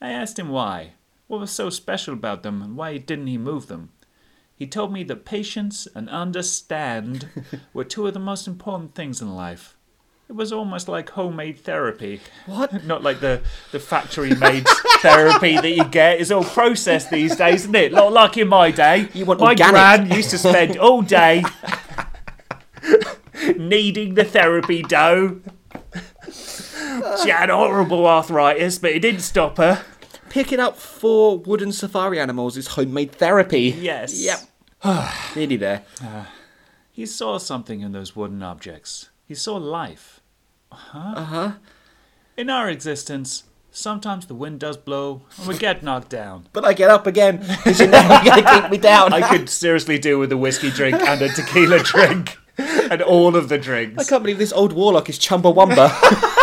I 0.00 0.10
asked 0.10 0.38
him 0.38 0.48
why, 0.48 0.92
what 1.26 1.40
was 1.40 1.50
so 1.50 1.70
special 1.70 2.14
about 2.14 2.42
them, 2.42 2.62
and 2.62 2.76
why 2.76 2.96
didn't 2.96 3.26
he 3.26 3.38
move 3.38 3.66
them. 3.66 3.90
He 4.54 4.66
told 4.66 4.92
me 4.92 5.04
that 5.04 5.24
patience 5.24 5.88
and 5.94 6.08
understand 6.10 7.28
were 7.72 7.84
two 7.84 8.06
of 8.06 8.14
the 8.14 8.20
most 8.20 8.46
important 8.46 8.94
things 8.94 9.20
in 9.22 9.34
life. 9.34 9.76
It 10.28 10.36
was 10.36 10.52
almost 10.52 10.86
like 10.86 11.10
homemade 11.10 11.58
therapy. 11.58 12.20
What? 12.46 12.84
Not 12.86 13.02
like 13.02 13.20
the, 13.20 13.42
the 13.72 13.80
factory 13.80 14.34
made 14.34 14.64
therapy 14.98 15.56
that 15.56 15.70
you 15.70 15.84
get. 15.84 16.20
It's 16.20 16.30
all 16.30 16.44
processed 16.44 17.10
these 17.10 17.36
days, 17.36 17.62
isn't 17.62 17.74
it? 17.74 17.92
Not 17.92 18.12
like 18.12 18.36
in 18.36 18.48
my 18.48 18.70
day. 18.70 19.08
You 19.12 19.24
want 19.24 19.40
my 19.40 19.48
organic. 19.48 19.72
gran 19.72 20.10
used 20.10 20.30
to 20.30 20.38
spend 20.38 20.76
all 20.76 21.02
day 21.02 21.42
kneading 23.56 24.14
the 24.14 24.24
therapy 24.24 24.82
dough. 24.82 25.40
She 27.22 27.30
had 27.30 27.50
horrible 27.50 28.06
arthritis, 28.06 28.78
but 28.78 28.92
it 28.92 29.00
didn't 29.00 29.22
stop 29.22 29.56
her. 29.56 29.84
Picking 30.30 30.60
up 30.60 30.78
four 30.78 31.38
wooden 31.38 31.72
safari 31.72 32.18
animals 32.20 32.56
is 32.56 32.68
homemade 32.68 33.10
therapy. 33.12 33.76
Yes. 33.78 34.14
Yep. 34.20 34.38
Nearly 35.36 35.56
there. 35.66 35.82
He 36.92 37.04
saw 37.04 37.38
something 37.38 37.80
in 37.80 37.92
those 37.92 38.14
wooden 38.14 38.42
objects. 38.42 39.10
He 39.26 39.34
saw 39.34 39.56
life. 39.56 40.20
Uh 40.70 41.24
huh. 41.24 41.52
In 42.36 42.48
our 42.48 42.70
existence, 42.70 43.42
sometimes 43.72 44.26
the 44.26 44.34
wind 44.34 44.60
does 44.60 44.76
blow 44.76 45.22
and 45.36 45.48
we 45.48 45.58
get 45.58 45.82
knocked 45.82 46.10
down. 46.10 46.46
But 46.52 46.64
I 46.64 46.74
get 46.74 46.90
up 46.90 47.08
again 47.08 47.38
because 47.38 47.80
you're 47.80 47.88
never 47.88 48.24
going 48.24 48.44
to 48.44 48.60
keep 48.60 48.70
me 48.70 48.78
down. 48.78 49.12
I 49.12 49.28
could 49.28 49.48
seriously 49.48 49.98
do 49.98 50.18
with 50.18 50.30
a 50.30 50.36
whiskey 50.36 50.70
drink 50.70 50.96
and 51.00 51.20
a 51.22 51.28
tequila 51.28 51.80
drink 51.82 52.38
and 52.56 53.02
all 53.02 53.34
of 53.34 53.48
the 53.48 53.58
drinks. 53.58 54.06
I 54.06 54.08
can't 54.08 54.22
believe 54.22 54.38
this 54.38 54.52
old 54.52 54.72
warlock 54.72 55.08
is 55.08 55.18
Chumbawamba. 55.18 55.90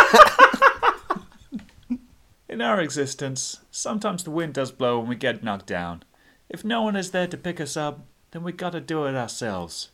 In 2.58 2.62
our 2.62 2.82
existence, 2.82 3.60
sometimes 3.70 4.24
the 4.24 4.32
wind 4.32 4.56
does 4.56 4.72
blow 4.72 5.00
and 5.00 5.08
we 5.08 5.16
get 5.16 5.44
knocked 5.44 5.68
down. 5.68 6.02
If 6.50 6.66
no 6.66 6.82
one 6.82 6.96
is 6.96 7.12
there 7.12 7.28
to 7.28 7.38
pick 7.38 7.62
us 7.62 7.78
up, 7.78 8.00
then 8.32 8.42
we 8.42 8.52
gotta 8.52 8.82
do 8.82 9.06
it 9.06 9.14
ourselves. 9.14 9.92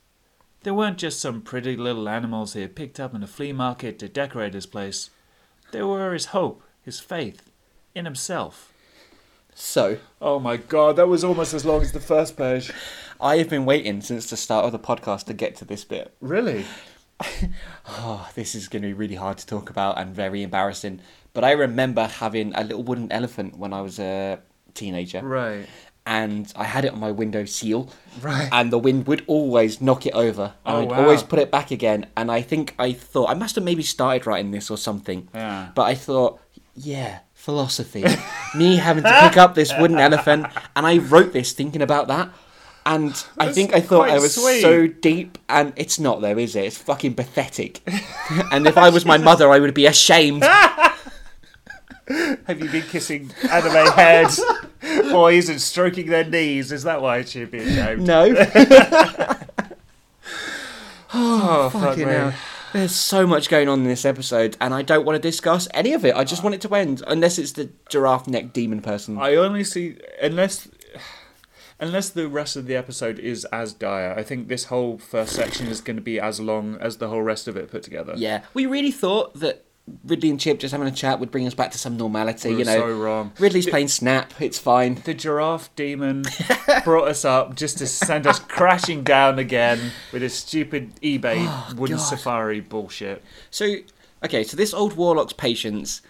There 0.61 0.73
weren't 0.73 0.97
just 0.97 1.19
some 1.19 1.41
pretty 1.41 1.75
little 1.75 2.07
animals 2.07 2.53
he 2.53 2.61
had 2.61 2.73
picked 2.73 3.01
up 3.01 3.13
in 3.13 3.21
a 3.21 3.27
flea 3.27 3.51
market 3.51 3.99
to 3.99 4.07
decorate 4.07 4.53
his 4.53 4.65
place. 4.65 5.09
They 5.73 5.83
were 5.83 6.13
his 6.13 6.27
hope, 6.27 6.63
his 6.81 7.01
faith, 7.01 7.51
in 7.93 8.05
himself. 8.05 8.71
so, 9.53 9.97
Oh 10.21 10.39
my 10.39 10.55
god, 10.55 10.95
that 10.95 11.09
was 11.09 11.25
almost 11.25 11.53
as 11.53 11.65
long 11.65 11.81
as 11.81 11.91
the 11.91 11.99
first 11.99 12.37
page. 12.37 12.71
I 13.19 13.39
have 13.39 13.49
been 13.49 13.65
waiting 13.65 13.99
since 13.99 14.29
the 14.29 14.37
start 14.37 14.63
of 14.63 14.71
the 14.71 14.79
podcast 14.79 15.25
to 15.25 15.33
get 15.33 15.57
to 15.57 15.65
this 15.65 15.83
bit. 15.83 16.13
Really? 16.21 16.63
Oh, 17.89 18.29
this 18.35 18.55
is 18.55 18.69
going 18.69 18.83
to 18.83 18.87
be 18.87 18.93
really 18.93 19.15
hard 19.15 19.37
to 19.39 19.45
talk 19.45 19.69
about 19.69 19.99
and 19.99 20.15
very 20.15 20.43
embarrassing. 20.43 21.01
But 21.33 21.43
I 21.43 21.51
remember 21.51 22.05
having 22.07 22.53
a 22.55 22.63
little 22.63 22.83
wooden 22.83 23.11
elephant 23.11 23.57
when 23.57 23.73
I 23.73 23.81
was 23.81 23.99
a 23.99 24.39
teenager. 24.73 25.21
Right. 25.21 25.65
And 26.05 26.51
I 26.55 26.65
had 26.65 26.83
it 26.85 26.91
on 26.93 26.99
my 26.99 27.11
window 27.11 27.45
seal. 27.45 27.89
Right. 28.21 28.49
And 28.51 28.71
the 28.71 28.77
wind 28.77 29.07
would 29.07 29.23
always 29.25 29.79
knock 29.81 30.05
it 30.05 30.13
over. 30.13 30.53
And 30.65 30.75
Oh, 30.77 30.81
I'd 30.81 30.89
wow. 30.89 31.03
always 31.03 31.23
put 31.23 31.39
it 31.39 31.49
back 31.49 31.71
again. 31.71 32.07
And 32.17 32.29
I 32.29 32.41
think 32.41 32.75
I 32.77 32.91
thought, 32.91 33.29
I 33.29 33.33
must 33.35 33.55
have 33.55 33.63
maybe 33.63 33.83
started 33.83 34.27
writing 34.27 34.51
this 34.51 34.69
or 34.69 34.77
something. 34.77 35.27
Yeah. 35.33 35.69
But 35.73 35.83
I 35.83 35.95
thought, 35.95 36.39
yeah, 36.75 37.19
philosophy. 37.33 38.03
Me 38.55 38.75
having 38.75 39.03
to 39.03 39.19
pick 39.21 39.37
up 39.37 39.55
this 39.55 39.71
wooden 39.79 39.97
elephant. 39.97 40.47
And 40.75 40.85
I 40.85 40.97
wrote 40.97 41.31
this 41.33 41.53
thinking 41.53 41.81
about 41.81 42.07
that. 42.09 42.29
And 42.85 43.11
I 43.39 43.49
think 43.53 43.73
I 43.73 43.79
thought 43.79 44.09
I 44.09 44.19
was 44.19 44.35
sweet. 44.35 44.59
so 44.61 44.87
deep, 44.87 45.37
and 45.47 45.71
it's 45.77 45.99
not 45.99 46.19
though, 46.19 46.37
is 46.37 46.53
it? 46.57 46.65
It's 46.65 46.77
fucking 46.77 47.13
pathetic. 47.15 47.79
and 48.51 48.67
if 48.67 48.77
I 48.77 48.89
was 48.89 49.05
my 49.05 49.17
mother, 49.17 49.49
I 49.49 49.59
would 49.59 49.73
be 49.73 49.85
ashamed. 49.85 50.43
Have 52.07 52.59
you 52.59 52.69
been 52.69 52.83
kissing 52.83 53.31
anime 53.49 53.91
heads 53.93 54.41
boys 55.11 55.49
and 55.49 55.61
stroking 55.61 56.07
their 56.07 56.25
knees. 56.25 56.71
Is 56.71 56.83
that 56.83 57.01
why 57.01 57.19
it 57.19 57.29
should 57.29 57.51
be 57.51 57.59
ashamed? 57.59 58.01
No. 58.05 58.33
Oh, 61.15 61.41
oh, 61.43 61.69
fuck 61.69 61.81
Fucking 61.83 62.07
me. 62.07 62.11
hell. 62.11 62.33
There's 62.73 62.95
so 62.95 63.27
much 63.27 63.47
going 63.47 63.69
on 63.69 63.81
in 63.81 63.85
this 63.85 64.03
episode, 64.03 64.57
and 64.59 64.73
I 64.73 64.81
don't 64.81 65.05
want 65.05 65.15
to 65.15 65.21
discuss 65.21 65.67
any 65.71 65.93
of 65.93 66.03
it. 66.05 66.15
I 66.15 66.23
just 66.23 66.41
want 66.41 66.55
it 66.55 66.61
to 66.61 66.73
end, 66.73 67.03
unless 67.05 67.37
it's 67.37 67.51
the 67.51 67.69
giraffe 67.87 68.27
neck 68.27 68.51
demon 68.51 68.81
person. 68.81 69.19
I 69.19 69.35
only 69.35 69.63
see 69.63 69.97
unless 70.19 70.67
unless 71.79 72.09
the 72.09 72.27
rest 72.27 72.55
of 72.55 72.65
the 72.65 72.75
episode 72.75 73.19
is 73.19 73.45
as 73.45 73.73
dire. 73.73 74.15
I 74.17 74.23
think 74.23 74.47
this 74.47 74.65
whole 74.65 74.97
first 74.97 75.33
section 75.33 75.67
is 75.67 75.81
going 75.81 75.97
to 75.97 76.01
be 76.01 76.19
as 76.19 76.39
long 76.39 76.77
as 76.81 76.97
the 76.97 77.09
whole 77.09 77.21
rest 77.21 77.47
of 77.47 77.55
it 77.57 77.69
put 77.69 77.83
together. 77.83 78.13
Yeah, 78.17 78.41
we 78.55 78.65
really 78.65 78.89
thought 78.91 79.35
that 79.35 79.65
Ridley 80.05 80.29
and 80.29 80.39
Chip 80.39 80.59
just 80.59 80.71
having 80.71 80.87
a 80.87 80.91
chat 80.91 81.19
would 81.19 81.29
bring 81.29 81.45
us 81.45 81.53
back 81.53 81.71
to 81.71 81.77
some 81.77 81.97
normality. 81.97 82.49
We 82.49 82.59
you 82.59 82.65
know, 82.65 82.79
so 82.79 82.97
wrong. 82.97 83.31
Ridley's 83.37 83.67
playing 83.67 83.89
Snap. 83.89 84.33
It's 84.39 84.57
fine. 84.57 84.95
The 85.03 85.13
giraffe 85.13 85.75
demon 85.75 86.23
brought 86.85 87.09
us 87.09 87.25
up 87.25 87.55
just 87.55 87.79
to 87.79 87.87
send 87.87 88.25
us 88.25 88.39
crashing 88.47 89.03
down 89.03 89.39
again 89.39 89.91
with 90.13 90.21
his 90.21 90.33
stupid 90.33 90.95
eBay 91.01 91.45
oh, 91.47 91.73
wooden 91.75 91.97
God. 91.97 92.03
safari 92.03 92.61
bullshit. 92.61 93.23
So, 93.51 93.75
okay, 94.23 94.43
so 94.43 94.55
this 94.55 94.73
old 94.73 94.95
warlock's 94.95 95.33
patience 95.33 96.01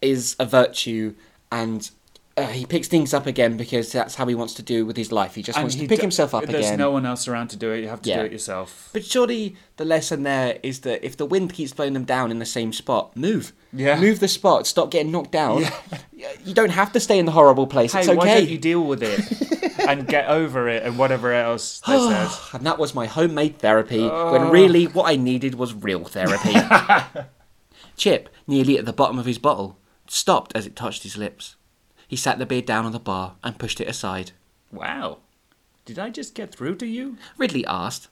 is 0.00 0.36
a 0.38 0.46
virtue, 0.46 1.14
and 1.50 1.90
uh, 2.36 2.46
he 2.46 2.64
picks 2.64 2.88
things 2.88 3.12
up 3.12 3.26
again 3.26 3.56
because 3.56 3.92
that's 3.92 4.14
how 4.14 4.26
he 4.26 4.34
wants 4.34 4.54
to 4.54 4.62
do 4.62 4.86
with 4.86 4.96
his 4.96 5.12
life. 5.12 5.34
He 5.34 5.42
just 5.42 5.58
wants 5.58 5.74
to 5.74 5.86
pick 5.86 5.98
do- 5.98 6.02
himself 6.02 6.34
up 6.34 6.42
There's 6.44 6.54
again. 6.54 6.62
There's 6.70 6.78
no 6.78 6.90
one 6.90 7.04
else 7.04 7.28
around 7.28 7.48
to 7.48 7.56
do 7.56 7.70
it. 7.72 7.80
You 7.82 7.88
have 7.88 8.00
to 8.02 8.08
Yeah. 8.10 8.20
do 8.20 8.24
it 8.26 8.32
yourself. 8.32 8.88
But 8.92 9.04
surely 9.04 9.56
the 9.76 9.84
lesson 9.84 10.22
there 10.22 10.58
is 10.62 10.80
that 10.80 11.04
if 11.04 11.16
the 11.16 11.26
wind 11.26 11.52
keeps 11.52 11.72
blowing 11.72 11.92
them 11.92 12.04
down 12.04 12.30
in 12.30 12.38
the 12.38 12.46
same 12.46 12.72
spot, 12.72 13.16
move. 13.16 13.52
Yeah. 13.72 14.00
Move 14.00 14.20
the 14.20 14.28
spot. 14.28 14.66
Stop 14.66 14.90
getting 14.90 15.12
knocked 15.12 15.32
down. 15.32 15.62
Yeah. 15.62 15.74
You 16.44 16.54
don't 16.54 16.70
have 16.70 16.92
to 16.92 17.00
stay 17.00 17.18
in 17.18 17.26
the 17.26 17.32
horrible 17.32 17.66
place. 17.66 17.92
Hey, 17.92 18.00
it's 18.00 18.08
why 18.08 18.14
okay. 18.14 18.34
don't 18.42 18.48
you 18.48 18.56
deal 18.58 18.84
with 18.84 19.02
it 19.02 19.80
and 19.88 20.06
get 20.06 20.28
over 20.28 20.68
it 20.68 20.84
and 20.84 20.96
whatever 20.96 21.32
else 21.32 21.80
they 21.84 21.98
said? 22.08 22.28
and 22.52 22.64
that 22.64 22.78
was 22.78 22.94
my 22.94 23.06
homemade 23.06 23.58
therapy, 23.58 23.98
Oh. 24.08 24.30
when 24.30 24.48
really 24.50 24.84
what 24.86 25.10
I 25.10 25.16
needed 25.16 25.56
was 25.56 25.74
real 25.74 26.04
therapy. 26.04 26.54
Chip, 27.96 28.28
nearly 28.46 28.78
at 28.78 28.84
the 28.84 28.92
bottom 28.92 29.18
of 29.18 29.26
his 29.26 29.38
bottle, 29.38 29.78
stopped 30.06 30.52
as 30.54 30.64
it 30.66 30.76
touched 30.76 31.02
his 31.02 31.16
lips. 31.16 31.56
He 32.12 32.16
sat 32.16 32.38
the 32.38 32.44
beer 32.44 32.60
down 32.60 32.84
on 32.84 32.92
the 32.92 32.98
bar 32.98 33.36
and 33.42 33.58
pushed 33.58 33.80
it 33.80 33.88
aside. 33.88 34.32
Wow. 34.70 35.20
Did 35.86 35.98
I 35.98 36.10
just 36.10 36.34
get 36.34 36.54
through 36.54 36.76
to 36.76 36.86
you? 36.86 37.16
Ridley 37.38 37.64
asked, 37.64 38.08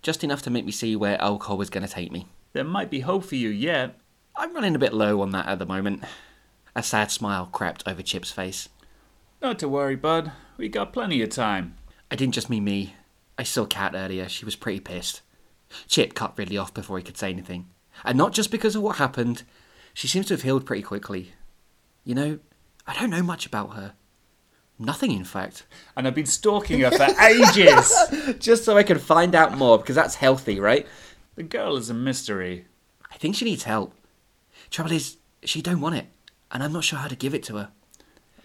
just 0.00 0.24
enough 0.24 0.40
to 0.44 0.50
make 0.50 0.64
me 0.64 0.72
see 0.72 0.96
where 0.96 1.20
alcohol 1.20 1.58
was 1.58 1.68
going 1.68 1.86
to 1.86 1.92
take 1.92 2.10
me. 2.10 2.26
There 2.54 2.64
might 2.64 2.88
be 2.88 3.00
hope 3.00 3.26
for 3.26 3.36
you 3.36 3.50
yet. 3.50 3.98
I'm 4.34 4.54
running 4.54 4.74
a 4.74 4.78
bit 4.78 4.94
low 4.94 5.20
on 5.20 5.28
that 5.32 5.44
at 5.44 5.58
the 5.58 5.66
moment. 5.66 6.04
A 6.74 6.82
sad 6.82 7.10
smile 7.10 7.50
crept 7.52 7.82
over 7.86 8.00
Chip's 8.00 8.32
face. 8.32 8.70
Not 9.42 9.58
to 9.58 9.68
worry, 9.68 9.94
bud. 9.94 10.32
We 10.56 10.70
got 10.70 10.94
plenty 10.94 11.20
of 11.20 11.28
time. 11.28 11.76
I 12.10 12.16
didn't 12.16 12.32
just 12.32 12.48
mean 12.48 12.64
me. 12.64 12.94
I 13.36 13.42
saw 13.42 13.66
Kat 13.66 13.92
earlier. 13.94 14.26
She 14.26 14.46
was 14.46 14.56
pretty 14.56 14.80
pissed. 14.80 15.20
Chip 15.86 16.14
cut 16.14 16.38
Ridley 16.38 16.56
off 16.56 16.72
before 16.72 16.96
he 16.96 17.04
could 17.04 17.18
say 17.18 17.28
anything. 17.28 17.68
And 18.06 18.16
not 18.16 18.32
just 18.32 18.50
because 18.50 18.74
of 18.74 18.80
what 18.80 18.96
happened. 18.96 19.42
She 19.92 20.08
seems 20.08 20.28
to 20.28 20.32
have 20.34 20.44
healed 20.44 20.64
pretty 20.64 20.82
quickly. 20.82 21.34
You 22.04 22.14
know, 22.14 22.38
I 22.86 22.94
don't 22.94 23.10
know 23.10 23.22
much 23.22 23.46
about 23.46 23.74
her. 23.74 23.94
Nothing, 24.78 25.12
in 25.12 25.24
fact. 25.24 25.64
And 25.96 26.06
I've 26.06 26.14
been 26.14 26.26
stalking 26.26 26.80
her 26.80 26.90
for 26.90 27.06
ages. 27.22 28.36
Just 28.40 28.64
so 28.64 28.76
I 28.76 28.82
can 28.82 28.98
find 28.98 29.34
out 29.34 29.56
more, 29.56 29.78
because 29.78 29.94
that's 29.94 30.16
healthy, 30.16 30.58
right? 30.58 30.86
The 31.36 31.42
girl 31.44 31.76
is 31.76 31.88
a 31.90 31.94
mystery. 31.94 32.66
I 33.10 33.16
think 33.16 33.36
she 33.36 33.44
needs 33.44 33.62
help. 33.64 33.94
Trouble 34.70 34.92
is, 34.92 35.18
she 35.44 35.62
don't 35.62 35.80
want 35.80 35.96
it. 35.96 36.06
And 36.50 36.62
I'm 36.62 36.72
not 36.72 36.84
sure 36.84 36.98
how 36.98 37.08
to 37.08 37.16
give 37.16 37.34
it 37.34 37.42
to 37.44 37.56
her. 37.56 37.68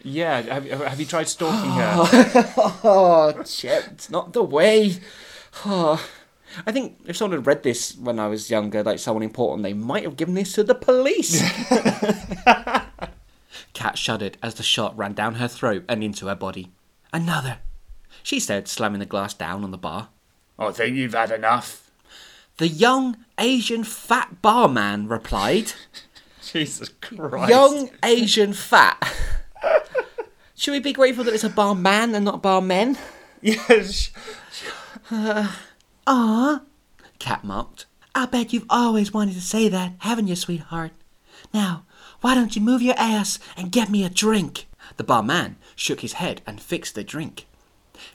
Yeah, 0.03 0.41
have, 0.41 0.65
have 0.65 0.99
you 0.99 1.05
tried 1.05 1.27
stalking 1.27 1.71
her? 1.71 2.53
Oh, 2.83 3.43
Chip, 3.43 3.85
it's 3.91 4.09
not 4.09 4.33
the 4.33 4.43
way. 4.43 4.97
Oh. 5.65 6.05
I 6.65 6.71
think 6.71 6.99
if 7.05 7.17
someone 7.17 7.39
had 7.39 7.47
read 7.47 7.63
this 7.63 7.95
when 7.97 8.19
I 8.19 8.27
was 8.27 8.49
younger, 8.49 8.83
like 8.83 8.99
someone 8.99 9.23
important, 9.23 9.63
they 9.63 9.73
might 9.73 10.03
have 10.03 10.15
given 10.15 10.33
this 10.33 10.53
to 10.53 10.63
the 10.63 10.75
police. 10.75 11.41
Kat 13.77 13.95
shuddered 13.95 14.39
as 14.41 14.55
the 14.55 14.63
shot 14.63 14.97
ran 14.97 15.13
down 15.13 15.35
her 15.35 15.47
throat 15.47 15.83
and 15.87 16.03
into 16.03 16.25
her 16.25 16.33
body. 16.33 16.71
Another, 17.13 17.59
she 18.23 18.39
said, 18.39 18.67
slamming 18.67 18.97
the 18.97 19.05
glass 19.05 19.35
down 19.35 19.63
on 19.63 19.69
the 19.69 19.77
bar. 19.77 20.09
I 20.57 20.71
think 20.71 20.95
you've 20.95 21.13
had 21.13 21.29
enough. 21.29 21.91
The 22.57 22.67
young 22.67 23.17
Asian 23.37 23.83
fat 23.83 24.41
barman 24.41 25.07
replied. 25.07 25.73
Jesus 26.41 26.89
Christ. 26.89 27.51
Young 27.51 27.91
Asian 28.03 28.53
fat. 28.53 28.97
Should 30.55 30.71
we 30.71 30.79
be 30.79 30.91
grateful 30.91 31.23
that 31.25 31.35
it's 31.35 31.43
a 31.43 31.49
barman 31.49 32.15
and 32.15 32.25
not 32.25 32.41
barmen? 32.41 32.97
Yes. 33.43 34.09
Ah, 36.09 36.61
Cat 37.19 37.43
mocked. 37.43 37.85
I 38.15 38.25
bet 38.25 38.53
you've 38.53 38.65
always 38.71 39.13
wanted 39.13 39.35
to 39.35 39.41
say 39.41 39.69
that, 39.69 39.91
haven't 39.99 40.27
you, 40.27 40.35
sweetheart? 40.35 40.93
Now, 41.53 41.83
why 42.21 42.35
don't 42.35 42.55
you 42.55 42.61
move 42.61 42.81
your 42.81 42.95
ass 42.97 43.39
and 43.55 43.71
get 43.71 43.89
me 43.89 44.03
a 44.03 44.09
drink? 44.09 44.67
The 44.97 45.03
barman 45.03 45.57
shook 45.75 46.01
his 46.01 46.13
head 46.13 46.41
and 46.47 46.61
fixed 46.61 46.95
the 46.95 47.03
drink. 47.03 47.45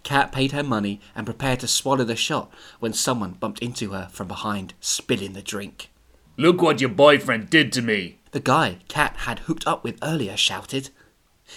Cat 0.03 0.33
paid 0.33 0.53
her 0.53 0.63
money 0.63 1.01
and 1.15 1.27
prepared 1.27 1.61
to 1.61 1.69
swallow 1.69 2.05
the 2.05 2.17
shot 2.17 2.53
when 2.81 2.93
someone 2.93 3.33
bumped 3.33 3.61
into 3.61 3.91
her 3.91 4.09
from 4.13 4.29
behind, 4.29 4.75
spilling 4.81 5.33
the 5.33 5.43
drink. 5.43 5.91
Look 6.37 6.63
what 6.63 6.81
your 6.81 6.91
boyfriend 6.91 7.51
did 7.51 7.73
to 7.73 7.83
me. 7.83 8.19
The 8.31 8.41
guy 8.41 8.79
Cat 8.89 9.17
had 9.19 9.41
hooked 9.41 9.67
up 9.67 9.85
with 9.85 9.99
earlier 10.03 10.37
shouted. 10.37 10.91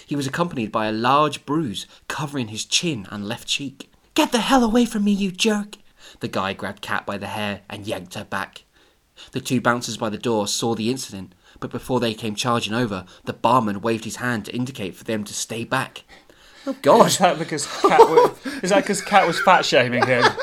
He 0.04 0.16
was 0.16 0.26
accompanied 0.26 0.70
by 0.70 0.86
a 0.86 0.92
large 0.92 1.46
bruise 1.46 1.86
covering 2.08 2.48
his 2.48 2.64
chin 2.64 3.06
and 3.10 3.26
left 3.26 3.48
cheek. 3.48 3.90
Get 4.14 4.32
the 4.32 4.40
hell 4.40 4.62
away 4.62 4.84
from 4.84 5.04
me, 5.04 5.12
you 5.12 5.30
jerk! 5.30 5.76
The 6.20 6.28
guy 6.28 6.52
grabbed 6.52 6.82
Cat 6.82 7.06
by 7.06 7.18
the 7.18 7.28
hair 7.28 7.62
and 7.68 7.86
yanked 7.86 8.14
her 8.14 8.24
back. 8.24 8.64
The 9.32 9.40
two 9.40 9.60
bouncers 9.60 9.96
by 9.96 10.10
the 10.10 10.18
door 10.18 10.46
saw 10.46 10.74
the 10.74 10.90
incident, 10.90 11.34
but 11.60 11.70
before 11.70 12.00
they 12.00 12.14
came 12.14 12.34
charging 12.34 12.74
over, 12.74 13.04
the 13.24 13.32
barman 13.32 13.80
waved 13.80 14.04
his 14.04 14.16
hand 14.16 14.44
to 14.46 14.54
indicate 14.54 14.94
for 14.96 15.04
them 15.04 15.24
to 15.24 15.34
stay 15.34 15.64
back. 15.64 16.04
Oh 16.86 17.04
Is 17.04 17.18
that 17.18 17.38
because 17.38 17.66
Cat 17.80 18.00
was, 18.00 18.46
is 18.62 18.70
that 18.70 18.82
because 18.82 19.00
Cat 19.00 19.26
was 19.26 19.40
fat 19.40 19.64
shaming 19.64 20.04
him? 20.06 20.24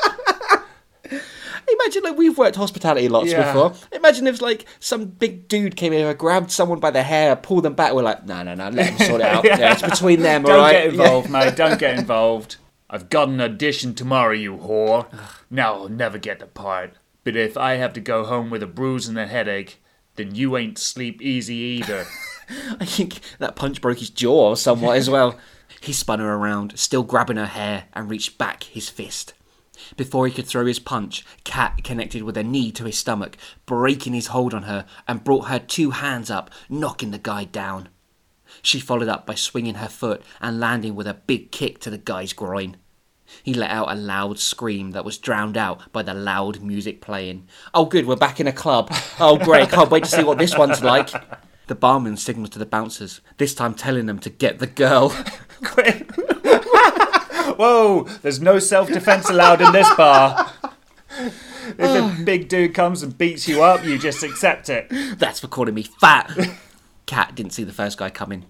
Imagine 1.80 2.02
like 2.02 2.16
we've 2.16 2.36
worked 2.36 2.56
hospitality 2.56 3.08
lots 3.08 3.30
Yeah. 3.30 3.52
before. 3.52 3.74
Imagine 3.92 4.26
if 4.26 4.40
like 4.40 4.64
some 4.80 5.06
big 5.06 5.48
dude 5.48 5.76
came 5.76 5.92
over, 5.92 6.14
grabbed 6.14 6.50
someone 6.50 6.78
by 6.78 6.90
the 6.90 7.02
hair, 7.02 7.34
pulled 7.36 7.64
them 7.64 7.74
back. 7.74 7.94
We're 7.94 8.02
like, 8.02 8.26
no, 8.26 8.42
no, 8.42 8.54
no, 8.54 8.68
let 8.68 8.96
them 8.98 9.08
sort 9.08 9.20
it 9.22 9.26
out. 9.34 9.44
yeah. 9.44 9.72
it's 9.72 9.82
between 9.82 10.20
them, 10.22 10.42
Don't 10.42 10.56
all 10.56 10.62
right? 10.62 10.72
get 10.72 10.86
involved, 10.88 11.30
mate. 11.30 11.56
Don't 11.56 11.78
get 11.80 11.98
involved. 11.98 12.56
I've 12.90 13.08
got 13.08 13.28
an 13.28 13.40
audition 13.40 13.94
tomorrow, 13.94 14.32
you 14.34 14.56
whore. 14.56 15.06
Now 15.50 15.74
I'll 15.74 15.88
never 15.88 16.18
get 16.18 16.38
the 16.38 16.46
part. 16.46 16.94
But 17.24 17.34
if 17.34 17.56
I 17.56 17.74
have 17.74 17.92
to 17.94 18.00
go 18.00 18.24
home 18.24 18.50
with 18.50 18.62
a 18.62 18.66
bruise 18.66 19.08
and 19.08 19.18
a 19.18 19.26
headache, 19.26 19.82
then 20.16 20.34
you 20.34 20.56
ain't 20.56 20.78
sleep 20.78 21.20
easy 21.20 21.54
either. 21.54 22.06
I 22.80 22.84
think 22.84 23.20
that 23.38 23.56
punch 23.56 23.80
broke 23.80 23.98
his 23.98 24.10
jaw 24.10 24.54
somewhat 24.54 24.96
as 24.96 25.08
well. 25.08 25.38
He 25.80 25.92
spun 25.92 26.20
her 26.20 26.34
around, 26.34 26.78
still 26.78 27.02
grabbing 27.02 27.36
her 27.36 27.46
hair, 27.46 27.84
and 27.92 28.10
reached 28.10 28.38
back 28.38 28.64
his 28.64 28.88
fist. 28.88 29.34
Before 29.96 30.26
he 30.26 30.32
could 30.32 30.46
throw 30.46 30.66
his 30.66 30.78
punch, 30.78 31.24
Cat 31.42 31.82
connected 31.82 32.22
with 32.22 32.36
a 32.36 32.44
knee 32.44 32.70
to 32.72 32.84
his 32.84 32.96
stomach, 32.96 33.36
breaking 33.66 34.14
his 34.14 34.28
hold 34.28 34.54
on 34.54 34.62
her, 34.64 34.86
and 35.08 35.24
brought 35.24 35.48
her 35.48 35.58
two 35.58 35.90
hands 35.90 36.30
up, 36.30 36.50
knocking 36.68 37.10
the 37.10 37.18
guy 37.18 37.44
down. 37.44 37.88
She 38.62 38.80
followed 38.80 39.08
up 39.08 39.26
by 39.26 39.34
swinging 39.34 39.76
her 39.76 39.88
foot 39.88 40.22
and 40.40 40.60
landing 40.60 40.94
with 40.94 41.06
a 41.06 41.14
big 41.14 41.50
kick 41.50 41.80
to 41.80 41.90
the 41.90 41.98
guy's 41.98 42.32
groin. 42.32 42.76
He 43.42 43.54
let 43.54 43.70
out 43.70 43.90
a 43.90 43.94
loud 43.94 44.38
scream 44.38 44.92
that 44.92 45.04
was 45.04 45.18
drowned 45.18 45.56
out 45.56 45.92
by 45.92 46.02
the 46.02 46.14
loud 46.14 46.60
music 46.60 47.00
playing. 47.00 47.48
Oh, 47.72 47.86
good, 47.86 48.06
we're 48.06 48.16
back 48.16 48.40
in 48.40 48.46
a 48.46 48.52
club. 48.52 48.92
Oh, 49.18 49.38
great, 49.38 49.70
can't 49.70 49.90
wait 49.90 50.04
to 50.04 50.10
see 50.10 50.24
what 50.24 50.38
this 50.38 50.56
one's 50.56 50.82
like. 50.82 51.10
The 51.66 51.74
barman 51.74 52.16
signaled 52.16 52.52
to 52.52 52.58
the 52.58 52.66
bouncers, 52.66 53.20
this 53.38 53.54
time 53.54 53.74
telling 53.74 54.06
them 54.06 54.18
to 54.20 54.30
get 54.30 54.58
the 54.58 54.66
girl. 54.66 55.10
Quick. 55.64 56.10
Whoa, 57.56 58.04
there's 58.22 58.40
no 58.40 58.58
self 58.58 58.88
defense 58.88 59.30
allowed 59.30 59.60
in 59.60 59.72
this 59.72 59.92
bar. 59.94 60.50
If 61.78 61.80
a 61.80 62.22
big 62.24 62.48
dude 62.48 62.74
comes 62.74 63.02
and 63.02 63.16
beats 63.16 63.48
you 63.48 63.62
up, 63.62 63.84
you 63.84 63.98
just 63.98 64.22
accept 64.22 64.68
it. 64.68 64.88
That's 65.18 65.40
for 65.40 65.48
calling 65.48 65.74
me 65.74 65.82
fat. 65.82 66.36
Cat 67.06 67.34
didn't 67.34 67.52
see 67.52 67.64
the 67.64 67.72
first 67.72 67.98
guy 67.98 68.10
coming. 68.10 68.46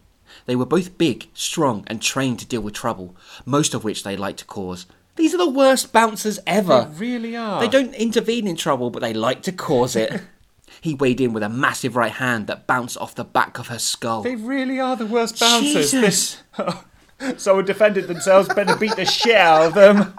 They 0.47 0.57
were 0.57 0.67
both 0.67 0.99
big, 0.99 1.29
strong, 1.35 1.85
and 1.87 2.03
trained 2.03 2.39
to 2.41 2.47
deal 2.47 2.61
with 2.61 2.75
trouble, 2.75 3.17
most 3.47 3.75
of 3.75 3.85
which 3.85 4.03
they 4.03 4.17
like 4.17 4.37
to 4.39 4.45
cause. 4.45 4.87
These 5.17 5.35
are 5.35 5.39
the 5.39 5.49
worst 5.49 5.93
bouncers 5.93 6.39
ever. 6.47 6.91
They 6.91 6.99
really 6.99 7.37
are. 7.37 7.61
They 7.61 7.69
don't 7.69 7.95
intervene 7.95 8.47
in 8.47 8.57
trouble, 8.57 8.91
but 8.91 9.01
they 9.01 9.15
like 9.15 9.43
to 9.43 9.53
cause 9.53 9.97
it. 9.97 10.23
he 10.81 10.95
weighed 10.95 11.21
in 11.21 11.33
with 11.33 11.43
a 11.43 11.49
massive 11.49 11.97
right 11.97 12.13
hand 12.13 12.47
that 12.49 12.67
bounced 12.67 12.99
off 12.99 13.15
the 13.15 13.25
back 13.25 13.59
of 13.59 13.69
her 13.69 13.79
skull. 13.79 14.23
They 14.23 14.37
really 14.37 14.81
are 14.81 14.97
the 14.97 15.07
worst 15.07 15.39
bouncers. 15.39 15.93
Jesus. 15.93 16.43
This, 16.57 17.37
someone 17.43 17.65
defended 17.65 18.09
themselves, 18.09 18.53
better 18.53 18.77
beat 18.77 18.97
the 18.97 19.07
shit 19.07 19.37
out 19.37 19.67
of 19.67 19.75
them. 19.75 20.15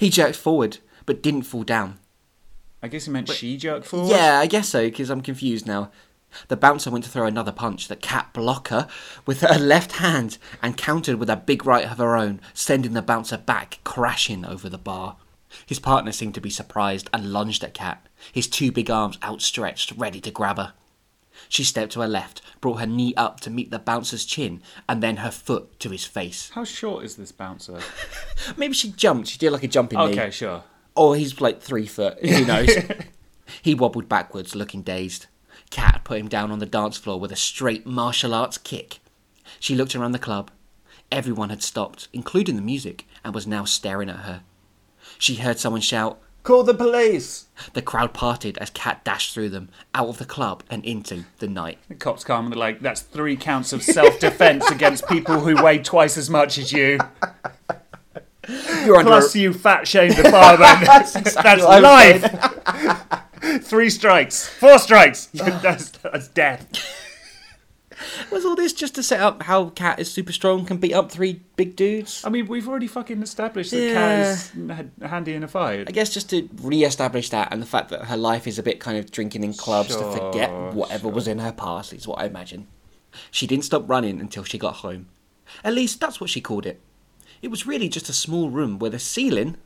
He 0.00 0.10
jerked 0.10 0.36
forward, 0.36 0.78
but 1.06 1.22
didn't 1.22 1.42
fall 1.42 1.62
down. 1.62 1.98
I 2.82 2.88
guess 2.88 3.04
he 3.04 3.12
meant 3.12 3.28
she 3.28 3.56
jerked 3.56 3.86
forward. 3.86 4.10
Yeah, 4.10 4.40
I 4.40 4.46
guess 4.46 4.68
so, 4.68 4.84
because 4.84 5.10
I'm 5.10 5.20
confused 5.20 5.66
now. 5.66 5.92
The 6.48 6.56
bouncer 6.56 6.90
went 6.90 7.04
to 7.04 7.10
throw 7.10 7.26
another 7.26 7.52
punch. 7.52 7.88
The 7.88 7.96
cat 7.96 8.30
blocker 8.32 8.86
with 9.26 9.40
her 9.40 9.58
left 9.58 9.92
hand 9.92 10.38
and 10.62 10.76
countered 10.76 11.16
with 11.16 11.30
a 11.30 11.36
big 11.36 11.64
right 11.66 11.84
of 11.90 11.98
her 11.98 12.16
own, 12.16 12.40
sending 12.54 12.92
the 12.92 13.02
bouncer 13.02 13.38
back 13.38 13.78
crashing 13.84 14.44
over 14.44 14.68
the 14.68 14.78
bar. 14.78 15.16
His 15.66 15.78
partner 15.78 16.12
seemed 16.12 16.34
to 16.34 16.40
be 16.40 16.50
surprised 16.50 17.10
and 17.12 17.32
lunged 17.32 17.62
at 17.62 17.74
Cat, 17.74 18.06
his 18.32 18.48
two 18.48 18.72
big 18.72 18.90
arms 18.90 19.18
outstretched, 19.22 19.92
ready 19.96 20.20
to 20.20 20.30
grab 20.30 20.56
her. 20.56 20.72
She 21.48 21.64
stepped 21.64 21.92
to 21.92 22.00
her 22.00 22.08
left, 22.08 22.40
brought 22.60 22.80
her 22.80 22.86
knee 22.86 23.14
up 23.16 23.40
to 23.40 23.50
meet 23.50 23.70
the 23.70 23.78
bouncer's 23.78 24.24
chin, 24.24 24.62
and 24.88 25.02
then 25.02 25.18
her 25.18 25.30
foot 25.30 25.78
to 25.80 25.90
his 25.90 26.04
face. 26.04 26.50
How 26.54 26.64
short 26.64 27.04
is 27.04 27.16
this 27.16 27.32
bouncer? 27.32 27.80
Maybe 28.56 28.74
she 28.74 28.90
jumped. 28.92 29.28
She 29.28 29.38
did 29.38 29.50
like 29.50 29.62
a 29.62 29.68
jumping 29.68 29.98
knee. 29.98 30.12
Okay, 30.12 30.30
sure. 30.30 30.62
Or 30.94 31.16
he's 31.16 31.40
like 31.40 31.60
three 31.60 31.86
foot. 31.86 32.18
Who 32.24 32.44
knows? 32.46 32.70
he 33.60 33.74
wobbled 33.74 34.08
backwards, 34.08 34.54
looking 34.54 34.82
dazed. 34.82 35.26
Cat 35.72 36.02
put 36.04 36.20
him 36.20 36.28
down 36.28 36.52
on 36.52 36.58
the 36.58 36.66
dance 36.66 36.98
floor 36.98 37.18
with 37.18 37.32
a 37.32 37.36
straight 37.36 37.86
martial 37.86 38.34
arts 38.34 38.58
kick. 38.58 39.00
She 39.58 39.74
looked 39.74 39.96
around 39.96 40.12
the 40.12 40.18
club. 40.18 40.50
Everyone 41.10 41.48
had 41.48 41.62
stopped, 41.62 42.08
including 42.12 42.56
the 42.56 42.62
music, 42.62 43.06
and 43.24 43.34
was 43.34 43.46
now 43.46 43.64
staring 43.64 44.10
at 44.10 44.16
her. 44.16 44.42
She 45.18 45.36
heard 45.36 45.58
someone 45.58 45.80
shout, 45.80 46.20
Call 46.42 46.62
the 46.62 46.74
police! 46.74 47.46
The 47.72 47.80
crowd 47.80 48.12
parted 48.12 48.58
as 48.58 48.68
Cat 48.68 49.02
dashed 49.02 49.32
through 49.32 49.48
them, 49.48 49.70
out 49.94 50.08
of 50.08 50.18
the 50.18 50.26
club 50.26 50.62
and 50.68 50.84
into 50.84 51.24
the 51.38 51.48
night. 51.48 51.78
The 51.88 51.94
cops 51.94 52.22
come 52.22 52.46
and 52.46 52.52
they're 52.52 52.60
like, 52.60 52.80
that's 52.80 53.00
three 53.00 53.36
counts 53.36 53.72
of 53.72 53.82
self 53.82 54.18
defense 54.20 54.70
against 54.70 55.08
people 55.08 55.40
who 55.40 55.62
weigh 55.62 55.78
twice 55.78 56.18
as 56.18 56.28
much 56.28 56.58
as 56.58 56.70
you. 56.72 56.98
You're 58.84 58.96
under 58.96 59.10
Plus, 59.10 59.36
you 59.36 59.54
fat 59.54 59.88
shamed 59.88 60.16
the 60.16 60.24
barman. 60.24 60.58
that's 60.84 61.16
exactly 61.16 61.64
what 61.64 61.82
I 61.84 62.10
life. 62.10 63.22
Three 63.62 63.90
strikes. 63.90 64.46
Four 64.48 64.78
strikes. 64.78 65.26
that's, 65.34 65.90
that's 65.90 66.28
death. 66.28 66.68
Was 68.32 68.44
all 68.44 68.56
this 68.56 68.72
just 68.72 68.94
to 68.96 69.02
set 69.02 69.20
up 69.20 69.44
how 69.44 69.70
Cat 69.70 70.00
is 70.00 70.10
super 70.10 70.32
strong, 70.32 70.64
can 70.64 70.78
beat 70.78 70.92
up 70.92 71.12
three 71.12 71.40
big 71.56 71.76
dudes? 71.76 72.24
I 72.24 72.30
mean, 72.30 72.46
we've 72.46 72.68
already 72.68 72.88
fucking 72.88 73.22
established 73.22 73.70
that 73.70 73.80
Yeah. 73.80 73.94
Cat 73.94 74.28
is 74.28 74.50
handy 75.08 75.34
in 75.34 75.44
a 75.44 75.48
fight. 75.48 75.84
I 75.88 75.92
guess 75.92 76.12
just 76.12 76.30
to 76.30 76.48
re-establish 76.62 77.30
that 77.30 77.52
and 77.52 77.62
the 77.62 77.66
fact 77.66 77.90
that 77.90 78.06
her 78.06 78.16
life 78.16 78.48
is 78.48 78.58
a 78.58 78.62
bit 78.62 78.80
kind 78.80 78.98
of 78.98 79.12
drinking 79.12 79.44
in 79.44 79.54
clubs 79.54 79.94
to 79.94 80.02
forget 80.12 80.48
Sure, 80.50 80.72
whatever 80.72 81.08
was 81.08 81.28
in 81.28 81.38
her 81.38 81.52
past 81.52 81.92
is 81.92 82.08
what 82.08 82.18
I 82.20 82.26
imagine. 82.26 82.66
She 83.30 83.46
didn't 83.46 83.66
stop 83.66 83.88
running 83.88 84.20
until 84.20 84.42
she 84.42 84.58
got 84.58 84.76
home. 84.76 85.06
At 85.62 85.74
least 85.74 86.00
that's 86.00 86.20
what 86.20 86.30
she 86.30 86.40
called 86.40 86.66
it. 86.66 86.80
It 87.42 87.50
was 87.50 87.66
really 87.66 87.88
just 87.88 88.08
a 88.08 88.12
small 88.12 88.50
room 88.50 88.78
where 88.78 88.90
the 88.90 89.00
ceiling, 89.00 89.56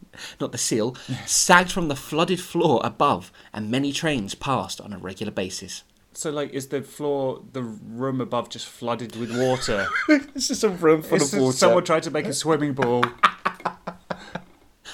not 0.40 0.50
the 0.50 0.58
seal, 0.58 0.96
sagged 1.26 1.70
from 1.70 1.88
the 1.88 1.94
flooded 1.94 2.40
floor 2.40 2.80
above 2.82 3.30
and 3.52 3.70
many 3.70 3.92
trains 3.92 4.34
passed 4.34 4.80
on 4.80 4.94
a 4.94 4.98
regular 4.98 5.30
basis. 5.30 5.84
So, 6.14 6.30
like, 6.30 6.54
is 6.54 6.68
the 6.68 6.80
floor, 6.80 7.42
the 7.52 7.62
room 7.62 8.22
above, 8.22 8.48
just 8.48 8.66
flooded 8.66 9.14
with 9.16 9.36
water? 9.38 9.86
It's 10.08 10.48
just 10.48 10.64
a 10.64 10.70
room 10.70 11.02
full 11.02 11.22
of 11.22 11.32
water. 11.34 11.56
Someone 11.56 11.84
tried 11.84 12.04
to 12.04 12.10
make 12.10 12.24
a 12.24 12.32
swimming 12.32 12.74
pool. 12.74 13.04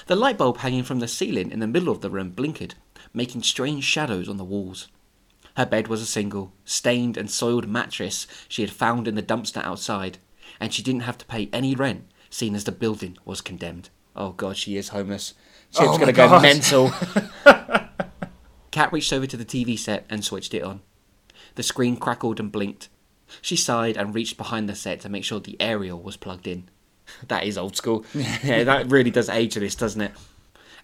The 0.08 0.16
light 0.16 0.36
bulb 0.36 0.58
hanging 0.58 0.82
from 0.82 0.98
the 0.98 1.06
ceiling 1.06 1.52
in 1.52 1.60
the 1.60 1.66
middle 1.68 1.88
of 1.88 2.00
the 2.00 2.10
room 2.10 2.32
blinkered, 2.32 2.74
making 3.14 3.44
strange 3.44 3.84
shadows 3.84 4.28
on 4.28 4.36
the 4.36 4.44
walls. 4.44 4.88
Her 5.56 5.64
bed 5.64 5.86
was 5.86 6.02
a 6.02 6.06
single, 6.06 6.52
stained 6.64 7.16
and 7.16 7.30
soiled 7.30 7.68
mattress 7.68 8.26
she 8.48 8.62
had 8.62 8.72
found 8.72 9.06
in 9.06 9.14
the 9.14 9.22
dumpster 9.22 9.62
outside, 9.62 10.18
and 10.58 10.74
she 10.74 10.82
didn't 10.82 11.02
have 11.02 11.18
to 11.18 11.24
pay 11.24 11.48
any 11.52 11.76
rent, 11.76 12.10
seeing 12.32 12.54
as 12.54 12.64
the 12.64 12.72
building 12.72 13.18
was 13.24 13.40
condemned. 13.42 13.90
Oh 14.16 14.30
god, 14.32 14.56
she 14.56 14.76
is 14.76 14.88
homeless. 14.88 15.34
Chip's 15.70 15.86
Oh 15.88 15.98
gonna 15.98 16.12
go 16.12 16.28
God. 16.28 16.42
mental. 16.42 16.90
Cat 18.70 18.92
reached 18.92 19.12
over 19.12 19.26
to 19.26 19.36
the 19.36 19.44
TV 19.44 19.78
set 19.78 20.06
and 20.08 20.24
switched 20.24 20.54
it 20.54 20.62
on. 20.62 20.80
The 21.56 21.62
screen 21.62 21.96
crackled 21.96 22.40
and 22.40 22.50
blinked. 22.50 22.88
She 23.42 23.56
sighed 23.56 23.96
and 23.96 24.14
reached 24.14 24.36
behind 24.38 24.68
the 24.68 24.74
set 24.74 25.00
to 25.00 25.08
make 25.08 25.24
sure 25.24 25.40
the 25.40 25.56
aerial 25.60 26.00
was 26.00 26.16
plugged 26.16 26.46
in. 26.46 26.68
That 27.28 27.44
is 27.44 27.58
old 27.58 27.76
school. 27.76 28.06
yeah, 28.14 28.64
that 28.64 28.90
really 28.90 29.10
does 29.10 29.28
age 29.28 29.54
this, 29.56 29.74
doesn't 29.74 30.00
it? 30.00 30.12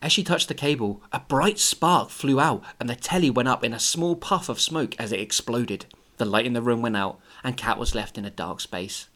As 0.03 0.13
she 0.13 0.23
touched 0.23 0.49
the 0.49 0.55
cable, 0.55 1.03
a 1.13 1.21
bright 1.21 1.59
spark 1.59 2.11
flew 2.11 2.39
out 2.39 2.63
and 2.79 2.89
the 2.89 2.95
telly 2.97 3.31
went 3.31 3.49
up 3.49 3.65
in 3.65 3.73
a 3.73 3.79
small 3.79 4.15
puff 4.15 4.49
of 4.51 4.61
smoke 4.61 4.95
as 4.99 5.11
it 5.13 5.21
exploded. 5.21 5.87
The 6.19 6.25
light 6.27 6.45
in 6.45 6.53
the 6.53 6.61
room 6.63 6.83
went 6.83 6.97
out 6.97 7.19
and 7.43 7.57
Cat 7.57 7.79
was 7.79 7.95
left 7.95 8.19
in 8.19 8.25
a 8.27 8.31
dark 8.31 8.61
space. 8.61 9.09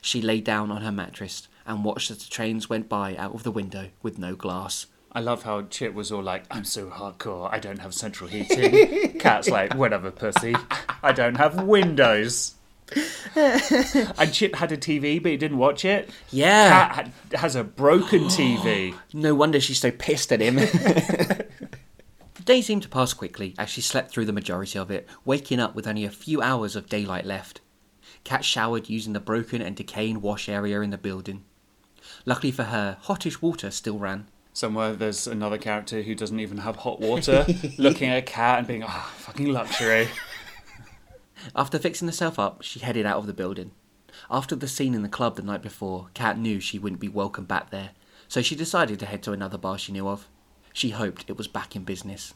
She 0.00 0.22
lay 0.22 0.40
down 0.40 0.70
on 0.70 0.82
her 0.82 0.92
mattress 0.92 1.48
and 1.66 1.84
watched 1.84 2.10
as 2.10 2.18
the 2.18 2.30
trains 2.30 2.68
went 2.68 2.88
by 2.88 3.16
out 3.16 3.34
of 3.34 3.42
the 3.42 3.50
window 3.50 3.90
with 4.02 4.18
no 4.18 4.34
glass. 4.34 4.86
I 5.12 5.20
love 5.20 5.44
how 5.44 5.62
Chip 5.62 5.94
was 5.94 6.12
all 6.12 6.22
like, 6.22 6.44
I'm 6.50 6.64
so 6.64 6.90
hardcore, 6.90 7.50
I 7.50 7.58
don't 7.58 7.78
have 7.78 7.94
central 7.94 8.28
heating. 8.28 9.18
Cat's 9.18 9.48
like, 9.48 9.74
whatever, 9.74 10.10
pussy. 10.10 10.54
I 11.02 11.12
don't 11.12 11.36
have 11.36 11.62
windows. 11.62 12.54
and 13.34 14.32
Chip 14.32 14.56
had 14.56 14.72
a 14.72 14.76
TV, 14.76 15.22
but 15.22 15.32
he 15.32 15.36
didn't 15.36 15.58
watch 15.58 15.84
it. 15.84 16.10
Yeah. 16.30 16.68
Cat 16.68 16.94
had, 16.94 17.12
has 17.40 17.56
a 17.56 17.64
broken 17.64 18.24
TV. 18.24 18.94
No 19.12 19.34
wonder 19.34 19.60
she's 19.60 19.80
so 19.80 19.90
pissed 19.90 20.32
at 20.32 20.40
him. 20.40 20.56
the 20.56 21.46
day 22.44 22.60
seemed 22.60 22.82
to 22.82 22.88
pass 22.88 23.12
quickly 23.12 23.54
as 23.58 23.70
she 23.70 23.80
slept 23.80 24.10
through 24.10 24.26
the 24.26 24.32
majority 24.32 24.78
of 24.78 24.90
it, 24.90 25.08
waking 25.24 25.60
up 25.60 25.74
with 25.74 25.86
only 25.86 26.04
a 26.04 26.10
few 26.10 26.42
hours 26.42 26.76
of 26.76 26.88
daylight 26.88 27.24
left. 27.24 27.60
Cat 28.24 28.44
showered 28.44 28.88
using 28.88 29.12
the 29.12 29.20
broken 29.20 29.62
and 29.62 29.76
decaying 29.76 30.20
wash 30.20 30.48
area 30.48 30.80
in 30.80 30.90
the 30.90 30.98
building. 30.98 31.44
Luckily 32.26 32.50
for 32.50 32.64
her, 32.64 32.98
hottish 33.04 33.40
water 33.40 33.70
still 33.70 33.98
ran. 33.98 34.26
Somewhere 34.52 34.94
there's 34.94 35.26
another 35.26 35.58
character 35.58 36.02
who 36.02 36.14
doesn't 36.14 36.40
even 36.40 36.58
have 36.58 36.76
hot 36.76 37.00
water, 37.00 37.46
looking 37.78 38.10
at 38.10 38.18
a 38.18 38.22
cat 38.22 38.58
and 38.58 38.66
being, 38.66 38.82
ah, 38.82 39.14
fucking 39.18 39.52
luxury. 39.52 40.08
After 41.56 41.78
fixing 41.78 42.08
herself 42.08 42.38
up, 42.38 42.62
she 42.62 42.80
headed 42.80 43.06
out 43.06 43.18
of 43.18 43.26
the 43.26 43.32
building. 43.32 43.70
After 44.30 44.56
the 44.56 44.66
scene 44.66 44.94
in 44.94 45.02
the 45.02 45.08
club 45.08 45.36
the 45.36 45.42
night 45.42 45.62
before, 45.62 46.08
Kat 46.14 46.38
knew 46.38 46.58
she 46.58 46.78
wouldn't 46.78 47.00
be 47.00 47.08
welcome 47.08 47.44
back 47.44 47.70
there, 47.70 47.90
so 48.26 48.42
she 48.42 48.56
decided 48.56 48.98
to 48.98 49.06
head 49.06 49.22
to 49.24 49.32
another 49.32 49.58
bar 49.58 49.78
she 49.78 49.92
knew 49.92 50.08
of. 50.08 50.26
She 50.72 50.90
hoped 50.90 51.26
it 51.28 51.36
was 51.36 51.48
back 51.48 51.76
in 51.76 51.84
business. 51.84 52.34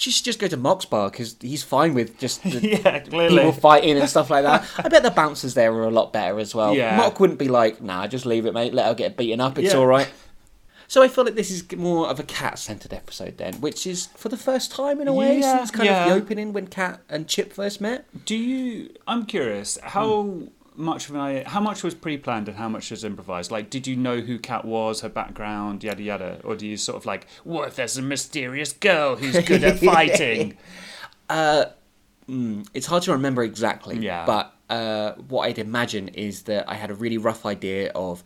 She 0.00 0.10
should 0.10 0.24
just 0.24 0.38
go 0.38 0.48
to 0.48 0.56
Mox's 0.56 0.88
bar 0.88 1.10
because 1.10 1.36
he's 1.42 1.62
fine 1.62 1.92
with 1.92 2.18
just 2.18 2.42
the 2.42 2.58
yeah, 2.82 3.00
people 3.00 3.52
fighting 3.52 3.98
and 3.98 4.08
stuff 4.08 4.30
like 4.30 4.44
that. 4.44 4.64
I 4.78 4.88
bet 4.88 5.02
the 5.02 5.10
bouncers 5.10 5.52
there 5.52 5.74
are 5.74 5.82
a 5.84 5.90
lot 5.90 6.10
better 6.10 6.38
as 6.38 6.54
well. 6.54 6.74
Yeah. 6.74 6.96
Mock 6.96 7.20
wouldn't 7.20 7.38
be 7.38 7.48
like, 7.48 7.82
nah, 7.82 8.06
just 8.06 8.24
leave 8.24 8.46
it, 8.46 8.54
mate. 8.54 8.72
Let 8.72 8.86
her 8.86 8.94
get 8.94 9.18
beaten 9.18 9.42
up. 9.42 9.58
It's 9.58 9.74
Yeah. 9.74 9.78
all 9.78 9.86
right. 9.86 10.08
So 10.88 11.02
I 11.02 11.08
feel 11.08 11.24
like 11.24 11.34
this 11.34 11.50
is 11.50 11.70
more 11.76 12.08
of 12.08 12.18
a 12.18 12.22
cat-centered 12.22 12.94
episode 12.94 13.36
then, 13.36 13.60
which 13.60 13.86
is 13.86 14.06
for 14.16 14.30
the 14.30 14.38
first 14.38 14.72
time 14.72 15.02
in 15.02 15.06
a 15.06 15.12
way 15.12 15.38
Yeah, 15.38 15.58
since 15.58 15.70
kind 15.70 15.88
of 15.90 16.08
the 16.08 16.14
opening 16.14 16.54
when 16.54 16.66
Cat 16.66 17.00
and 17.10 17.28
Chip 17.28 17.52
first 17.52 17.78
met. 17.82 18.06
Do 18.24 18.34
you? 18.34 18.88
I'm 19.06 19.26
curious. 19.26 19.76
How 19.82 20.44
much 20.80 21.08
of 21.08 21.14
an 21.14 21.20
idea? 21.20 21.48
How 21.48 21.60
much 21.60 21.82
was 21.84 21.94
pre-planned 21.94 22.48
and 22.48 22.56
how 22.56 22.68
much 22.68 22.90
was 22.90 23.04
improvised? 23.04 23.50
Like, 23.50 23.70
did 23.70 23.86
you 23.86 23.94
know 23.96 24.20
who 24.20 24.38
Kat 24.38 24.64
was, 24.64 25.02
her 25.02 25.08
background, 25.08 25.84
yada 25.84 26.02
yada, 26.02 26.40
or 26.42 26.56
do 26.56 26.66
you 26.66 26.76
sort 26.76 26.96
of 26.96 27.06
like, 27.06 27.26
what 27.44 27.68
if 27.68 27.76
there's 27.76 27.96
a 27.96 28.02
mysterious 28.02 28.72
girl 28.72 29.16
who's 29.16 29.38
good 29.44 29.62
at 29.62 29.78
fighting? 29.78 30.56
Mm, 32.28 32.66
it's 32.74 32.86
hard 32.86 33.02
to 33.04 33.12
remember 33.12 33.42
exactly. 33.42 33.98
Yeah. 33.98 34.24
But 34.24 34.54
uh, 34.68 35.12
what 35.28 35.48
I'd 35.48 35.58
imagine 35.58 36.08
is 36.08 36.42
that 36.42 36.68
I 36.68 36.74
had 36.74 36.90
a 36.90 36.94
really 36.94 37.18
rough 37.18 37.44
idea 37.44 37.90
of 37.94 38.22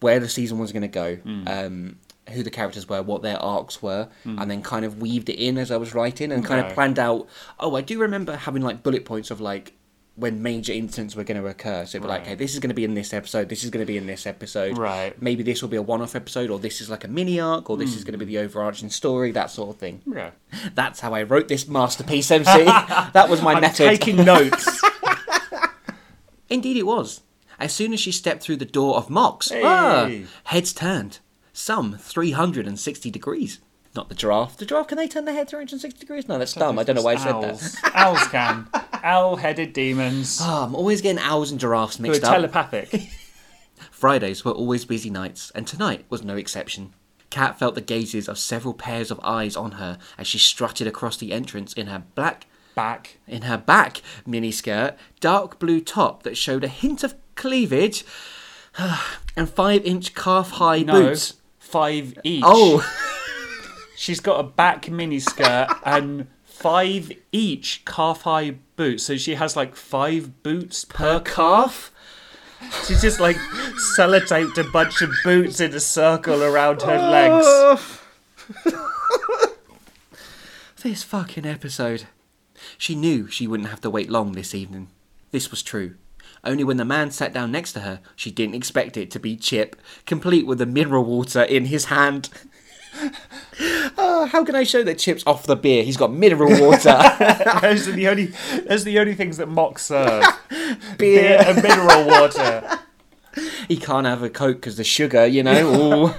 where 0.00 0.18
the 0.20 0.28
season 0.28 0.58
was 0.58 0.72
going 0.72 0.82
to 0.82 0.88
go, 0.88 1.16
Hmm. 1.16 1.44
um, 1.48 1.96
who 2.30 2.42
the 2.42 2.50
characters 2.50 2.88
were, 2.88 3.02
what 3.02 3.20
their 3.20 3.36
arcs 3.38 3.82
were, 3.82 4.08
and 4.24 4.50
then 4.50 4.62
kind 4.62 4.84
of 4.86 5.00
weaved 5.02 5.28
it 5.28 5.34
in 5.38 5.58
as 5.58 5.70
I 5.70 5.76
was 5.76 5.94
writing 5.94 6.32
and 6.32 6.42
kind 6.44 6.64
of 6.66 6.72
planned 6.72 6.98
out. 6.98 7.28
Oh, 7.60 7.76
I 7.76 7.82
do 7.82 7.98
remember 7.98 8.34
having 8.36 8.62
like 8.62 8.82
bullet 8.82 9.04
points 9.04 9.30
of 9.30 9.42
like 9.42 9.74
when 10.16 10.42
major 10.42 10.72
incidents 10.72 11.16
were 11.16 11.24
going 11.24 11.40
to 11.42 11.46
occur. 11.48 11.84
So 11.86 11.96
it'd 11.96 12.02
be 12.02 12.08
like, 12.08 12.20
Right. 12.20 12.28
hey, 12.28 12.34
this 12.36 12.54
is 12.54 12.60
going 12.60 12.68
to 12.68 12.74
be 12.74 12.84
in 12.84 12.94
this 12.94 13.12
episode, 13.12 13.48
this 13.48 13.64
is 13.64 13.70
going 13.70 13.84
to 13.84 13.86
be 13.86 13.96
in 13.96 14.06
this 14.06 14.26
episode. 14.26 14.78
Right. 14.78 15.20
Maybe 15.20 15.42
this 15.42 15.60
will 15.60 15.68
be 15.68 15.76
a 15.76 15.82
one 15.82 16.00
off 16.02 16.14
episode, 16.14 16.50
or 16.50 16.58
this 16.60 16.80
is 16.80 16.88
like 16.88 17.02
a 17.04 17.08
mini 17.08 17.40
arc, 17.40 17.68
or 17.68 17.76
this 17.76 17.90
Hmm. 17.92 17.96
is 17.98 18.04
going 18.04 18.18
to 18.18 18.24
be 18.24 18.24
the 18.24 18.38
overarching 18.38 18.90
story, 18.90 19.32
that 19.32 19.50
sort 19.50 19.70
of 19.70 19.76
thing. 19.76 20.02
yeah. 20.06 20.30
That's 20.74 21.00
how 21.00 21.14
I 21.14 21.24
wrote 21.24 21.48
this 21.48 21.66
masterpiece, 21.66 22.30
MC. 22.30 22.64
that 22.64 23.26
was 23.28 23.42
my 23.42 23.54
I'm 23.54 23.60
method. 23.62 23.86
taking 23.88 24.16
notes. 24.24 24.80
Indeed, 26.50 26.76
it 26.76 26.86
was. 26.86 27.22
As 27.58 27.72
soon 27.72 27.92
as 27.92 28.00
she 28.00 28.12
stepped 28.12 28.42
through 28.42 28.56
the 28.56 28.64
door 28.64 28.96
of 28.96 29.08
Mox, 29.10 29.48
Hey. 29.48 29.62
ah, 29.64 30.10
heads 30.44 30.72
turned, 30.72 31.18
some 31.52 31.96
360 31.98 33.10
degrees. 33.10 33.60
Not 33.96 34.08
the 34.08 34.14
giraffe. 34.14 34.56
The 34.56 34.66
giraffe, 34.66 34.88
can 34.88 34.98
they 34.98 35.06
turn 35.08 35.24
their 35.24 35.34
head 35.34 35.48
360 35.48 35.98
degrees? 36.00 36.26
No, 36.28 36.36
that's 36.38 36.54
dumb. 36.54 36.78
I 36.78 36.82
don't 36.82 36.96
know 36.96 37.02
why 37.02 37.12
I 37.12 37.16
said 37.16 37.40
that. 37.40 37.50
Owls. 37.50 37.76
Owls 37.94 38.28
can. 38.28 38.68
Owl-headed 39.04 39.72
demons 39.74 40.38
Ah, 40.42 40.64
I'm 40.64 40.74
always 40.74 41.00
getting 41.02 41.22
owls 41.22 41.50
and 41.50 41.60
giraffes 41.60 41.98
who 41.98 42.04
are 42.04 42.08
mixed 42.08 42.24
up. 42.24 42.32
telepathic. 42.34 43.02
Fridays 43.90 44.44
were 44.44 44.52
always 44.52 44.84
busy 44.84 45.10
nights, 45.10 45.52
and 45.54 45.66
tonight 45.66 46.04
was 46.08 46.24
no 46.24 46.36
exception. 46.36 46.94
Kat 47.30 47.58
felt 47.58 47.74
the 47.74 47.80
gazes 47.80 48.28
of 48.28 48.38
several 48.38 48.74
pairs 48.74 49.10
of 49.10 49.20
eyes 49.22 49.56
on 49.56 49.72
her 49.72 49.98
as 50.16 50.26
she 50.26 50.38
strutted 50.38 50.86
across 50.86 51.16
the 51.16 51.32
entrance 51.32 51.72
in 51.72 51.86
her 51.88 52.04
black 52.14 52.46
Back. 52.74 53.18
in 53.28 53.42
her 53.42 53.58
back 53.58 54.02
miniskirt, 54.26 54.96
dark 55.20 55.58
blue 55.58 55.80
top 55.80 56.22
that 56.24 56.36
showed 56.36 56.64
a 56.64 56.68
hint 56.68 57.04
of 57.04 57.14
cleavage, 57.34 58.04
and 59.36 59.48
five 59.50 59.84
inch 59.84 60.14
calf 60.14 60.52
high 60.52 60.80
No. 60.80 60.92
boots. 60.92 61.34
Five 61.58 62.14
each. 62.24 62.42
Oh, 62.46 62.88
She's 63.96 64.20
got 64.20 64.40
a 64.40 64.42
back 64.42 64.82
miniskirt 64.86 65.78
and 65.84 66.26
five 66.54 67.12
each 67.32 67.84
calf 67.84 68.22
high 68.22 68.56
boots. 68.76 69.04
So 69.04 69.16
she 69.16 69.34
has 69.34 69.56
like 69.56 69.76
five 69.76 70.42
boots 70.42 70.84
per 70.84 71.20
calf. 71.20 71.90
She's 72.86 73.02
just 73.02 73.20
like 73.20 73.36
sellotaped 73.96 74.56
a 74.56 74.70
bunch 74.70 75.02
of 75.02 75.10
boots 75.22 75.60
in 75.60 75.74
a 75.74 75.80
circle 75.80 76.42
around 76.42 76.82
her 76.82 76.96
legs. 76.96 78.00
This 80.84 81.02
fucking 81.02 81.46
episode. 81.46 82.04
She 82.76 82.94
knew 82.94 83.26
she 83.26 83.46
wouldn't 83.46 83.70
have 83.70 83.80
to 83.80 83.88
wait 83.88 84.10
long 84.10 84.32
this 84.32 84.54
evening. 84.54 84.88
This 85.30 85.50
was 85.50 85.62
true. 85.62 85.94
Only 86.44 86.62
when 86.62 86.76
the 86.76 86.84
man 86.84 87.10
sat 87.10 87.32
down 87.32 87.50
next 87.52 87.72
to 87.72 87.80
her, 87.80 88.00
she 88.14 88.30
didn't 88.30 88.56
expect 88.56 88.98
it 88.98 89.10
to 89.12 89.18
be 89.18 89.34
Chip, 89.34 89.76
complete 90.04 90.46
with 90.46 90.58
the 90.58 90.66
mineral 90.66 91.02
water 91.02 91.42
in 91.42 91.64
his 91.64 91.86
hand. 91.86 92.28
Oh, 93.96 94.26
how 94.32 94.44
can 94.44 94.54
I 94.54 94.64
show 94.64 94.82
that 94.84 94.98
Chip's 94.98 95.24
off 95.26 95.46
the 95.46 95.56
beer? 95.56 95.84
He's 95.84 95.96
got 95.96 96.12
mineral 96.12 96.50
water, 96.60 96.98
Those 97.62 97.88
are 97.88 97.92
the 97.92 98.08
only 98.08 98.26
those 98.66 98.82
are 98.82 98.84
the 98.84 98.98
only 98.98 99.14
things 99.14 99.36
that 99.38 99.48
Mox 99.48 99.86
serve. 99.86 100.24
beer. 100.98 101.38
Beer 101.38 101.44
and 101.46 101.62
mineral 101.62 102.06
water. 102.06 102.78
He 103.68 103.76
can't 103.76 104.06
have 104.06 104.22
a 104.22 104.30
Coke 104.30 104.56
because 104.56 104.76
the 104.76 104.84
sugar, 104.84 105.26
you 105.26 105.42
know. 105.42 106.06
Ooh. 106.06 106.14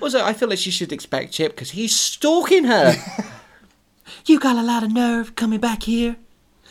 Also, 0.00 0.24
I 0.24 0.32
feel 0.32 0.48
like 0.48 0.58
she 0.58 0.70
should 0.70 0.92
expect 0.92 1.32
Chip 1.32 1.52
because 1.52 1.72
he's 1.72 1.94
stalking 1.98 2.64
her. 2.64 2.94
you 4.24 4.38
got 4.38 4.56
a 4.56 4.62
lot 4.62 4.82
of 4.82 4.92
nerve 4.92 5.34
coming 5.34 5.60
back 5.60 5.82
here, 5.82 6.16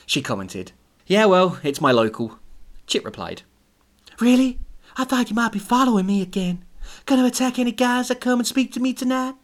she 0.06 0.22
commented. 0.22 0.72
Yeah, 1.06 1.26
well, 1.26 1.60
it's 1.64 1.82
my 1.82 1.92
local. 1.92 2.40
Chip 2.88 3.06
replied. 3.06 3.44
Really? 4.20 4.60
I 4.96 5.04
thought 5.04 5.30
you 5.30 5.36
might 5.36 5.52
be 5.52 5.60
following 5.60 6.06
me 6.06 6.22
again. 6.22 6.64
Gonna 7.06 7.26
attack 7.26 7.60
any 7.60 7.72
guys 7.72 8.08
that 8.08 8.22
come 8.22 8.40
and 8.40 8.48
speak 8.48 8.72
to 8.74 8.80
me 8.80 8.94
tonight? 8.94 9.36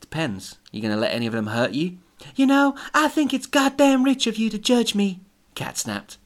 Depends. 0.00 0.58
You 0.72 0.82
gonna 0.82 0.96
let 0.96 1.12
any 1.12 1.26
of 1.26 1.32
them 1.32 1.48
hurt 1.48 1.72
you? 1.72 1.98
You 2.34 2.46
know, 2.46 2.74
I 2.94 3.08
think 3.08 3.32
it's 3.32 3.46
goddamn 3.46 4.02
rich 4.02 4.26
of 4.26 4.36
you 4.36 4.50
to 4.50 4.58
judge 4.58 4.94
me, 4.94 5.20
Cat 5.54 5.76
snapped. 5.76 6.18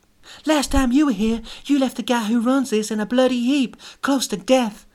Last 0.46 0.70
time 0.70 0.92
you 0.92 1.06
were 1.06 1.12
here, 1.12 1.42
you 1.64 1.78
left 1.78 1.96
the 1.96 2.02
guy 2.02 2.24
who 2.24 2.40
runs 2.40 2.70
this 2.70 2.90
in 2.90 3.00
a 3.00 3.06
bloody 3.06 3.40
heap, 3.40 3.76
close 4.02 4.26
to 4.28 4.36
death. 4.36 4.86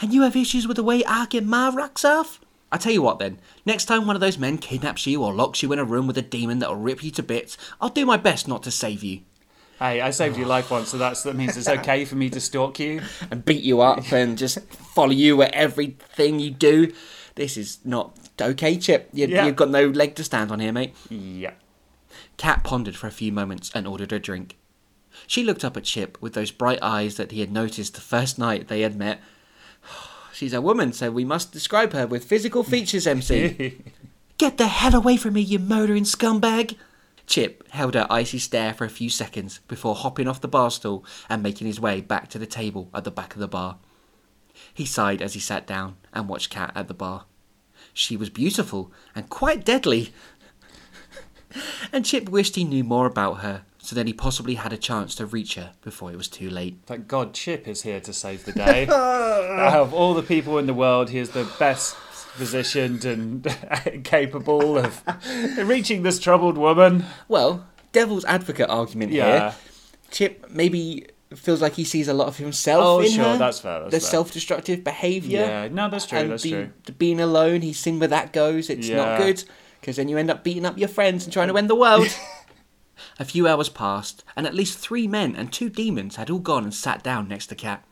And 0.00 0.12
you 0.12 0.22
have 0.22 0.36
issues 0.36 0.66
with 0.66 0.76
the 0.76 0.82
way 0.82 1.04
I 1.04 1.26
get 1.26 1.44
my 1.44 1.70
rocks 1.70 2.04
off? 2.04 2.40
I 2.70 2.78
tell 2.78 2.92
you 2.92 3.02
what 3.02 3.18
then, 3.18 3.40
next 3.64 3.84
time 3.86 4.06
one 4.06 4.16
of 4.16 4.20
those 4.20 4.38
men 4.38 4.58
kidnaps 4.58 5.06
you 5.06 5.22
or 5.22 5.32
locks 5.32 5.62
you 5.62 5.72
in 5.72 5.78
a 5.78 5.84
room 5.84 6.06
with 6.06 6.18
a 6.18 6.22
demon 6.22 6.58
that'll 6.58 6.76
rip 6.76 7.02
you 7.02 7.10
to 7.12 7.22
bits, 7.22 7.56
I'll 7.80 7.88
do 7.88 8.04
my 8.04 8.16
best 8.16 8.48
not 8.48 8.62
to 8.64 8.70
save 8.70 9.04
you. 9.04 9.20
Hey, 9.78 10.00
I 10.00 10.10
saved 10.10 10.38
your 10.38 10.46
life 10.46 10.70
once, 10.70 10.88
so 10.88 10.96
that's 10.96 11.22
that 11.24 11.36
means 11.36 11.56
it's 11.56 11.68
okay 11.68 12.06
for 12.06 12.14
me 12.14 12.30
to 12.30 12.40
stalk 12.40 12.78
you. 12.78 13.02
and 13.30 13.44
beat 13.44 13.62
you 13.62 13.82
up 13.82 14.10
and 14.10 14.38
just 14.38 14.58
follow 14.72 15.12
you 15.12 15.42
at 15.42 15.52
everything 15.52 16.40
you 16.40 16.50
do. 16.50 16.92
This 17.34 17.58
is 17.58 17.78
not 17.84 18.16
okay, 18.40 18.78
Chip. 18.78 19.10
You, 19.12 19.26
Yeah. 19.26 19.44
You've 19.44 19.56
got 19.56 19.68
no 19.68 19.88
leg 19.88 20.14
to 20.14 20.24
stand 20.24 20.50
on 20.50 20.60
here, 20.60 20.72
mate. 20.72 20.94
Yeah. 21.10 21.52
Cat 22.38 22.64
pondered 22.64 22.96
for 22.96 23.06
a 23.06 23.10
few 23.10 23.32
moments 23.32 23.70
and 23.74 23.86
ordered 23.86 24.12
a 24.12 24.18
drink. 24.18 24.56
She 25.26 25.42
looked 25.44 25.64
up 25.64 25.76
at 25.76 25.84
Chip 25.84 26.16
with 26.20 26.32
those 26.32 26.50
bright 26.50 26.78
eyes 26.82 27.16
that 27.16 27.32
he 27.32 27.40
had 27.40 27.52
noticed 27.52 27.94
the 27.94 28.00
first 28.00 28.38
night 28.38 28.68
they 28.68 28.80
had 28.80 28.96
met. 28.96 29.20
She's 30.32 30.52
a 30.54 30.60
woman, 30.62 30.92
so 30.92 31.10
we 31.10 31.24
must 31.24 31.52
describe 31.52 31.92
her 31.92 32.06
with 32.06 32.24
physical 32.24 32.62
features, 32.62 33.06
MC. 33.06 33.78
Get 34.38 34.58
the 34.58 34.66
hell 34.66 34.94
away 34.94 35.16
from 35.16 35.34
me, 35.34 35.40
you 35.40 35.58
murdering 35.58 36.04
scumbag! 36.04 36.76
Chip 37.26 37.68
held 37.70 37.94
her 37.94 38.06
icy 38.08 38.38
stare 38.38 38.72
for 38.72 38.84
a 38.84 38.90
few 38.90 39.10
seconds 39.10 39.60
before 39.68 39.94
hopping 39.94 40.28
off 40.28 40.40
the 40.40 40.48
bar 40.48 40.70
stool 40.70 41.04
and 41.28 41.42
making 41.42 41.66
his 41.66 41.80
way 41.80 42.00
back 42.00 42.28
to 42.28 42.38
the 42.38 42.46
table 42.46 42.88
at 42.94 43.04
the 43.04 43.10
back 43.10 43.34
of 43.34 43.40
the 43.40 43.48
bar. 43.48 43.78
He 44.72 44.86
sighed 44.86 45.20
as 45.20 45.34
he 45.34 45.40
sat 45.40 45.66
down 45.66 45.96
and 46.12 46.28
watched 46.28 46.50
Cat 46.50 46.72
at 46.74 46.88
the 46.88 46.94
bar. 46.94 47.24
She 47.92 48.16
was 48.16 48.30
beautiful 48.30 48.92
and 49.14 49.28
quite 49.28 49.64
deadly. 49.64 50.12
and 51.92 52.04
Chip 52.04 52.28
wished 52.28 52.56
he 52.56 52.64
knew 52.64 52.84
more 52.84 53.06
about 53.06 53.40
her 53.40 53.62
so 53.78 53.94
that 53.94 54.06
he 54.06 54.12
possibly 54.12 54.54
had 54.54 54.72
a 54.72 54.76
chance 54.76 55.14
to 55.14 55.26
reach 55.26 55.54
her 55.54 55.72
before 55.82 56.10
it 56.10 56.16
was 56.16 56.28
too 56.28 56.50
late. 56.50 56.78
Thank 56.86 57.06
God 57.06 57.34
Chip 57.34 57.68
is 57.68 57.82
here 57.82 58.00
to 58.00 58.12
save 58.12 58.44
the 58.44 58.52
day. 58.52 58.86
Out 58.88 59.80
of 59.80 59.94
all 59.94 60.14
the 60.14 60.22
people 60.22 60.58
in 60.58 60.66
the 60.66 60.74
world, 60.74 61.10
he 61.10 61.18
is 61.18 61.30
the 61.30 61.48
best 61.58 61.96
positioned 62.36 63.04
and 63.04 63.46
capable 64.04 64.78
of 64.78 65.02
reaching 65.58 66.02
this 66.02 66.18
troubled 66.18 66.56
woman. 66.58 67.04
Well, 67.28 67.66
devil's 67.92 68.24
advocate 68.24 68.70
argument 68.70 69.12
Yeah. 69.12 69.38
here. 69.50 69.54
Chip 70.10 70.46
maybe 70.50 71.06
feels 71.34 71.60
like 71.60 71.74
he 71.74 71.84
sees 71.84 72.06
a 72.08 72.14
lot 72.14 72.28
of 72.28 72.36
himself 72.36 72.84
Oh, 72.84 73.00
in 73.00 73.10
sure, 73.10 73.24
her. 73.24 73.36
that's 73.38 73.58
fair, 73.60 73.80
that's 73.80 73.90
the 73.94 74.00
fair. 74.00 74.08
self-destructive 74.10 74.84
behaviour. 74.84 75.40
Yeah, 75.40 75.68
no, 75.68 75.88
that's 75.90 76.06
true, 76.06 76.18
and 76.20 76.30
that's 76.30 76.44
the, 76.44 76.50
true. 76.50 76.70
being 76.98 77.20
alone, 77.20 77.62
he's 77.62 77.78
seen 77.78 77.98
where 77.98 78.08
that 78.08 78.32
goes. 78.32 78.70
It's 78.70 78.88
not 78.88 79.18
good 79.18 79.42
because 79.80 79.96
then 79.96 80.08
you 80.08 80.16
end 80.18 80.30
up 80.30 80.44
beating 80.44 80.64
up 80.64 80.78
your 80.78 80.88
friends 80.88 81.24
and 81.24 81.32
trying 81.32 81.48
to 81.48 81.56
end 81.58 81.68
the 81.68 81.74
world. 81.74 82.06
a 83.18 83.24
few 83.24 83.46
hours 83.48 83.68
passed, 83.68 84.22
and 84.36 84.46
at 84.46 84.54
least 84.54 84.78
three 84.78 85.06
men 85.08 85.34
and 85.34 85.52
two 85.52 85.68
demons 85.68 86.16
had 86.16 86.30
all 86.30 86.38
gone 86.38 86.64
and 86.64 86.74
sat 86.74 87.02
down 87.02 87.26
next 87.28 87.48
to 87.48 87.54
Cat. 87.54 87.84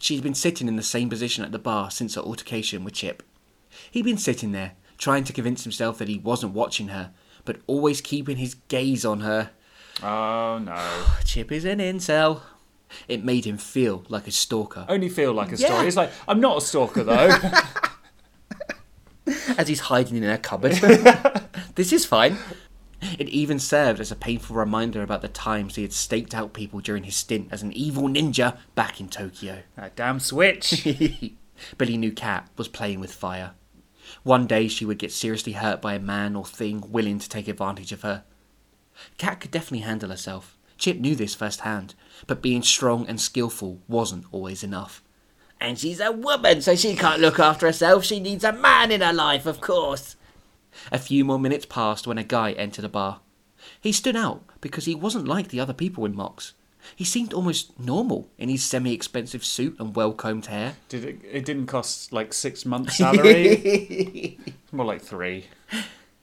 She'd 0.00 0.22
been 0.22 0.34
sitting 0.34 0.66
in 0.68 0.76
the 0.76 0.82
same 0.82 1.10
position 1.10 1.44
at 1.44 1.52
the 1.52 1.58
bar 1.58 1.90
since 1.90 2.14
her 2.14 2.20
altercation 2.22 2.84
with 2.84 2.94
Chip. 2.94 3.22
He'd 3.92 4.04
been 4.04 4.18
sitting 4.18 4.50
there, 4.52 4.72
trying 4.98 5.22
to 5.24 5.32
convince 5.32 5.62
himself 5.62 5.98
that 5.98 6.08
he 6.08 6.18
wasn't 6.18 6.54
watching 6.54 6.88
her, 6.88 7.12
but 7.44 7.58
always 7.68 8.00
keeping 8.00 8.38
his 8.38 8.54
gaze 8.68 9.04
on 9.04 9.20
her. 9.20 9.50
Oh 10.02 10.58
no. 10.58 11.04
Chip 11.24 11.52
is 11.52 11.64
an 11.64 11.78
incel. 11.78 12.40
It 13.08 13.24
made 13.24 13.44
him 13.44 13.56
feel 13.58 14.04
like 14.08 14.26
a 14.26 14.30
stalker. 14.32 14.84
Only 14.88 15.08
feel 15.08 15.32
like 15.32 15.52
a 15.52 15.56
Yeah. 15.56 15.68
story. 15.68 15.86
It's 15.88 15.96
like, 15.96 16.10
I'm 16.26 16.40
not 16.40 16.58
a 16.58 16.60
stalker 16.60 17.04
though. 17.04 17.38
as 19.56 19.68
he's 19.68 19.80
hiding 19.80 20.16
in 20.16 20.24
a 20.24 20.38
cupboard. 20.38 20.72
this 21.74 21.92
is 21.92 22.04
fine. 22.04 22.36
It 23.18 23.28
even 23.28 23.58
served 23.58 24.00
as 24.00 24.10
a 24.12 24.16
painful 24.16 24.56
reminder 24.56 25.02
about 25.02 25.22
the 25.22 25.28
times 25.28 25.74
he 25.76 25.82
had 25.82 25.92
staked 25.92 26.34
out 26.34 26.52
people 26.52 26.80
during 26.80 27.04
his 27.04 27.16
stint 27.16 27.48
as 27.50 27.62
an 27.62 27.72
evil 27.72 28.04
ninja 28.04 28.58
back 28.74 29.00
in 29.00 29.08
Tokyo. 29.08 29.62
that 29.76 29.96
damn 29.96 30.20
switch. 30.20 30.86
but 31.78 31.88
he 31.88 31.96
knew 31.96 32.12
Kat 32.12 32.48
was 32.56 32.68
playing 32.68 33.00
with 33.00 33.12
fire. 33.12 33.52
One 34.22 34.46
day 34.46 34.68
she 34.68 34.84
would 34.84 34.98
get 34.98 35.12
seriously 35.12 35.52
hurt 35.52 35.80
by 35.80 35.94
a 35.94 36.00
man 36.00 36.36
or 36.36 36.44
thing 36.44 36.84
willing 36.90 37.18
to 37.18 37.28
take 37.28 37.48
advantage 37.48 37.92
of 37.92 38.02
her. 38.02 38.24
Kat 39.18 39.40
could 39.40 39.50
definitely 39.50 39.86
handle 39.86 40.10
herself. 40.10 40.56
Chip 40.78 40.98
knew 40.98 41.14
this 41.14 41.34
firsthand, 41.34 41.94
but 42.26 42.42
being 42.42 42.62
strong 42.62 43.06
and 43.06 43.20
skillful 43.20 43.80
wasn't 43.88 44.26
always 44.32 44.64
enough. 44.64 45.02
And 45.60 45.78
she's 45.78 46.00
a 46.00 46.10
woman, 46.10 46.60
so 46.60 46.74
she 46.74 46.96
can't 46.96 47.20
look 47.20 47.38
after 47.38 47.66
herself. 47.66 48.04
She 48.04 48.18
needs 48.18 48.42
a 48.42 48.52
man 48.52 48.90
in 48.90 49.00
her 49.00 49.12
life, 49.12 49.46
of 49.46 49.60
course. 49.60 50.16
A 50.90 50.98
few 50.98 51.24
more 51.24 51.38
minutes 51.38 51.66
passed 51.66 52.06
when 52.06 52.18
a 52.18 52.24
guy 52.24 52.52
entered 52.52 52.82
the 52.82 52.88
bar. 52.88 53.20
He 53.80 53.92
stood 53.92 54.16
out 54.16 54.42
because 54.60 54.86
he 54.86 54.94
wasn't 54.94 55.28
like 55.28 55.48
the 55.48 55.60
other 55.60 55.72
people 55.72 56.04
in 56.04 56.16
Mox. 56.16 56.54
He 56.96 57.04
seemed 57.04 57.32
almost 57.32 57.78
normal 57.78 58.28
in 58.38 58.48
his 58.48 58.62
semi 58.62 58.92
expensive 58.92 59.44
suit 59.44 59.76
and 59.78 59.94
well 59.94 60.12
combed 60.12 60.46
hair. 60.46 60.76
Did 60.88 61.04
it, 61.04 61.20
it 61.30 61.44
didn't 61.44 61.66
cost 61.66 62.12
like 62.12 62.32
six 62.32 62.66
months' 62.66 62.96
salary? 62.96 64.38
More 64.72 64.86
like 64.86 65.02
three. 65.02 65.46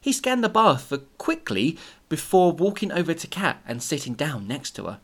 He 0.02 0.14
scanned 0.14 0.44
the 0.44 0.50
bar 0.50 0.78
for 0.78 1.00
quickly 1.18 1.78
before 2.08 2.52
walking 2.52 2.92
over 2.92 3.14
to 3.14 3.28
Kat 3.28 3.62
and 3.68 3.84
sitting 3.84 4.14
down 4.14 4.48
next 4.48 4.72
to 4.72 4.86
her. 4.86 5.00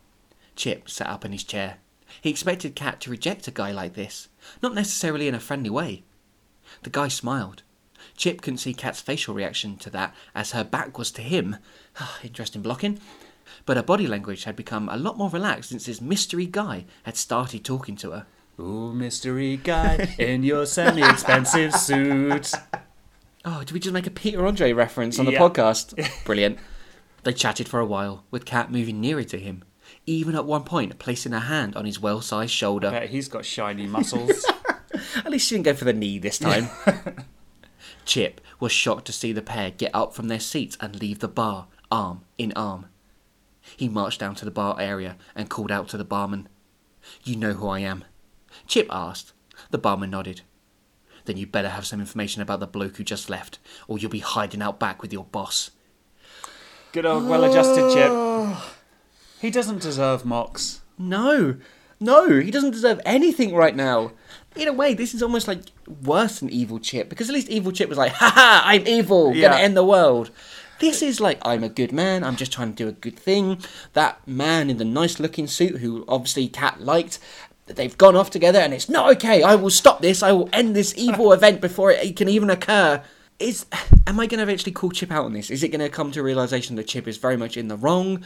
Chip 0.56 0.90
sat 0.90 1.08
up 1.08 1.26
in 1.26 1.32
his 1.32 1.44
chair. 1.44 1.78
He 2.22 2.30
expected 2.30 2.76
Kat 2.76 3.02
to 3.02 3.12
reject 3.12 3.48
a 3.48 3.52
guy 3.52 3.72
like 3.72 3.94
this, 3.94 4.30
not 4.62 4.74
necessarily 4.74 5.28
in 5.28 5.36
a 5.36 5.40
friendly 5.40 5.70
way. 5.70 6.04
The 6.84 6.90
guy 6.90 7.10
smiled. 7.10 7.64
Chip 8.16 8.42
couldn't 8.42 8.60
see 8.60 8.74
Kat's 8.74 9.02
facial 9.02 9.34
reaction 9.34 9.78
to 9.78 9.90
that 9.90 10.16
as 10.34 10.52
her 10.52 10.64
back 10.64 10.98
was 10.98 11.12
to 11.12 11.22
him. 11.22 11.58
Interesting 12.24 12.62
blocking. 12.62 13.00
But 13.66 13.78
her 13.78 13.84
body 13.84 14.06
language 14.08 14.44
had 14.44 14.56
become 14.56 14.90
a 14.90 14.98
lot 14.98 15.18
more 15.18 15.30
relaxed 15.30 15.70
since 15.70 15.86
this 15.86 16.00
mystery 16.02 16.46
guy 16.46 16.86
had 17.04 17.18
started 17.18 17.64
talking 17.66 17.96
to 17.98 18.12
her. 18.12 18.26
Ooh, 18.60 18.94
mystery 18.94 19.58
guy 19.58 20.16
in 20.20 20.44
your 20.44 20.66
semi-expensive 20.66 21.74
suit. 21.76 22.52
Oh, 23.44 23.60
did 23.60 23.72
we 23.72 23.80
just 23.80 23.94
make 23.94 24.08
a 24.08 24.12
Peter 24.12 24.46
Andre 24.46 24.72
reference 24.72 25.20
on 25.20 25.26
the 25.26 25.32
Yeah. 25.34 25.40
podcast? 25.40 25.96
Brilliant. 26.26 26.60
They 27.24 27.34
chatted 27.34 27.68
for 27.68 27.80
a 27.80 27.86
while, 27.86 28.24
with 28.30 28.46
Kat 28.46 28.72
moving 28.72 29.02
nearer 29.02 29.24
to 29.24 29.40
him, 29.40 29.64
even 30.06 30.36
at 30.36 30.46
one 30.46 30.64
point 30.64 30.98
placing 31.00 31.32
her 31.32 31.40
hand 31.40 31.76
on 31.76 31.86
his 31.86 32.00
well 32.00 32.22
sized 32.22 32.54
shoulder. 32.54 32.92
Bet 32.92 33.10
he's 33.10 33.28
got 33.28 33.46
shiny 33.46 33.88
muscles. 33.96 34.46
At 35.18 35.32
least 35.32 35.48
she 35.50 35.56
didn't 35.56 35.66
go 35.66 35.74
for 35.74 35.86
the 35.86 35.94
knee 35.94 36.20
this 36.20 36.38
time. 36.38 36.70
Chip 38.06 38.42
was 38.60 38.72
shocked 38.72 39.06
to 39.06 39.12
see 39.12 39.32
the 39.32 39.42
pair 39.42 39.72
get 39.72 39.92
up 39.94 40.14
from 40.14 40.28
their 40.28 40.40
seats 40.40 40.78
and 40.80 41.00
leave 41.02 41.20
the 41.20 41.28
bar, 41.28 41.68
arm 41.92 42.22
in 42.38 42.54
arm. 42.56 42.86
He 43.78 43.90
marched 43.90 44.20
down 44.20 44.36
to 44.36 44.46
the 44.46 44.52
bar 44.52 44.76
area 44.80 45.18
and 45.36 45.50
called 45.50 45.72
out 45.72 45.88
to 45.90 45.98
the 45.98 46.06
barman. 46.06 46.48
You 47.24 47.36
know 47.36 47.54
who 47.54 47.68
I 47.68 47.80
am? 47.80 48.04
Chip 48.68 48.88
asked. 48.90 49.34
The 49.72 49.78
barman 49.78 50.10
nodded. 50.12 50.42
Then 51.26 51.38
you 51.38 51.48
better 51.48 51.70
have 51.70 51.86
some 51.86 52.00
information 52.00 52.42
about 52.42 52.60
the 52.60 52.68
bloke 52.68 52.98
who 52.98 53.04
just 53.04 53.30
left, 53.30 53.58
or 53.88 53.98
you'll 53.98 54.12
be 54.12 54.20
hiding 54.20 54.62
out 54.62 54.80
back 54.80 55.02
with 55.02 55.12
your 55.12 55.26
boss. 55.26 55.72
Good 56.92 57.06
old 57.06 57.28
well-adjusted 57.28 57.94
Chip. 57.94 58.58
He 59.42 59.52
doesn't 59.52 59.82
deserve 59.82 60.26
Mox. 60.26 60.82
No, 60.98 61.58
no, 62.00 62.40
he 62.40 62.50
doesn't 62.52 62.72
deserve 62.72 63.00
anything 63.06 63.54
right 63.54 63.76
now. 63.76 64.14
In 64.56 64.68
a 64.68 64.74
way, 64.74 64.94
this 64.94 65.14
is 65.14 65.22
almost 65.22 65.48
like 65.48 65.60
worse 66.04 66.40
than 66.40 66.50
Evil 66.50 66.80
Chip 66.80 67.10
because 67.10 67.30
at 67.30 67.36
least 67.36 67.50
Evil 67.50 67.72
Chip 67.74 67.90
was 67.90 67.98
like, 67.98 68.14
"Ha 68.14 68.32
ha, 68.34 68.62
I'm 68.66 68.88
evil, 68.88 69.36
Yeah. 69.36 69.50
gonna 69.50 69.62
end 69.62 69.76
the 69.78 69.84
world." 69.84 70.32
This 70.86 71.02
is 71.02 71.20
like, 71.20 71.40
I'm 71.42 71.64
a 71.64 71.70
good 71.70 71.92
man, 71.92 72.24
I'm 72.24 72.36
just 72.36 72.52
trying 72.52 72.70
to 72.70 72.76
do 72.76 72.88
a 72.88 72.92
good 72.92 73.18
thing. 73.18 73.58
That 73.94 74.20
man 74.28 74.70
in 74.70 74.78
the 74.78 74.86
nice 74.86 75.20
looking 75.20 75.48
suit, 75.48 75.78
who 75.78 76.06
obviously 76.08 76.48
Cat 76.48 76.80
liked, 76.80 77.18
they've 77.66 77.98
gone 77.98 78.16
off 78.16 78.30
together 78.30 78.60
and 78.60 78.72
it's 78.72 78.88
not 78.88 79.12
okay. 79.16 79.42
I 79.42 79.56
will 79.56 79.72
stop 79.72 80.04
this, 80.04 80.22
I 80.22 80.32
will 80.32 80.48
end 80.54 80.76
this 80.76 80.94
evil 80.96 81.34
event 81.38 81.60
before 81.60 81.90
it 81.90 82.16
can 82.16 82.30
even 82.30 82.52
occur. 82.52 83.02
Is 83.40 83.66
am 84.06 84.20
I 84.20 84.28
going 84.28 84.38
to 84.38 84.44
eventually 84.44 84.74
call 84.74 84.92
Chip 84.92 85.12
out 85.12 85.26
on 85.26 85.34
this? 85.34 85.50
Is 85.50 85.64
it 85.64 85.70
going 85.70 85.82
to 85.82 85.90
come 85.90 86.12
to 86.12 86.20
a 86.20 86.24
realization 86.24 86.76
that 86.76 86.86
Chip 86.86 87.08
is 87.08 87.18
very 87.18 87.36
much 87.36 87.58
in 87.58 87.68
the 87.68 87.78
wrong, 87.78 88.24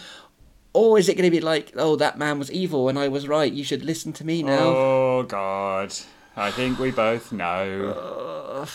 or 0.74 0.99
is 0.99 1.07
it 1.07 1.16
going 1.16 1.32
to 1.32 1.36
be 1.36 1.39
like, 1.39 1.72
oh, 1.78 1.95
that 1.95 2.18
man 2.18 2.39
was 2.39 2.51
evil 2.51 2.89
and 2.89 2.99
I 2.99 3.07
was 3.07 3.26
right. 3.26 3.53
You 3.53 3.64
should 3.64 3.86
listen 3.86 4.12
to 4.14 4.26
me 4.26 4.43
now. 4.43 4.68
Oh 4.76 5.24
God, 5.24 5.93
I 6.36 6.51
think 6.51 6.78
we 6.78 6.91
both 6.91 7.32
know. 7.32 8.66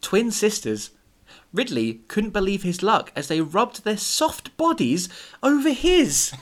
Twin 0.00 0.30
sisters. 0.30 0.90
Ridley 1.52 2.00
couldn't 2.08 2.30
believe 2.30 2.62
his 2.62 2.82
luck 2.82 3.12
as 3.14 3.28
they 3.28 3.40
rubbed 3.40 3.84
their 3.84 3.96
soft 3.96 4.56
bodies 4.56 5.08
over 5.42 5.70
his. 5.70 6.32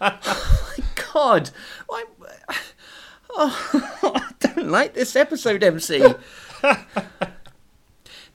oh 0.00 0.74
my 0.78 0.84
God, 1.12 1.50
I, 1.90 2.04
oh, 3.30 4.00
I 4.02 4.32
don't 4.40 4.68
like 4.68 4.94
this 4.94 5.16
episode, 5.16 5.62
MC. 5.62 6.02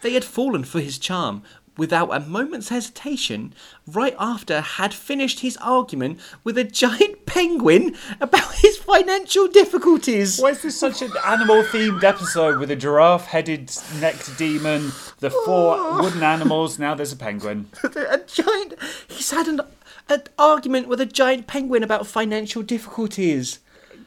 They 0.01 0.13
had 0.13 0.25
fallen 0.25 0.63
for 0.63 0.79
his 0.79 0.97
charm 0.97 1.43
without 1.77 2.09
a 2.09 2.19
moment's 2.19 2.69
hesitation 2.69 3.53
right 3.87 4.15
after 4.19 4.61
had 4.61 4.93
finished 4.93 5.39
his 5.39 5.57
argument 5.57 6.19
with 6.43 6.57
a 6.57 6.63
giant 6.63 7.25
penguin 7.25 7.95
about 8.19 8.53
his 8.55 8.77
financial 8.77 9.47
difficulties. 9.47 10.39
Why 10.39 10.51
is 10.51 10.61
this 10.61 10.77
such 10.77 11.01
an 11.01 11.11
animal-themed 11.25 12.03
episode 12.03 12.59
with 12.59 12.71
a 12.71 12.75
giraffe-headed 12.75 13.71
necked 13.99 14.37
demon, 14.37 14.91
the 15.19 15.29
four 15.29 16.01
wooden 16.01 16.23
animals? 16.23 16.77
Now 16.77 16.95
there's 16.95 17.13
a 17.13 17.17
penguin. 17.17 17.69
a 17.83 18.19
giant 18.27 18.75
he's 19.07 19.31
had 19.31 19.47
an, 19.47 19.61
an 20.09 20.23
argument 20.37 20.87
with 20.87 21.01
a 21.01 21.05
giant 21.05 21.47
penguin 21.47 21.83
about 21.83 22.07
financial 22.07 22.61
difficulties. 22.63 23.59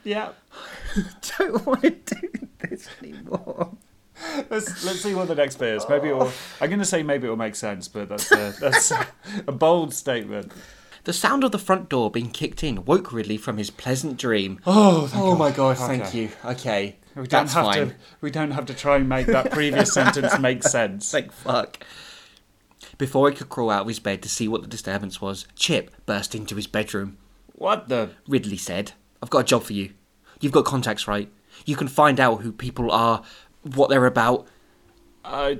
Yeah. 0.05 0.33
Don't 1.39 1.67
want 1.67 2.07
to 2.07 2.15
do 2.15 2.49
this 2.61 2.89
anymore. 3.03 3.77
Let's 4.51 4.85
let's 4.85 5.01
see 5.01 5.15
what 5.15 5.29
the 5.29 5.35
next 5.35 5.57
bit 5.57 5.75
is. 5.77 5.89
Maybe 5.89 6.09
it 6.09 6.17
will. 6.17 6.31
I'm 6.61 6.69
going 6.69 6.79
to 6.81 6.85
say 6.85 7.03
maybe 7.03 7.27
it 7.27 7.31
will 7.31 7.37
make 7.37 7.55
sense, 7.57 7.89
but 7.89 8.09
that's 8.09 8.31
a, 8.33 8.55
that's 8.61 8.93
a 9.47 9.53
bold 9.53 9.93
statement. 9.95 10.53
The 11.05 11.13
sound 11.13 11.45
of 11.45 11.53
the 11.53 11.59
front 11.59 11.89
door 11.91 12.11
being 12.11 12.31
kicked 12.31 12.63
in 12.65 12.85
woke 12.85 13.13
Ridley 13.13 13.37
from 13.37 13.59
his 13.59 13.71
pleasant 13.71 14.17
dream. 14.17 14.61
Oh, 14.67 15.11
Oh 15.15 15.37
my 15.37 15.51
god, 15.51 15.77
thank 15.77 16.05
Okay. 16.07 16.19
you. 16.23 16.31
Okay. 16.45 16.97
We 17.15 17.27
don't 17.29 17.43
That's 17.45 17.53
have 17.55 17.65
fine. 17.67 17.89
to. 17.91 17.95
We 18.21 18.31
don't 18.31 18.51
have 18.53 18.67
to 18.67 18.75
try 18.75 18.97
and 18.97 19.09
make 19.09 19.27
that 19.27 19.51
previous 19.53 19.93
sentence 19.95 20.37
make 20.39 20.63
sense. 20.65 21.11
Thank 21.13 21.31
fuck. 21.31 21.85
Before 22.99 23.29
he 23.31 23.37
could 23.37 23.49
crawl 23.49 23.71
out 23.71 23.83
of 23.83 23.89
his 23.89 23.99
bed 24.01 24.23
to 24.23 24.29
see 24.29 24.49
what 24.49 24.63
the 24.63 24.69
disturbance 24.69 25.21
was, 25.21 25.47
Chip 25.57 25.95
burst 26.07 26.35
into 26.35 26.57
his 26.57 26.67
bedroom. 26.67 27.19
What 27.55 27.89
the? 27.89 28.11
Ridley 28.27 28.57
said, 28.57 28.93
I've 29.23 29.31
got 29.31 29.41
a 29.41 29.45
job 29.45 29.63
for 29.65 29.73
you. 29.75 29.93
You've 30.41 30.53
got 30.53 30.65
contacts, 30.65 31.07
right? 31.07 31.31
You 31.67 31.77
can 31.77 31.87
find 31.89 32.19
out 32.19 32.43
who 32.43 32.51
people 32.53 32.91
are, 32.91 33.23
what 33.65 33.91
they're 33.91 34.07
about. 34.07 34.47
Uh, 35.25 35.55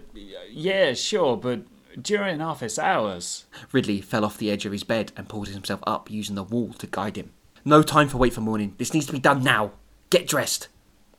yeah, 0.51 0.93
sure, 0.95 1.37
but 1.37 1.63
during 2.01 2.41
office 2.41 2.79
hours. 2.79 3.47
Ridley 3.73 4.01
fell 4.01 4.25
off 4.25 4.39
the 4.39 4.51
edge 4.51 4.67
of 4.67 4.73
his 4.73 4.85
bed 4.85 5.13
and 5.17 5.29
pulled 5.29 5.49
himself 5.49 5.81
up 5.87 6.11
using 6.11 6.35
the 6.35 6.43
wall 6.43 6.73
to 6.75 6.87
guide 6.87 7.17
him. 7.17 7.33
No 7.65 7.83
time 7.83 8.09
for 8.09 8.19
wait 8.19 8.35
for 8.35 8.41
morning. 8.41 8.75
This 8.79 8.93
needs 8.93 9.07
to 9.07 9.13
be 9.13 9.19
done 9.19 9.43
now. 9.43 9.73
Get 10.11 10.29
dressed. 10.29 10.69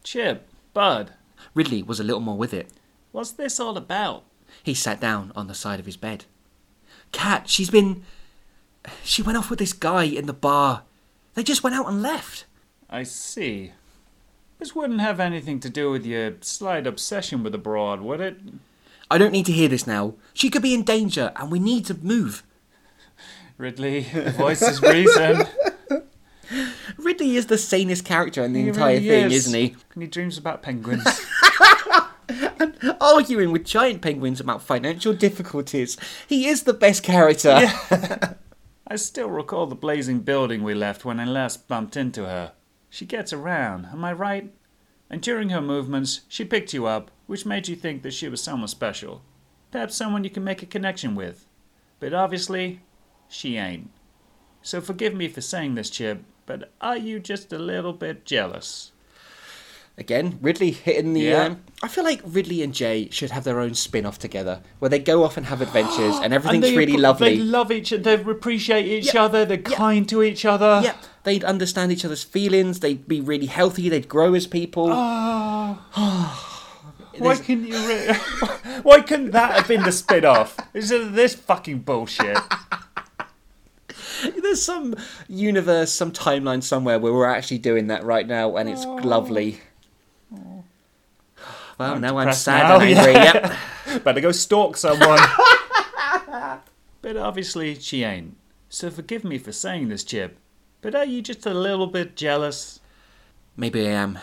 Chip, 0.03 0.47
Bud, 0.73 1.11
Ridley 1.53 1.81
was 1.81 1.99
a 1.99 2.03
little 2.03 2.21
more 2.21 2.37
with 2.37 2.53
it. 2.53 2.69
what's 3.11 3.31
this 3.31 3.59
all 3.59 3.77
about? 3.77 4.23
He 4.61 4.73
sat 4.73 4.99
down 4.99 5.31
on 5.35 5.47
the 5.47 5.55
side 5.55 5.79
of 5.79 5.85
his 5.85 5.97
bed. 5.97 6.25
Cat, 7.11 7.49
she's 7.49 7.69
been. 7.69 8.03
She 9.03 9.21
went 9.21 9.37
off 9.37 9.49
with 9.49 9.59
this 9.59 9.73
guy 9.73 10.03
in 10.03 10.27
the 10.27 10.33
bar. 10.33 10.83
They 11.33 11.43
just 11.43 11.63
went 11.63 11.75
out 11.75 11.87
and 11.87 12.01
left. 12.01 12.45
I 12.89 13.03
see. 13.03 13.71
This 14.59 14.73
wouldn't 14.75 15.01
have 15.01 15.19
anything 15.19 15.59
to 15.61 15.69
do 15.69 15.91
with 15.91 16.05
your 16.05 16.33
slight 16.41 16.87
obsession 16.87 17.43
with 17.43 17.51
the 17.51 17.57
broad, 17.57 18.01
would 18.01 18.21
it? 18.21 18.37
I 19.11 19.17
don't 19.17 19.31
need 19.31 19.45
to 19.47 19.51
hear 19.51 19.67
this 19.67 19.85
now. 19.85 20.15
She 20.33 20.49
could 20.49 20.61
be 20.61 20.73
in 20.73 20.83
danger 20.83 21.31
and 21.35 21.51
we 21.51 21.59
need 21.59 21.85
to 21.87 21.93
move. 21.95 22.43
Ridley, 23.57 24.01
the 24.01 24.31
voice 24.31 24.61
is 24.61 24.81
reason. 24.81 25.43
Ridley 26.97 27.35
is 27.35 27.47
the 27.47 27.57
sanest 27.57 28.05
character 28.05 28.43
in 28.43 28.53
the 28.53 28.61
He 28.63 28.67
entire 28.69 28.95
really 28.95 29.07
thing, 29.07 29.25
is. 29.27 29.47
isn't 29.47 29.59
he? 29.59 29.75
And 29.93 30.03
he 30.03 30.07
dreams 30.09 30.37
about 30.37 30.61
penguins. 30.61 31.05
and 32.29 32.95
Arguing 33.01 33.51
with 33.51 33.65
giant 33.65 34.01
penguins 34.01 34.39
about 34.39 34.61
financial 34.61 35.13
difficulties. 35.13 35.97
He 36.27 36.47
is 36.47 36.63
the 36.63 36.73
best 36.73 37.03
character. 37.03 37.61
I 38.87 38.95
still 38.95 39.29
recall 39.29 39.67
the 39.67 39.75
blazing 39.75 40.19
building 40.19 40.63
we 40.63 40.73
left 40.73 41.05
when 41.05 41.19
I 41.19 41.25
last 41.25 41.67
bumped 41.67 41.97
into 41.97 42.25
her. 42.25 42.53
She 42.95 43.05
gets 43.05 43.33
around, 43.33 43.87
am 43.87 44.05
I 44.05 44.13
right? 44.13 44.53
And 45.09 45.21
during 45.21 45.49
her 45.49 45.59
movements, 45.59 46.21
she 46.29 46.45
picked 46.45 46.73
you 46.73 46.85
up, 46.85 47.11
which 47.27 47.45
made 47.45 47.67
you 47.67 47.75
think 47.75 48.03
that 48.03 48.13
she 48.13 48.29
was 48.29 48.41
someone 48.41 48.69
special. 48.69 49.21
Perhaps 49.69 49.95
someone 49.95 50.23
you 50.23 50.29
can 50.29 50.45
make 50.45 50.63
a 50.63 50.65
connection 50.65 51.13
with. 51.13 51.45
But 51.99 52.13
obviously, 52.13 52.79
she 53.27 53.57
ain't. 53.57 53.91
So 54.61 54.79
forgive 54.79 55.13
me 55.13 55.27
for 55.27 55.41
saying 55.41 55.75
this, 55.75 55.89
Chip, 55.89 56.23
but 56.45 56.71
are 56.79 56.95
you 56.95 57.19
just 57.19 57.51
a 57.51 57.59
little 57.59 57.91
bit 57.91 58.23
jealous? 58.23 58.93
Again, 59.97 60.39
Ridley 60.41 60.71
hitting 60.71 61.13
the. 61.13 61.21
Yeah. 61.21 61.43
Um, 61.43 61.63
I 61.81 61.87
feel 61.87 62.03
like 62.03 62.21
Ridley 62.25 62.61
and 62.61 62.73
Jay 62.73 63.07
should 63.11 63.31
have 63.31 63.45
their 63.45 63.61
own 63.61 63.75
spin 63.75 64.05
off 64.05 64.19
together 64.19 64.61
where 64.79 64.89
they 64.89 64.99
go 64.99 65.23
off 65.23 65.37
and 65.37 65.45
have 65.45 65.61
adventures 65.61 66.17
and 66.21 66.33
everything's 66.33 66.63
they, 66.63 66.75
really 66.75 66.97
lovely. 66.97 67.37
They 67.37 67.43
love 67.43 67.71
each 67.71 67.93
other, 67.93 68.17
they 68.17 68.31
appreciate 68.31 68.85
each 68.85 69.15
other, 69.15 69.45
they're 69.45 69.57
kind 69.57 70.07
to 70.09 70.21
each 70.21 70.43
other. 70.43 70.81
Yep, 70.83 70.97
they'd 71.23 71.43
understand 71.45 71.93
each 71.93 72.03
other's 72.03 72.23
feelings, 72.23 72.81
they'd 72.81 73.07
be 73.07 73.21
really 73.21 73.45
healthy, 73.45 73.87
they'd 73.87 74.09
grow 74.09 74.33
as 74.33 74.47
people. 74.47 74.89
Oh. 74.91 76.51
Why 77.17 77.35
couldn't 77.37 77.67
you? 77.67 77.87
Re- 77.87 78.13
Why 78.83 78.99
couldn't 78.99 79.31
that 79.31 79.55
have 79.55 79.67
been 79.69 79.83
the 79.83 79.93
spin-off? 79.93 80.57
Of 80.73 81.13
this 81.13 81.33
fucking 81.35 81.79
bullshit. 81.79 82.37
There's 84.41 84.61
some 84.61 84.95
universe, 85.29 85.93
some 85.93 86.11
timeline 86.11 86.63
somewhere 86.63 86.99
where 86.99 87.13
we're 87.13 87.25
actually 87.25 87.59
doing 87.59 87.87
that 87.87 88.03
right 88.03 88.27
now 88.27 88.57
and 88.57 88.69
it's 88.69 88.85
lovely. 88.85 89.61
Well, 91.77 91.93
I'm 91.95 92.01
now 92.01 92.17
I'm 92.17 92.33
sad 92.33 92.63
now, 92.63 92.79
and 92.79 92.83
angry. 92.97 93.13
yeah. 93.13 93.57
Yep. 93.85 94.03
Better 94.03 94.21
go 94.21 94.31
stalk 94.31 94.77
someone. 94.77 95.19
but 97.01 97.17
obviously 97.17 97.75
she 97.75 98.03
ain't. 98.03 98.37
So 98.69 98.89
forgive 98.89 99.23
me 99.23 99.37
for 99.37 99.51
saying 99.51 99.89
this, 99.89 100.03
Chip. 100.03 100.37
But 100.81 100.95
are 100.95 101.05
you 101.05 101.21
just 101.21 101.45
a 101.45 101.53
little 101.53 101.87
bit 101.87 102.15
jealous? 102.15 102.79
Maybe 103.57 103.87
I 103.87 103.91
am. 103.91 104.19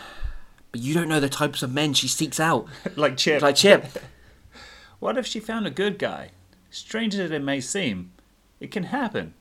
But 0.71 0.81
you 0.81 0.95
don't 0.95 1.09
know 1.09 1.21
the 1.21 1.29
types 1.29 1.63
of 1.63 1.73
men 1.73 1.93
she 1.95 2.09
seeks 2.09 2.39
out. 2.41 2.67
like 2.97 3.17
Chip. 3.17 3.43
Like 3.43 3.57
Chip. 3.57 3.87
What 4.99 5.19
if 5.19 5.27
she 5.27 5.41
found 5.41 5.67
a 5.67 5.71
good 5.71 5.99
guy? 5.99 6.31
Strange 6.71 7.15
as 7.17 7.31
it 7.31 7.43
may 7.43 7.61
seem, 7.61 8.13
it 8.61 8.71
can 8.71 8.85
happen. 8.85 9.35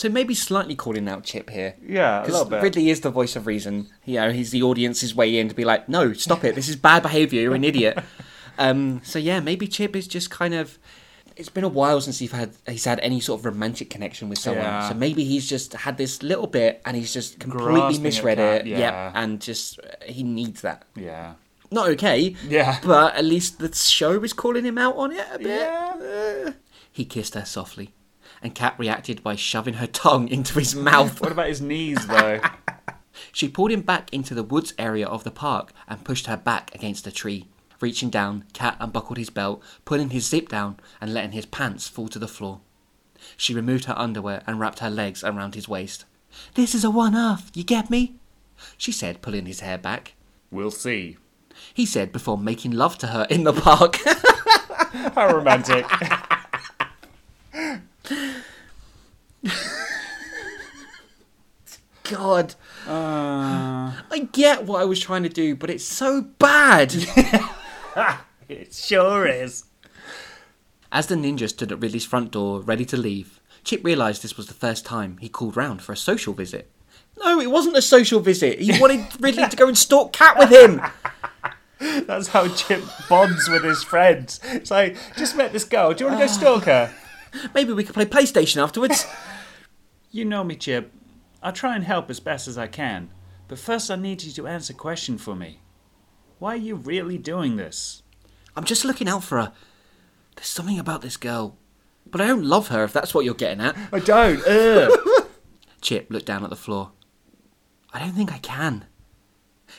So 0.00 0.08
maybe 0.08 0.32
slightly 0.34 0.74
calling 0.74 1.06
out 1.10 1.24
Chip 1.24 1.50
here. 1.50 1.74
Yeah, 1.86 2.22
Because 2.22 2.50
Ridley 2.50 2.88
is 2.88 3.02
the 3.02 3.10
voice 3.10 3.36
of 3.36 3.46
reason. 3.46 3.90
You 4.06 4.14
know, 4.14 4.32
he's 4.32 4.50
the 4.50 4.62
audience's 4.62 5.14
way 5.14 5.38
in 5.38 5.50
to 5.50 5.54
be 5.54 5.66
like, 5.66 5.90
no, 5.90 6.14
stop 6.14 6.42
it. 6.42 6.54
This 6.54 6.70
is 6.70 6.76
bad 6.76 7.02
behaviour. 7.02 7.42
You're 7.42 7.54
an 7.54 7.64
idiot. 7.64 8.02
um, 8.58 9.02
so 9.04 9.18
yeah, 9.18 9.40
maybe 9.40 9.68
Chip 9.68 9.94
is 9.94 10.08
just 10.08 10.30
kind 10.30 10.54
of. 10.54 10.78
It's 11.36 11.50
been 11.50 11.64
a 11.64 11.68
while 11.68 12.00
since 12.00 12.18
he's 12.18 12.32
had 12.32 12.56
he's 12.66 12.86
had 12.86 12.98
any 13.00 13.20
sort 13.20 13.40
of 13.40 13.44
romantic 13.44 13.90
connection 13.90 14.30
with 14.30 14.38
someone. 14.38 14.64
Yeah. 14.64 14.88
So 14.88 14.94
maybe 14.94 15.22
he's 15.24 15.46
just 15.46 15.74
had 15.74 15.98
this 15.98 16.22
little 16.22 16.46
bit 16.46 16.80
and 16.86 16.96
he's 16.96 17.12
just 17.12 17.38
completely 17.38 17.74
Grasping 17.74 18.02
misread 18.02 18.38
it. 18.38 18.66
yeah. 18.66 18.78
Yep, 18.78 19.12
and 19.16 19.40
just 19.42 19.80
uh, 19.80 19.82
he 20.06 20.22
needs 20.22 20.62
that. 20.62 20.86
Yeah. 20.96 21.34
Not 21.70 21.90
okay. 21.90 22.34
Yeah. 22.48 22.78
But 22.84 23.16
at 23.16 23.26
least 23.26 23.58
the 23.58 23.70
show 23.74 24.22
is 24.24 24.32
calling 24.32 24.64
him 24.64 24.78
out 24.78 24.96
on 24.96 25.12
it 25.12 25.26
a 25.30 25.38
bit. 25.38 25.60
Yeah. 25.60 26.46
Uh, 26.46 26.52
he 26.90 27.04
kissed 27.04 27.34
her 27.34 27.44
softly, 27.44 27.92
and 28.42 28.54
Kat 28.54 28.74
reacted 28.78 29.22
by 29.22 29.36
shoving 29.36 29.74
her 29.74 29.86
tongue 29.86 30.28
into 30.36 30.58
his 30.58 30.74
mouth. 30.74 31.20
What 31.20 31.32
about 31.32 31.48
his 31.48 31.60
knees, 31.60 32.06
though? 32.06 32.40
She 33.32 33.48
pulled 33.48 33.70
him 33.72 33.82
back 33.82 34.08
into 34.14 34.34
the 34.34 34.42
woods 34.42 34.72
area 34.78 35.06
of 35.06 35.24
the 35.24 35.30
park 35.30 35.72
and 35.88 36.04
pushed 36.04 36.26
her 36.26 36.36
back 36.36 36.74
against 36.74 37.06
a 37.06 37.12
tree. 37.12 37.48
Reaching 37.80 38.08
down, 38.08 38.44
Cat 38.54 38.76
unbuckled 38.80 39.18
his 39.18 39.30
belt, 39.30 39.62
pulling 39.84 40.10
his 40.10 40.26
zip 40.26 40.48
down 40.48 40.78
and 41.00 41.12
letting 41.12 41.32
his 41.32 41.44
pants 41.44 41.86
fall 41.88 42.08
to 42.08 42.18
the 42.18 42.28
floor. 42.28 42.60
She 43.36 43.52
removed 43.52 43.84
her 43.86 43.98
underwear 43.98 44.42
and 44.46 44.58
wrapped 44.58 44.78
her 44.78 44.88
legs 44.88 45.22
around 45.24 45.54
his 45.54 45.68
waist. 45.68 46.04
This 46.54 46.74
is 46.74 46.84
a 46.84 46.90
one 46.90 47.14
off, 47.14 47.50
you 47.52 47.64
get 47.64 47.90
me? 47.90 48.14
She 48.78 48.92
said, 48.92 49.22
pulling 49.22 49.46
his 49.46 49.60
hair 49.60 49.76
back. 49.76 50.14
we'll 50.50 50.70
see. 50.70 51.18
He 51.74 51.84
said 51.84 52.12
before 52.12 52.38
making 52.38 52.70
love 52.72 52.96
to 52.98 53.08
her 53.08 53.26
in 53.28 53.44
the 53.44 53.52
park. 53.52 53.96
How 55.14 55.34
romantic. 55.34 55.84
God, 62.30 62.54
Uh, 62.86 63.90
I 64.08 64.28
get 64.30 64.64
what 64.64 64.80
I 64.80 64.84
was 64.84 65.00
trying 65.00 65.24
to 65.24 65.28
do, 65.28 65.56
but 65.56 65.68
it's 65.68 65.84
so 65.84 66.22
bad. 66.38 66.94
it 68.48 68.72
sure 68.72 69.26
is. 69.26 69.64
As 70.92 71.08
the 71.08 71.16
ninja 71.16 71.48
stood 71.48 71.72
at 71.72 71.80
Ridley's 71.80 72.04
front 72.04 72.30
door, 72.30 72.60
ready 72.60 72.84
to 72.84 72.96
leave, 72.96 73.40
Chip 73.64 73.84
realised 73.84 74.22
this 74.22 74.36
was 74.36 74.46
the 74.46 74.54
first 74.54 74.86
time 74.86 75.18
he 75.18 75.28
called 75.28 75.56
round 75.56 75.82
for 75.82 75.92
a 75.92 75.96
social 75.96 76.32
visit. 76.32 76.70
No, 77.18 77.40
it 77.40 77.50
wasn't 77.50 77.76
a 77.76 77.82
social 77.82 78.20
visit. 78.20 78.60
He 78.60 78.80
wanted 78.80 79.06
Ridley 79.20 79.48
to 79.48 79.56
go 79.56 79.66
and 79.66 79.76
stalk 79.76 80.12
Cat 80.12 80.38
with 80.38 80.50
him. 80.50 80.80
That's 82.06 82.28
how 82.28 82.46
Chip 82.46 82.84
bonds 83.08 83.48
with 83.48 83.64
his 83.64 83.82
friends. 83.82 84.38
It's 84.44 84.70
like, 84.70 84.96
just 85.16 85.36
met 85.36 85.52
this 85.52 85.64
girl. 85.64 85.94
Do 85.94 86.04
you 86.04 86.10
want 86.10 86.20
to 86.20 86.26
go 86.28 86.32
stalk 86.32 86.64
her? 86.66 86.94
Maybe 87.54 87.72
we 87.72 87.82
could 87.82 87.94
play 87.94 88.06
PlayStation 88.06 88.62
afterwards. 88.62 89.04
You 90.12 90.24
know 90.24 90.42
me, 90.42 90.56
Chip. 90.56 90.92
I'll 91.42 91.52
try 91.52 91.74
and 91.74 91.84
help 91.84 92.10
as 92.10 92.20
best 92.20 92.48
as 92.48 92.58
I 92.58 92.66
can. 92.66 93.10
But 93.48 93.58
first, 93.58 93.90
I 93.90 93.96
need 93.96 94.22
you 94.22 94.32
to 94.32 94.46
answer 94.46 94.72
a 94.72 94.76
question 94.76 95.18
for 95.18 95.34
me. 95.34 95.60
Why 96.38 96.54
are 96.54 96.56
you 96.56 96.76
really 96.76 97.18
doing 97.18 97.56
this? 97.56 98.02
I'm 98.56 98.64
just 98.64 98.84
looking 98.84 99.08
out 99.08 99.24
for 99.24 99.38
her. 99.38 99.52
There's 100.36 100.48
something 100.48 100.78
about 100.78 101.02
this 101.02 101.16
girl. 101.16 101.56
But 102.06 102.20
I 102.20 102.26
don't 102.26 102.44
love 102.44 102.68
her, 102.68 102.84
if 102.84 102.92
that's 102.92 103.14
what 103.14 103.24
you're 103.24 103.34
getting 103.34 103.60
at. 103.64 103.76
I 103.92 104.00
don't. 104.00 104.42
Ugh. 104.46 105.26
Chip 105.80 106.06
looked 106.10 106.26
down 106.26 106.44
at 106.44 106.50
the 106.50 106.56
floor. 106.56 106.92
I 107.92 107.98
don't 107.98 108.12
think 108.12 108.32
I 108.32 108.38
can. 108.38 108.86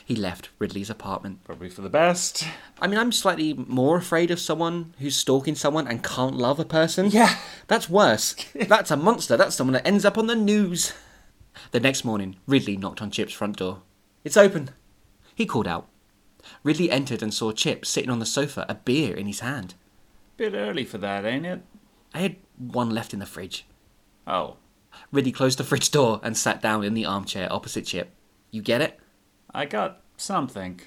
He 0.04 0.16
left 0.16 0.50
Ridley's 0.58 0.90
apartment. 0.90 1.44
Probably 1.44 1.68
for 1.68 1.82
the 1.82 1.88
best. 1.88 2.44
I 2.80 2.86
mean, 2.86 2.98
I'm 2.98 3.12
slightly 3.12 3.54
more 3.54 3.96
afraid 3.96 4.30
of 4.30 4.40
someone 4.40 4.94
who's 4.98 5.16
stalking 5.16 5.54
someone 5.54 5.86
and 5.86 6.02
can't 6.02 6.36
love 6.36 6.58
a 6.58 6.64
person. 6.64 7.10
Yeah. 7.10 7.36
That's 7.68 7.88
worse. 7.88 8.34
That's 8.54 8.90
a 8.90 8.96
monster. 8.96 9.36
That's 9.36 9.54
someone 9.54 9.74
that 9.74 9.86
ends 9.86 10.04
up 10.04 10.18
on 10.18 10.26
the 10.26 10.36
news. 10.36 10.92
The 11.70 11.80
next 11.80 12.04
morning, 12.04 12.36
Ridley 12.46 12.76
knocked 12.76 13.02
on 13.02 13.10
Chip's 13.10 13.32
front 13.32 13.56
door. 13.56 13.82
It's 14.24 14.36
open. 14.36 14.70
He 15.34 15.46
called 15.46 15.68
out. 15.68 15.88
Ridley 16.64 16.90
entered 16.90 17.22
and 17.22 17.32
saw 17.32 17.52
Chip 17.52 17.86
sitting 17.86 18.10
on 18.10 18.18
the 18.18 18.26
sofa, 18.26 18.66
a 18.68 18.74
beer 18.74 19.14
in 19.16 19.26
his 19.26 19.40
hand. 19.40 19.74
Bit 20.36 20.54
early 20.54 20.84
for 20.84 20.98
that, 20.98 21.24
ain't 21.24 21.46
it? 21.46 21.62
I 22.14 22.20
had 22.20 22.36
one 22.58 22.90
left 22.90 23.12
in 23.12 23.20
the 23.20 23.26
fridge. 23.26 23.66
Oh, 24.26 24.56
Ridley 25.10 25.32
closed 25.32 25.58
the 25.58 25.64
fridge 25.64 25.90
door 25.90 26.20
and 26.22 26.36
sat 26.36 26.60
down 26.60 26.84
in 26.84 26.94
the 26.94 27.06
armchair 27.06 27.52
opposite 27.52 27.86
Chip. 27.86 28.10
You 28.50 28.62
get 28.62 28.80
it? 28.80 28.98
I 29.54 29.66
got 29.66 30.00
something. 30.16 30.80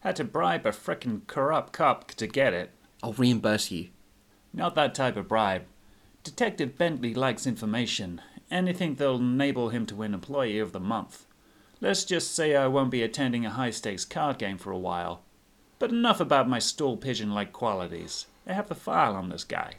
Had 0.00 0.16
to 0.16 0.24
bribe 0.24 0.66
a 0.66 0.70
frickin' 0.70 1.26
corrupt 1.26 1.72
cop 1.72 2.08
to 2.12 2.26
get 2.26 2.52
it. 2.54 2.70
I'll 3.02 3.12
reimburse 3.12 3.70
you. 3.70 3.88
Not 4.52 4.74
that 4.74 4.94
type 4.94 5.16
of 5.16 5.28
bribe. 5.28 5.64
Detective 6.22 6.76
Bentley 6.76 7.14
likes 7.14 7.46
information. 7.46 8.20
Anything 8.50 8.96
that'll 8.96 9.16
enable 9.16 9.68
him 9.68 9.86
to 9.86 9.94
win 9.94 10.14
Employee 10.14 10.58
of 10.58 10.72
the 10.72 10.80
Month. 10.80 11.26
Let's 11.80 12.04
just 12.04 12.34
say 12.34 12.56
I 12.56 12.66
won't 12.66 12.90
be 12.90 13.02
attending 13.02 13.46
a 13.46 13.50
high 13.50 13.70
stakes 13.70 14.04
card 14.04 14.38
game 14.38 14.58
for 14.58 14.70
a 14.70 14.78
while. 14.78 15.22
But 15.78 15.90
enough 15.90 16.20
about 16.20 16.48
my 16.48 16.58
stool 16.58 16.96
pigeon 16.96 17.32
like 17.32 17.52
qualities. 17.52 18.26
I 18.46 18.52
have 18.52 18.68
the 18.68 18.74
file 18.74 19.14
on 19.14 19.28
this 19.28 19.44
guy. 19.44 19.74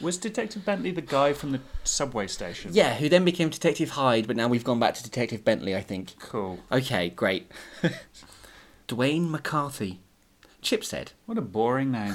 Was 0.00 0.16
Detective 0.16 0.64
Bentley 0.64 0.92
the 0.92 1.02
guy 1.02 1.34
from 1.34 1.52
the 1.52 1.60
subway 1.84 2.26
station? 2.26 2.70
Yeah, 2.72 2.94
who 2.94 3.08
then 3.10 3.24
became 3.24 3.50
Detective 3.50 3.90
Hyde, 3.90 4.26
but 4.26 4.36
now 4.36 4.48
we've 4.48 4.64
gone 4.64 4.80
back 4.80 4.94
to 4.94 5.02
Detective 5.02 5.44
Bentley, 5.44 5.76
I 5.76 5.82
think. 5.82 6.18
Cool. 6.18 6.58
Okay, 6.72 7.10
great. 7.10 7.52
Dwayne 8.88 9.28
McCarthy. 9.28 10.00
Chip 10.62 10.84
said. 10.84 11.12
What 11.26 11.38
a 11.38 11.42
boring 11.42 11.92
name. 11.92 12.14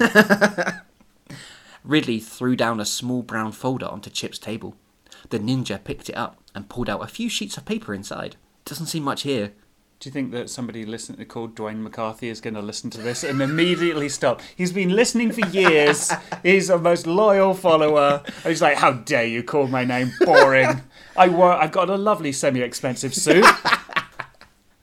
Ridley 1.84 2.20
threw 2.20 2.56
down 2.56 2.80
a 2.80 2.86
small 2.86 3.22
brown 3.22 3.52
folder 3.52 3.86
onto 3.86 4.10
Chip's 4.10 4.40
table. 4.40 4.76
The 5.30 5.40
ninja 5.40 5.84
picked 5.84 6.10
it 6.10 6.16
up 6.16 6.38
and 6.54 6.70
pulled 6.70 6.90
out 6.90 7.04
a 7.04 7.08
few 7.08 7.30
sheets 7.30 7.58
of 7.58 7.66
paper 7.66 7.94
inside. 7.94 8.36
Doesn't 8.64 8.88
seem 8.88 9.04
much 9.04 9.24
here. 9.24 9.54
Do 10.00 10.10
you 10.10 10.12
think 10.14 10.32
that 10.34 10.50
somebody 10.50 10.86
listen, 10.86 11.24
called 11.26 11.56
Dwayne 11.56 11.80
McCarthy 11.80 12.28
is 12.28 12.42
going 12.42 12.54
to 12.56 12.62
listen 12.62 12.90
to 12.92 13.02
this 13.02 13.24
and 13.24 13.42
immediately 13.42 14.10
stop? 14.10 14.42
He's 14.56 14.74
been 14.74 14.90
listening 14.90 15.32
for 15.32 15.48
years. 15.48 16.12
He's 16.44 16.70
a 16.70 16.78
most 16.78 17.08
loyal 17.08 17.54
follower. 17.54 18.22
And 18.26 18.46
he's 18.46 18.62
like, 18.62 18.78
"How 18.78 18.92
dare 18.92 19.26
you 19.26 19.42
call 19.42 19.68
my 19.68 19.86
name 19.86 20.12
boring? 20.26 20.82
I 21.16 21.30
wor- 21.30 21.54
I've 21.54 21.72
got 21.72 21.90
a 21.90 21.96
lovely 21.96 22.34
semi-expensive 22.34 23.16
suit. 23.16 23.46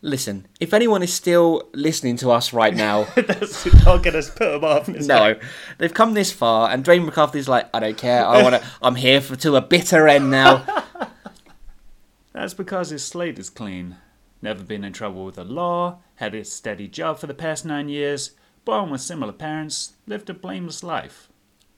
Listen, 0.05 0.49
if 0.59 0.75
anyone 0.75 1.01
is 1.05 1.15
still 1.15 1.71
listening 1.73 2.17
to 2.17 2.33
us 2.33 2.53
right 2.53 2.75
now, 2.75 3.05
That's 3.15 3.65
not 3.85 4.03
going 4.03 4.21
to 4.21 4.33
put 4.33 4.55
him 4.57 4.65
off. 4.65 4.89
No, 4.89 5.37
they've 5.79 5.95
come 5.95 6.15
this 6.15 6.33
far, 6.33 6.71
and 6.71 6.85
Dwayne 6.85 7.05
McCarthy's 7.05 7.49
like, 7.49 7.69
I 7.73 7.79
don't 7.79 7.97
care. 7.97 8.27
I 8.27 8.43
want 8.43 8.57
to. 8.57 8.69
I'm 8.83 8.97
here 8.97 9.21
for 9.21 9.37
to 9.37 9.55
a 9.55 9.61
bitter 9.61 10.09
end 10.09 10.29
now. 10.29 10.67
That's 12.33 12.53
because 12.53 12.91
his 12.91 13.05
slate 13.05 13.39
is 13.39 13.49
clean. 13.49 13.97
Never 14.41 14.65
been 14.65 14.83
in 14.83 14.93
trouble 14.93 15.25
with 15.25 15.37
the 15.37 15.45
law, 15.45 16.01
had 16.17 16.35
a 16.35 16.45
steady 16.45 16.89
job 16.89 17.21
for 17.21 17.29
the 17.29 17.35
past 17.35 17.65
nine 17.65 17.89
years, 17.89 18.33
born 18.65 18.91
with 18.91 19.03
similar 19.03 19.33
parents, 19.33 19.93
lived 20.09 20.29
a 20.29 20.35
blameless 20.35 20.83
life. 20.83 21.29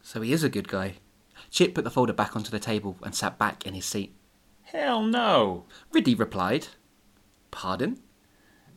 So 0.01 0.23
he 0.23 0.33
is 0.33 0.43
a 0.43 0.49
good 0.49 0.69
guy. 0.69 0.95
Chip 1.51 1.75
put 1.75 1.85
the 1.85 1.91
folder 1.91 2.15
back 2.15 2.35
onto 2.35 2.51
the 2.51 2.59
table 2.59 2.97
and 3.03 3.15
sat 3.15 3.37
back 3.37 3.67
in 3.67 3.75
his 3.75 3.85
seat. 3.85 4.15
Hell 4.63 5.03
no. 5.03 5.67
Ridley 5.93 6.15
replied, 6.15 6.69
"Pardon." 7.51 8.01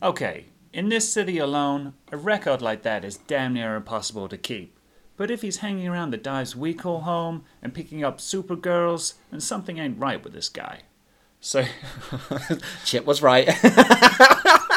Okay, 0.00 0.46
in 0.72 0.90
this 0.90 1.12
city 1.12 1.38
alone, 1.38 1.94
a 2.12 2.16
record 2.16 2.62
like 2.62 2.82
that 2.82 3.04
is 3.04 3.16
damn 3.16 3.54
near 3.54 3.74
impossible 3.74 4.28
to 4.28 4.38
keep. 4.38 4.78
But 5.16 5.28
if 5.28 5.42
he's 5.42 5.56
hanging 5.56 5.88
around 5.88 6.10
the 6.10 6.16
dives 6.16 6.54
we 6.54 6.72
call 6.72 7.00
home 7.00 7.44
and 7.60 7.74
picking 7.74 8.04
up 8.04 8.18
supergirls, 8.18 9.14
then 9.32 9.40
something 9.40 9.78
ain't 9.78 9.98
right 9.98 10.22
with 10.22 10.32
this 10.32 10.48
guy. 10.48 10.82
So, 11.40 11.64
Chip 12.84 13.06
was 13.06 13.22
right. 13.22 13.48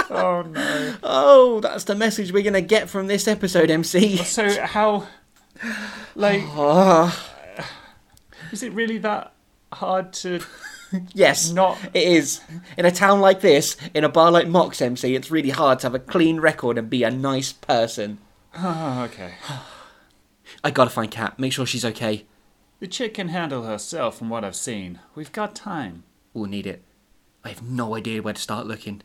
oh 0.10 0.44
no. 0.50 0.96
oh, 1.04 1.60
that's 1.62 1.84
the 1.84 1.94
message 1.96 2.32
we're 2.32 2.42
gonna 2.42 2.62
get 2.62 2.90
from 2.90 3.06
this 3.06 3.28
episode, 3.28 3.70
MC. 3.70 4.18
So 4.18 4.66
how, 4.66 5.08
like, 6.16 6.42
Ah, 6.48 7.32
is 8.52 8.64
it 8.64 8.74
really 8.74 8.98
that 8.98 9.34
hard 9.72 10.14
to 10.14 10.40
yes, 11.14 11.52
not? 11.52 11.78
it 11.94 12.04
is. 12.04 12.42
In 12.78 12.86
a 12.86 12.92
town 12.92 13.22
like 13.22 13.42
this, 13.42 13.78
in 13.94 14.04
a 14.04 14.10
bar 14.10 14.32
like 14.32 14.48
Mox, 14.48 14.82
MC, 14.82 15.16
it's 15.16 15.32
really 15.32 15.50
hard 15.50 15.80
to 15.80 15.88
have 15.88 15.96
a 15.96 16.00
clean 16.00 16.40
record 16.40 16.78
and 16.78 16.90
be 16.90 17.04
a 17.04 17.12
nice 17.12 17.52
person. 17.52 18.18
Oh, 18.58 19.04
okay. 19.06 19.34
I 20.64 20.72
gotta 20.72 20.90
find 20.90 21.10
Kat. 21.10 21.40
Make 21.40 21.54
sure 21.54 21.66
she's 21.66 21.86
okay. 21.86 22.26
The 22.80 22.88
chick 22.88 23.14
can 23.14 23.30
handle 23.30 23.64
herself 23.64 24.18
from 24.18 24.30
what 24.30 24.44
I've 24.44 24.56
seen. 24.56 25.00
We've 25.16 25.32
got 25.32 25.56
time. 25.56 26.04
We'll 26.34 26.46
need 26.46 26.68
it. 26.68 26.84
I 27.44 27.50
have 27.50 27.64
no 27.64 27.96
idea 27.96 28.22
where 28.22 28.34
to 28.34 28.42
start 28.42 28.68
looking. 28.68 29.02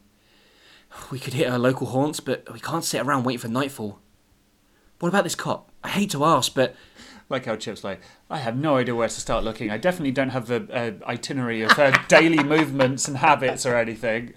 We 1.11 1.18
could 1.18 1.34
hit 1.34 1.51
our 1.51 1.59
local 1.59 1.89
haunts, 1.89 2.20
but 2.20 2.51
we 2.53 2.61
can't 2.61 2.84
sit 2.84 3.03
around 3.03 3.24
waiting 3.24 3.41
for 3.41 3.49
nightfall. 3.49 3.99
What 4.99 5.09
about 5.09 5.24
this 5.24 5.34
cop? 5.34 5.70
I 5.84 5.89
hate 5.89 6.11
to 6.12 6.24
ask, 6.24 6.55
but 6.55 6.74
Like 7.28 7.46
how 7.46 7.56
Chip's 7.56 7.82
like, 7.82 8.00
I 8.30 8.38
have 8.38 8.56
no 8.56 8.76
idea 8.76 8.94
where 8.94 9.08
to 9.08 9.20
start 9.20 9.42
looking. 9.42 9.70
I 9.70 9.78
definitely 9.78 10.12
don't 10.12 10.30
have 10.30 10.46
the 10.46 10.68
a 10.70 11.10
itinerary 11.10 11.62
of 11.62 11.72
her 11.72 11.92
daily 12.08 12.42
movements 12.42 13.08
and 13.08 13.16
habits 13.16 13.66
or 13.66 13.76
anything. 13.76 14.34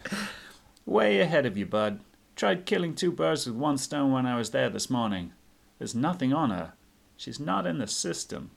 Way 0.85 1.19
ahead 1.19 1.45
of 1.45 1.57
you, 1.57 1.65
bud. 1.65 1.99
Tried 2.35 2.65
killing 2.65 2.95
two 2.95 3.11
birds 3.11 3.45
with 3.45 3.55
one 3.55 3.77
stone 3.77 4.11
when 4.11 4.25
I 4.25 4.37
was 4.37 4.51
there 4.51 4.69
this 4.69 4.89
morning. 4.89 5.33
There's 5.77 5.93
nothing 5.93 6.33
on 6.33 6.49
her. 6.49 6.73
She's 7.15 7.39
not 7.39 7.67
in 7.67 7.77
the 7.77 7.87
system. 7.87 8.51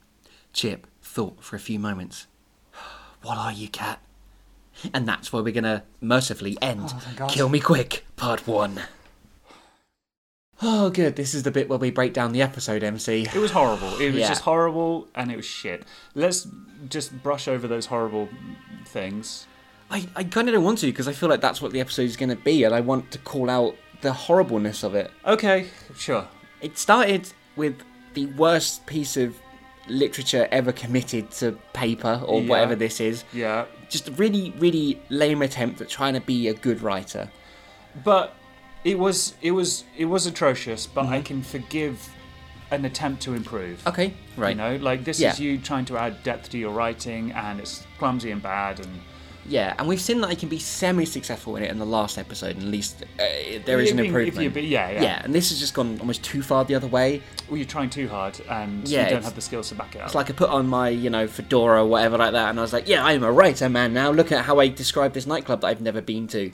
Chip 0.51 0.87
thought 1.01 1.43
for 1.43 1.55
a 1.55 1.59
few 1.59 1.79
moments. 1.79 2.27
What 3.21 3.37
are 3.37 3.53
you, 3.53 3.69
Cat? 3.69 4.01
And 4.93 5.07
that's 5.07 5.31
where 5.31 5.41
we're 5.41 5.53
gonna 5.53 5.83
mercifully 6.01 6.57
end 6.61 6.91
oh, 6.93 7.13
God. 7.15 7.29
Kill 7.29 7.47
Me 7.47 7.61
Quick, 7.61 8.05
Part 8.17 8.47
1. 8.47 8.81
Oh, 10.65 10.89
good. 10.89 11.15
This 11.17 11.33
is 11.33 11.43
the 11.43 11.51
bit 11.51 11.67
where 11.67 11.77
we 11.77 11.91
break 11.91 12.13
down 12.13 12.31
the 12.31 12.41
episode, 12.41 12.83
MC. 12.83 13.23
It 13.33 13.39
was 13.39 13.51
horrible. 13.51 13.97
It 13.99 14.11
was 14.13 14.21
Yeah. 14.21 14.29
just 14.29 14.41
horrible 14.43 15.07
and 15.13 15.29
it 15.31 15.35
was 15.35 15.45
shit. 15.45 15.83
Let's 16.15 16.47
just 16.89 17.21
brush 17.21 17.47
over 17.49 17.67
those 17.67 17.87
horrible 17.87 18.29
things. 18.85 19.45
I, 19.91 20.07
I 20.15 20.23
kind 20.23 20.47
of 20.47 20.55
don't 20.55 20.63
want 20.63 20.79
to 20.79 20.85
because 20.87 21.07
I 21.07 21.11
feel 21.13 21.27
like 21.29 21.41
that's 21.41 21.61
what 21.61 21.71
the 21.73 21.81
episode 21.81 22.03
is 22.03 22.15
going 22.17 22.29
to 22.29 22.35
be, 22.37 22.63
and 22.63 22.73
I 22.73 22.79
want 22.79 23.11
to 23.11 23.19
call 23.19 23.49
out 23.49 23.75
the 24.01 24.13
horribleness 24.13 24.83
of 24.83 24.95
it. 24.95 25.11
Okay, 25.25 25.67
sure. 25.97 26.27
It 26.61 26.77
started 26.77 27.29
with 27.55 27.75
the 28.13 28.27
worst 28.27 28.85
piece 28.85 29.17
of 29.17 29.35
literature 29.89 30.47
ever 30.51 30.71
committed 30.71 31.29
to 31.31 31.51
paper 31.73 32.21
or 32.25 32.41
Yeah. 32.41 32.47
whatever 32.49 32.75
this 32.75 33.01
is. 33.01 33.25
Yeah. 33.33 33.65
Just 33.89 34.07
a 34.07 34.11
really, 34.13 34.51
really 34.57 35.01
lame 35.09 35.41
attempt 35.41 35.81
at 35.81 35.89
trying 35.89 36.13
to 36.13 36.21
be 36.21 36.47
a 36.47 36.53
good 36.53 36.81
writer. 36.81 37.29
But 38.03 38.33
it 38.83 38.97
was 38.99 39.33
it 39.41 39.51
was 39.51 39.83
it 39.97 40.05
was 40.05 40.25
atrocious, 40.27 40.85
but 40.87 41.03
Mm-hmm. 41.05 41.13
I 41.13 41.21
can 41.21 41.41
forgive 41.43 42.09
an 42.71 42.85
attempt 42.85 43.21
to 43.23 43.33
improve. 43.33 43.85
Okay, 43.87 44.13
right. 44.37 44.49
You 44.49 44.55
know, 44.55 44.75
like 44.77 45.03
this 45.03 45.19
Yeah. 45.19 45.31
is 45.31 45.39
you 45.39 45.57
trying 45.57 45.85
to 45.85 45.97
add 45.97 46.23
depth 46.23 46.49
to 46.51 46.57
your 46.57 46.71
writing, 46.71 47.31
and 47.31 47.59
it's 47.59 47.85
clumsy 47.99 48.31
and 48.31 48.41
bad, 48.41 48.79
and 48.79 48.89
Yeah, 49.45 49.73
and 49.77 49.87
we've 49.89 49.99
seen 50.01 50.21
that 50.21 50.29
he 50.29 50.37
can 50.37 50.47
be 50.49 50.57
semi-successful 50.57 51.57
in 51.57 51.63
it 51.63 51.69
in 51.69 51.77
the 51.77 51.85
last 51.85 52.17
episode. 52.17 52.55
At 52.57 52.63
least 52.63 53.03
uh, 53.03 53.23
there 53.65 53.79
is 53.81 53.91
an 53.91 53.99
If 53.99 54.05
you- 54.05 54.17
if 54.19 54.27
improvement. 54.29 54.55
you- 54.55 54.61
yeah, 54.69 54.89
yeah, 54.89 55.01
yeah, 55.03 55.21
and 55.23 55.35
this 55.35 55.49
has 55.49 55.59
just 55.59 55.73
gone 55.73 55.97
almost 55.99 56.23
too 56.23 56.41
far 56.41 56.63
the 56.65 56.75
other 56.75 56.87
way. 56.87 57.21
Well, 57.49 57.57
you're 57.57 57.67
trying 57.67 57.89
too 57.89 58.07
hard, 58.07 58.39
and 58.49 58.87
Yeah, 58.87 59.03
you 59.03 59.09
don't 59.15 59.23
have 59.23 59.35
the 59.35 59.41
skills 59.41 59.67
to 59.69 59.75
back 59.75 59.95
it 59.95 59.99
up. 59.99 60.05
It's 60.07 60.15
like 60.15 60.29
I 60.29 60.33
put 60.33 60.49
on 60.49 60.67
my, 60.67 60.87
you 60.89 61.09
know, 61.09 61.27
fedora 61.27 61.83
or 61.83 61.87
whatever 61.87 62.17
like 62.17 62.31
that, 62.31 62.49
and 62.49 62.57
I 62.57 62.61
was 62.61 62.71
like, 62.73 62.87
yeah, 62.87 63.03
I'm 63.05 63.21
a 63.23 63.31
writer 63.31 63.67
man 63.69 63.93
now. 63.93 64.11
Look 64.11 64.31
at 64.31 64.45
how 64.45 64.59
I 64.59 64.69
describe 64.69 65.11
this 65.13 65.27
nightclub 65.27 65.61
that 65.61 65.67
I've 65.67 65.81
never 65.81 66.01
been 66.01 66.25
to. 66.29 66.51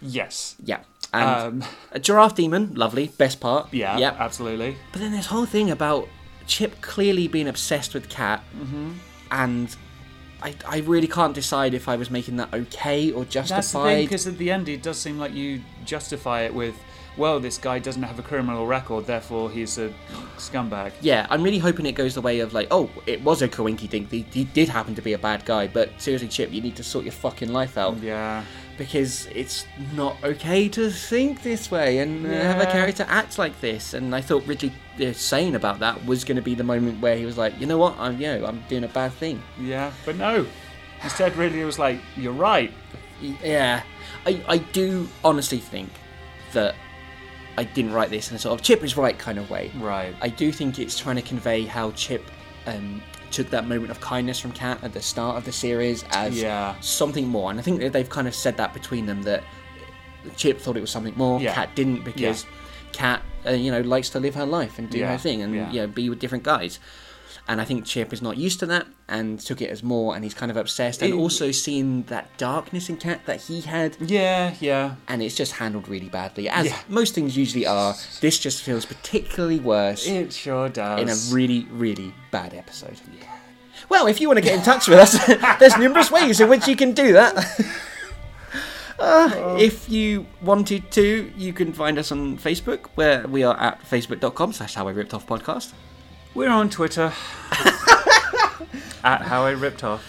yes. 0.00 0.56
Yeah. 0.64 0.78
And 1.12 1.62
Um, 1.62 1.64
a 1.92 1.98
giraffe 1.98 2.34
demon, 2.36 2.72
lovely, 2.74 3.08
best 3.18 3.40
part. 3.40 3.68
yeah, 3.72 3.98
Yep. 3.98 4.16
absolutely. 4.20 4.76
But 4.92 5.00
then 5.00 5.12
this 5.12 5.26
whole 5.26 5.46
thing 5.46 5.70
about 5.70 6.08
Chip 6.46 6.80
clearly 6.80 7.28
being 7.28 7.48
obsessed 7.48 7.94
with 7.94 8.08
Cat, 8.08 8.42
Mm-hmm. 8.58 8.90
and 9.30 9.76
I, 10.42 10.54
I 10.66 10.78
really 10.78 11.06
can't 11.08 11.34
decide 11.34 11.74
if 11.74 11.88
I 11.88 11.96
was 11.96 12.10
making 12.10 12.36
that 12.36 12.52
okay 12.54 13.10
or 13.12 13.24
justified. 13.24 13.56
That's 13.56 13.72
the 13.72 13.82
thing, 13.84 14.04
because 14.06 14.26
at 14.26 14.38
the 14.38 14.50
end 14.50 14.68
it 14.68 14.82
does 14.82 14.98
seem 14.98 15.18
like 15.18 15.34
you 15.34 15.60
justify 15.84 16.42
it 16.42 16.54
with, 16.54 16.74
well, 17.18 17.38
this 17.40 17.58
guy 17.58 17.78
doesn't 17.78 18.02
have 18.02 18.18
a 18.18 18.22
criminal 18.22 18.66
record, 18.66 19.06
therefore 19.06 19.50
he's 19.50 19.76
a 19.78 19.92
scumbag. 20.38 20.92
Yeah, 21.02 21.26
I'm 21.28 21.42
really 21.42 21.58
hoping 21.58 21.84
it 21.86 21.92
goes 21.92 22.14
the 22.14 22.20
way 22.22 22.40
of 22.40 22.54
like, 22.54 22.68
oh, 22.70 22.88
it 23.06 23.22
was 23.22 23.42
a 23.42 23.48
coinky 23.48 23.88
dink. 23.88 24.10
He, 24.10 24.24
he 24.32 24.44
did 24.44 24.68
happen 24.68 24.94
to 24.94 25.02
be 25.02 25.12
a 25.12 25.18
bad 25.18 25.44
guy, 25.44 25.66
but 25.66 25.90
seriously, 25.98 26.28
Chip, 26.28 26.52
you 26.52 26.62
need 26.62 26.76
to 26.76 26.82
sort 26.84 27.04
your 27.04 27.12
fucking 27.12 27.52
life 27.52 27.76
out 27.76 27.98
Yeah. 27.98 28.42
Because 28.80 29.26
it's 29.34 29.66
not 29.92 30.16
okay 30.24 30.66
to 30.66 30.88
think 30.88 31.42
this 31.42 31.70
way 31.70 31.98
and 31.98 32.24
uh, 32.24 32.30
have 32.30 32.62
a 32.62 32.72
character 32.72 33.04
act 33.10 33.36
like 33.36 33.60
this. 33.60 33.92
And 33.92 34.14
I 34.14 34.22
thought 34.22 34.46
Ridley 34.46 34.72
uh, 34.98 35.12
saying 35.12 35.54
about 35.54 35.80
that 35.80 36.06
was 36.06 36.24
going 36.24 36.36
to 36.36 36.42
be 36.42 36.54
the 36.54 36.64
moment 36.64 36.98
where 37.02 37.14
he 37.14 37.26
was 37.26 37.36
like, 37.36 37.60
you 37.60 37.66
know 37.66 37.76
what, 37.76 37.94
I'm, 37.98 38.18
you 38.18 38.28
know, 38.28 38.46
I'm 38.46 38.64
doing 38.70 38.84
a 38.84 38.88
bad 38.88 39.12
thing. 39.12 39.42
Yeah, 39.60 39.92
but 40.06 40.16
no. 40.16 40.46
Instead, 41.02 41.36
really, 41.36 41.60
it 41.60 41.66
was 41.66 41.78
like, 41.78 42.00
you're 42.16 42.32
right. 42.32 42.72
Yeah, 43.20 43.82
I, 44.24 44.42
I 44.48 44.56
do 44.56 45.06
honestly 45.22 45.58
think 45.58 45.90
that 46.54 46.74
I 47.58 47.64
didn't 47.64 47.92
write 47.92 48.08
this 48.08 48.30
in 48.30 48.36
a 48.36 48.38
sort 48.38 48.58
of 48.58 48.64
Chip 48.64 48.82
is 48.82 48.96
right 48.96 49.18
kind 49.18 49.38
of 49.38 49.50
way. 49.50 49.70
Right. 49.76 50.14
I 50.22 50.30
do 50.30 50.50
think 50.52 50.78
it's 50.78 50.98
trying 50.98 51.16
to 51.16 51.22
convey 51.22 51.66
how 51.66 51.90
Chip 51.90 52.24
um, 52.64 53.02
took 53.30 53.50
that 53.50 53.66
moment 53.66 53.90
of 53.90 54.00
kindness 54.00 54.38
from 54.40 54.52
Kat 54.52 54.82
at 54.82 54.92
the 54.92 55.00
start 55.02 55.36
of 55.36 55.44
the 55.44 55.52
series 55.52 56.04
as 56.10 56.40
Yeah. 56.40 56.74
something 56.80 57.26
more, 57.28 57.50
and 57.50 57.58
I 57.58 57.62
think 57.62 57.92
they've 57.92 58.08
kind 58.08 58.26
of 58.28 58.34
said 58.34 58.56
that 58.58 58.74
between 58.74 59.06
them 59.06 59.22
that 59.22 59.44
Chip 60.36 60.60
thought 60.60 60.76
it 60.76 60.80
was 60.80 60.90
something 60.90 61.14
more, 61.16 61.40
Yeah. 61.40 61.54
Kat 61.54 61.74
didn't 61.74 62.04
because 62.04 62.44
Kat, 62.92 63.22
uh, 63.46 63.50
you 63.52 63.70
know, 63.70 63.80
likes 63.80 64.10
to 64.10 64.20
live 64.20 64.34
her 64.34 64.44
life 64.44 64.78
and 64.78 64.90
do 64.90 64.98
Yeah, 64.98 65.12
her 65.12 65.18
thing 65.18 65.42
and 65.42 65.54
yeah. 65.54 65.70
you 65.70 65.80
know 65.80 65.86
be 65.86 66.10
with 66.10 66.18
different 66.18 66.44
guys. 66.44 66.78
And 67.50 67.60
I 67.60 67.64
think 67.64 67.84
Chip 67.84 68.12
is 68.12 68.22
not 68.22 68.36
used 68.36 68.60
to 68.60 68.66
that 68.66 68.86
and 69.08 69.40
took 69.40 69.60
it 69.60 69.70
as 69.70 69.82
more, 69.82 70.14
and 70.14 70.22
he's 70.22 70.34
kind 70.34 70.50
of 70.52 70.56
obsessed. 70.56 71.02
And 71.02 71.12
It- 71.12 71.16
also 71.16 71.50
seeing 71.50 72.04
that 72.04 72.28
darkness 72.38 72.88
in 72.88 72.96
Cat 72.96 73.22
that 73.26 73.40
he 73.42 73.60
had, 73.62 73.96
Yeah, 74.00 74.54
yeah. 74.60 74.94
and 75.08 75.20
it's 75.20 75.34
just 75.34 75.52
handled 75.54 75.88
really 75.88 76.08
badly, 76.08 76.48
as 76.48 76.66
Yeah. 76.66 76.76
most 76.88 77.12
things 77.16 77.36
usually 77.36 77.66
are. 77.66 77.96
This 78.20 78.38
just 78.38 78.62
feels 78.62 78.84
particularly 78.86 79.58
worse 79.58 80.06
It 80.06 80.32
sure 80.32 80.68
does. 80.68 81.00
in 81.02 81.08
a 81.08 81.16
really, 81.34 81.66
really 81.72 82.14
bad 82.30 82.54
episode. 82.54 82.98
Well, 83.88 84.06
if 84.06 84.20
you 84.20 84.28
want 84.28 84.36
to 84.38 84.42
get 84.48 84.54
in 84.54 84.62
touch 84.62 84.86
with 84.86 85.00
us, 85.00 85.12
there's 85.58 85.76
numerous 85.76 86.08
ways 86.12 86.38
in 86.40 86.48
which 86.48 86.68
you 86.68 86.76
can 86.76 86.92
do 86.92 87.12
that. 87.14 87.34
Uh, 88.98 89.56
if 89.58 89.88
you 89.88 90.26
wanted 90.42 90.90
to, 90.90 91.32
you 91.34 91.54
can 91.54 91.72
find 91.72 91.98
us 91.98 92.12
on 92.12 92.36
Facebook, 92.36 92.80
where 92.96 93.26
we 93.26 93.42
are 93.42 93.58
at 93.58 93.80
facebook.com 93.82 94.52
slash 94.52 94.74
how 94.74 94.86
I 94.88 94.90
ripped 94.90 95.14
off 95.14 95.26
podcast. 95.26 95.72
We're 96.34 96.50
on 96.50 96.70
Twitter. 96.70 97.12
At 99.02 99.22
How 99.22 99.44
I 99.44 99.52
Ripped 99.52 99.82
Off. 99.82 100.04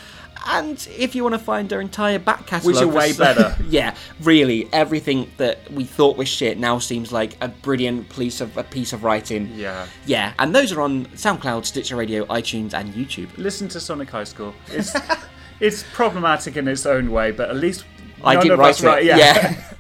And 0.48 0.86
if 0.98 1.14
you 1.16 1.24
want 1.24 1.34
to 1.34 1.40
find 1.40 1.72
our 1.72 1.80
entire 1.80 2.18
back 2.20 2.48
catalogue, 2.48 2.76
Which 2.76 2.84
are 2.84 2.88
way 2.88 3.14
better. 3.14 3.56
yeah, 3.70 3.96
really, 4.22 4.68
everything 4.74 5.32
that 5.38 5.72
we 5.72 5.84
thought 5.86 6.18
was 6.18 6.28
shit 6.28 6.58
now 6.58 6.80
seems 6.80 7.12
like 7.12 7.38
a 7.42 7.48
brilliant 7.48 8.10
piece 8.10 8.42
of 8.42 8.58
a 8.58 8.64
piece 8.64 8.92
of 8.92 9.04
writing. 9.04 9.52
Yeah. 9.56 9.86
Yeah, 10.08 10.34
and 10.40 10.54
those 10.54 10.72
are 10.72 10.82
on 10.82 11.06
SoundCloud, 11.08 11.66
Stitcher 11.66 11.96
Radio, 11.96 12.26
iTunes, 12.26 12.74
and 12.74 12.92
YouTube. 12.94 13.30
Listen 13.38 13.68
to 13.70 13.80
Sonic 13.80 14.10
High 14.10 14.24
School. 14.24 14.54
It's 14.68 14.94
it's 15.60 15.84
problematic 15.94 16.58
in 16.58 16.68
its 16.68 16.86
own 16.88 17.12
way, 17.12 17.32
but 17.32 17.50
at 17.52 17.56
least 17.56 17.86
I 18.24 18.34
none 18.34 18.44
didn't 18.44 18.54
of 18.54 18.60
write 18.60 18.70
us 18.72 18.84
it. 18.84 18.88
write- 18.88 19.06
yeah. 19.06 19.64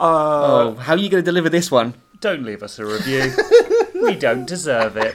Uh, 0.00 0.04
oh, 0.70 0.74
how 0.76 0.92
are 0.92 0.96
you 0.96 1.08
going 1.10 1.24
to 1.24 1.28
deliver 1.28 1.48
this 1.48 1.72
one? 1.72 1.92
Don't 2.20 2.42
leave 2.44 2.62
us 2.62 2.78
a 2.78 2.84
review. 2.86 3.32
we 4.02 4.14
don't 4.14 4.46
deserve 4.46 4.96
it. 4.96 5.14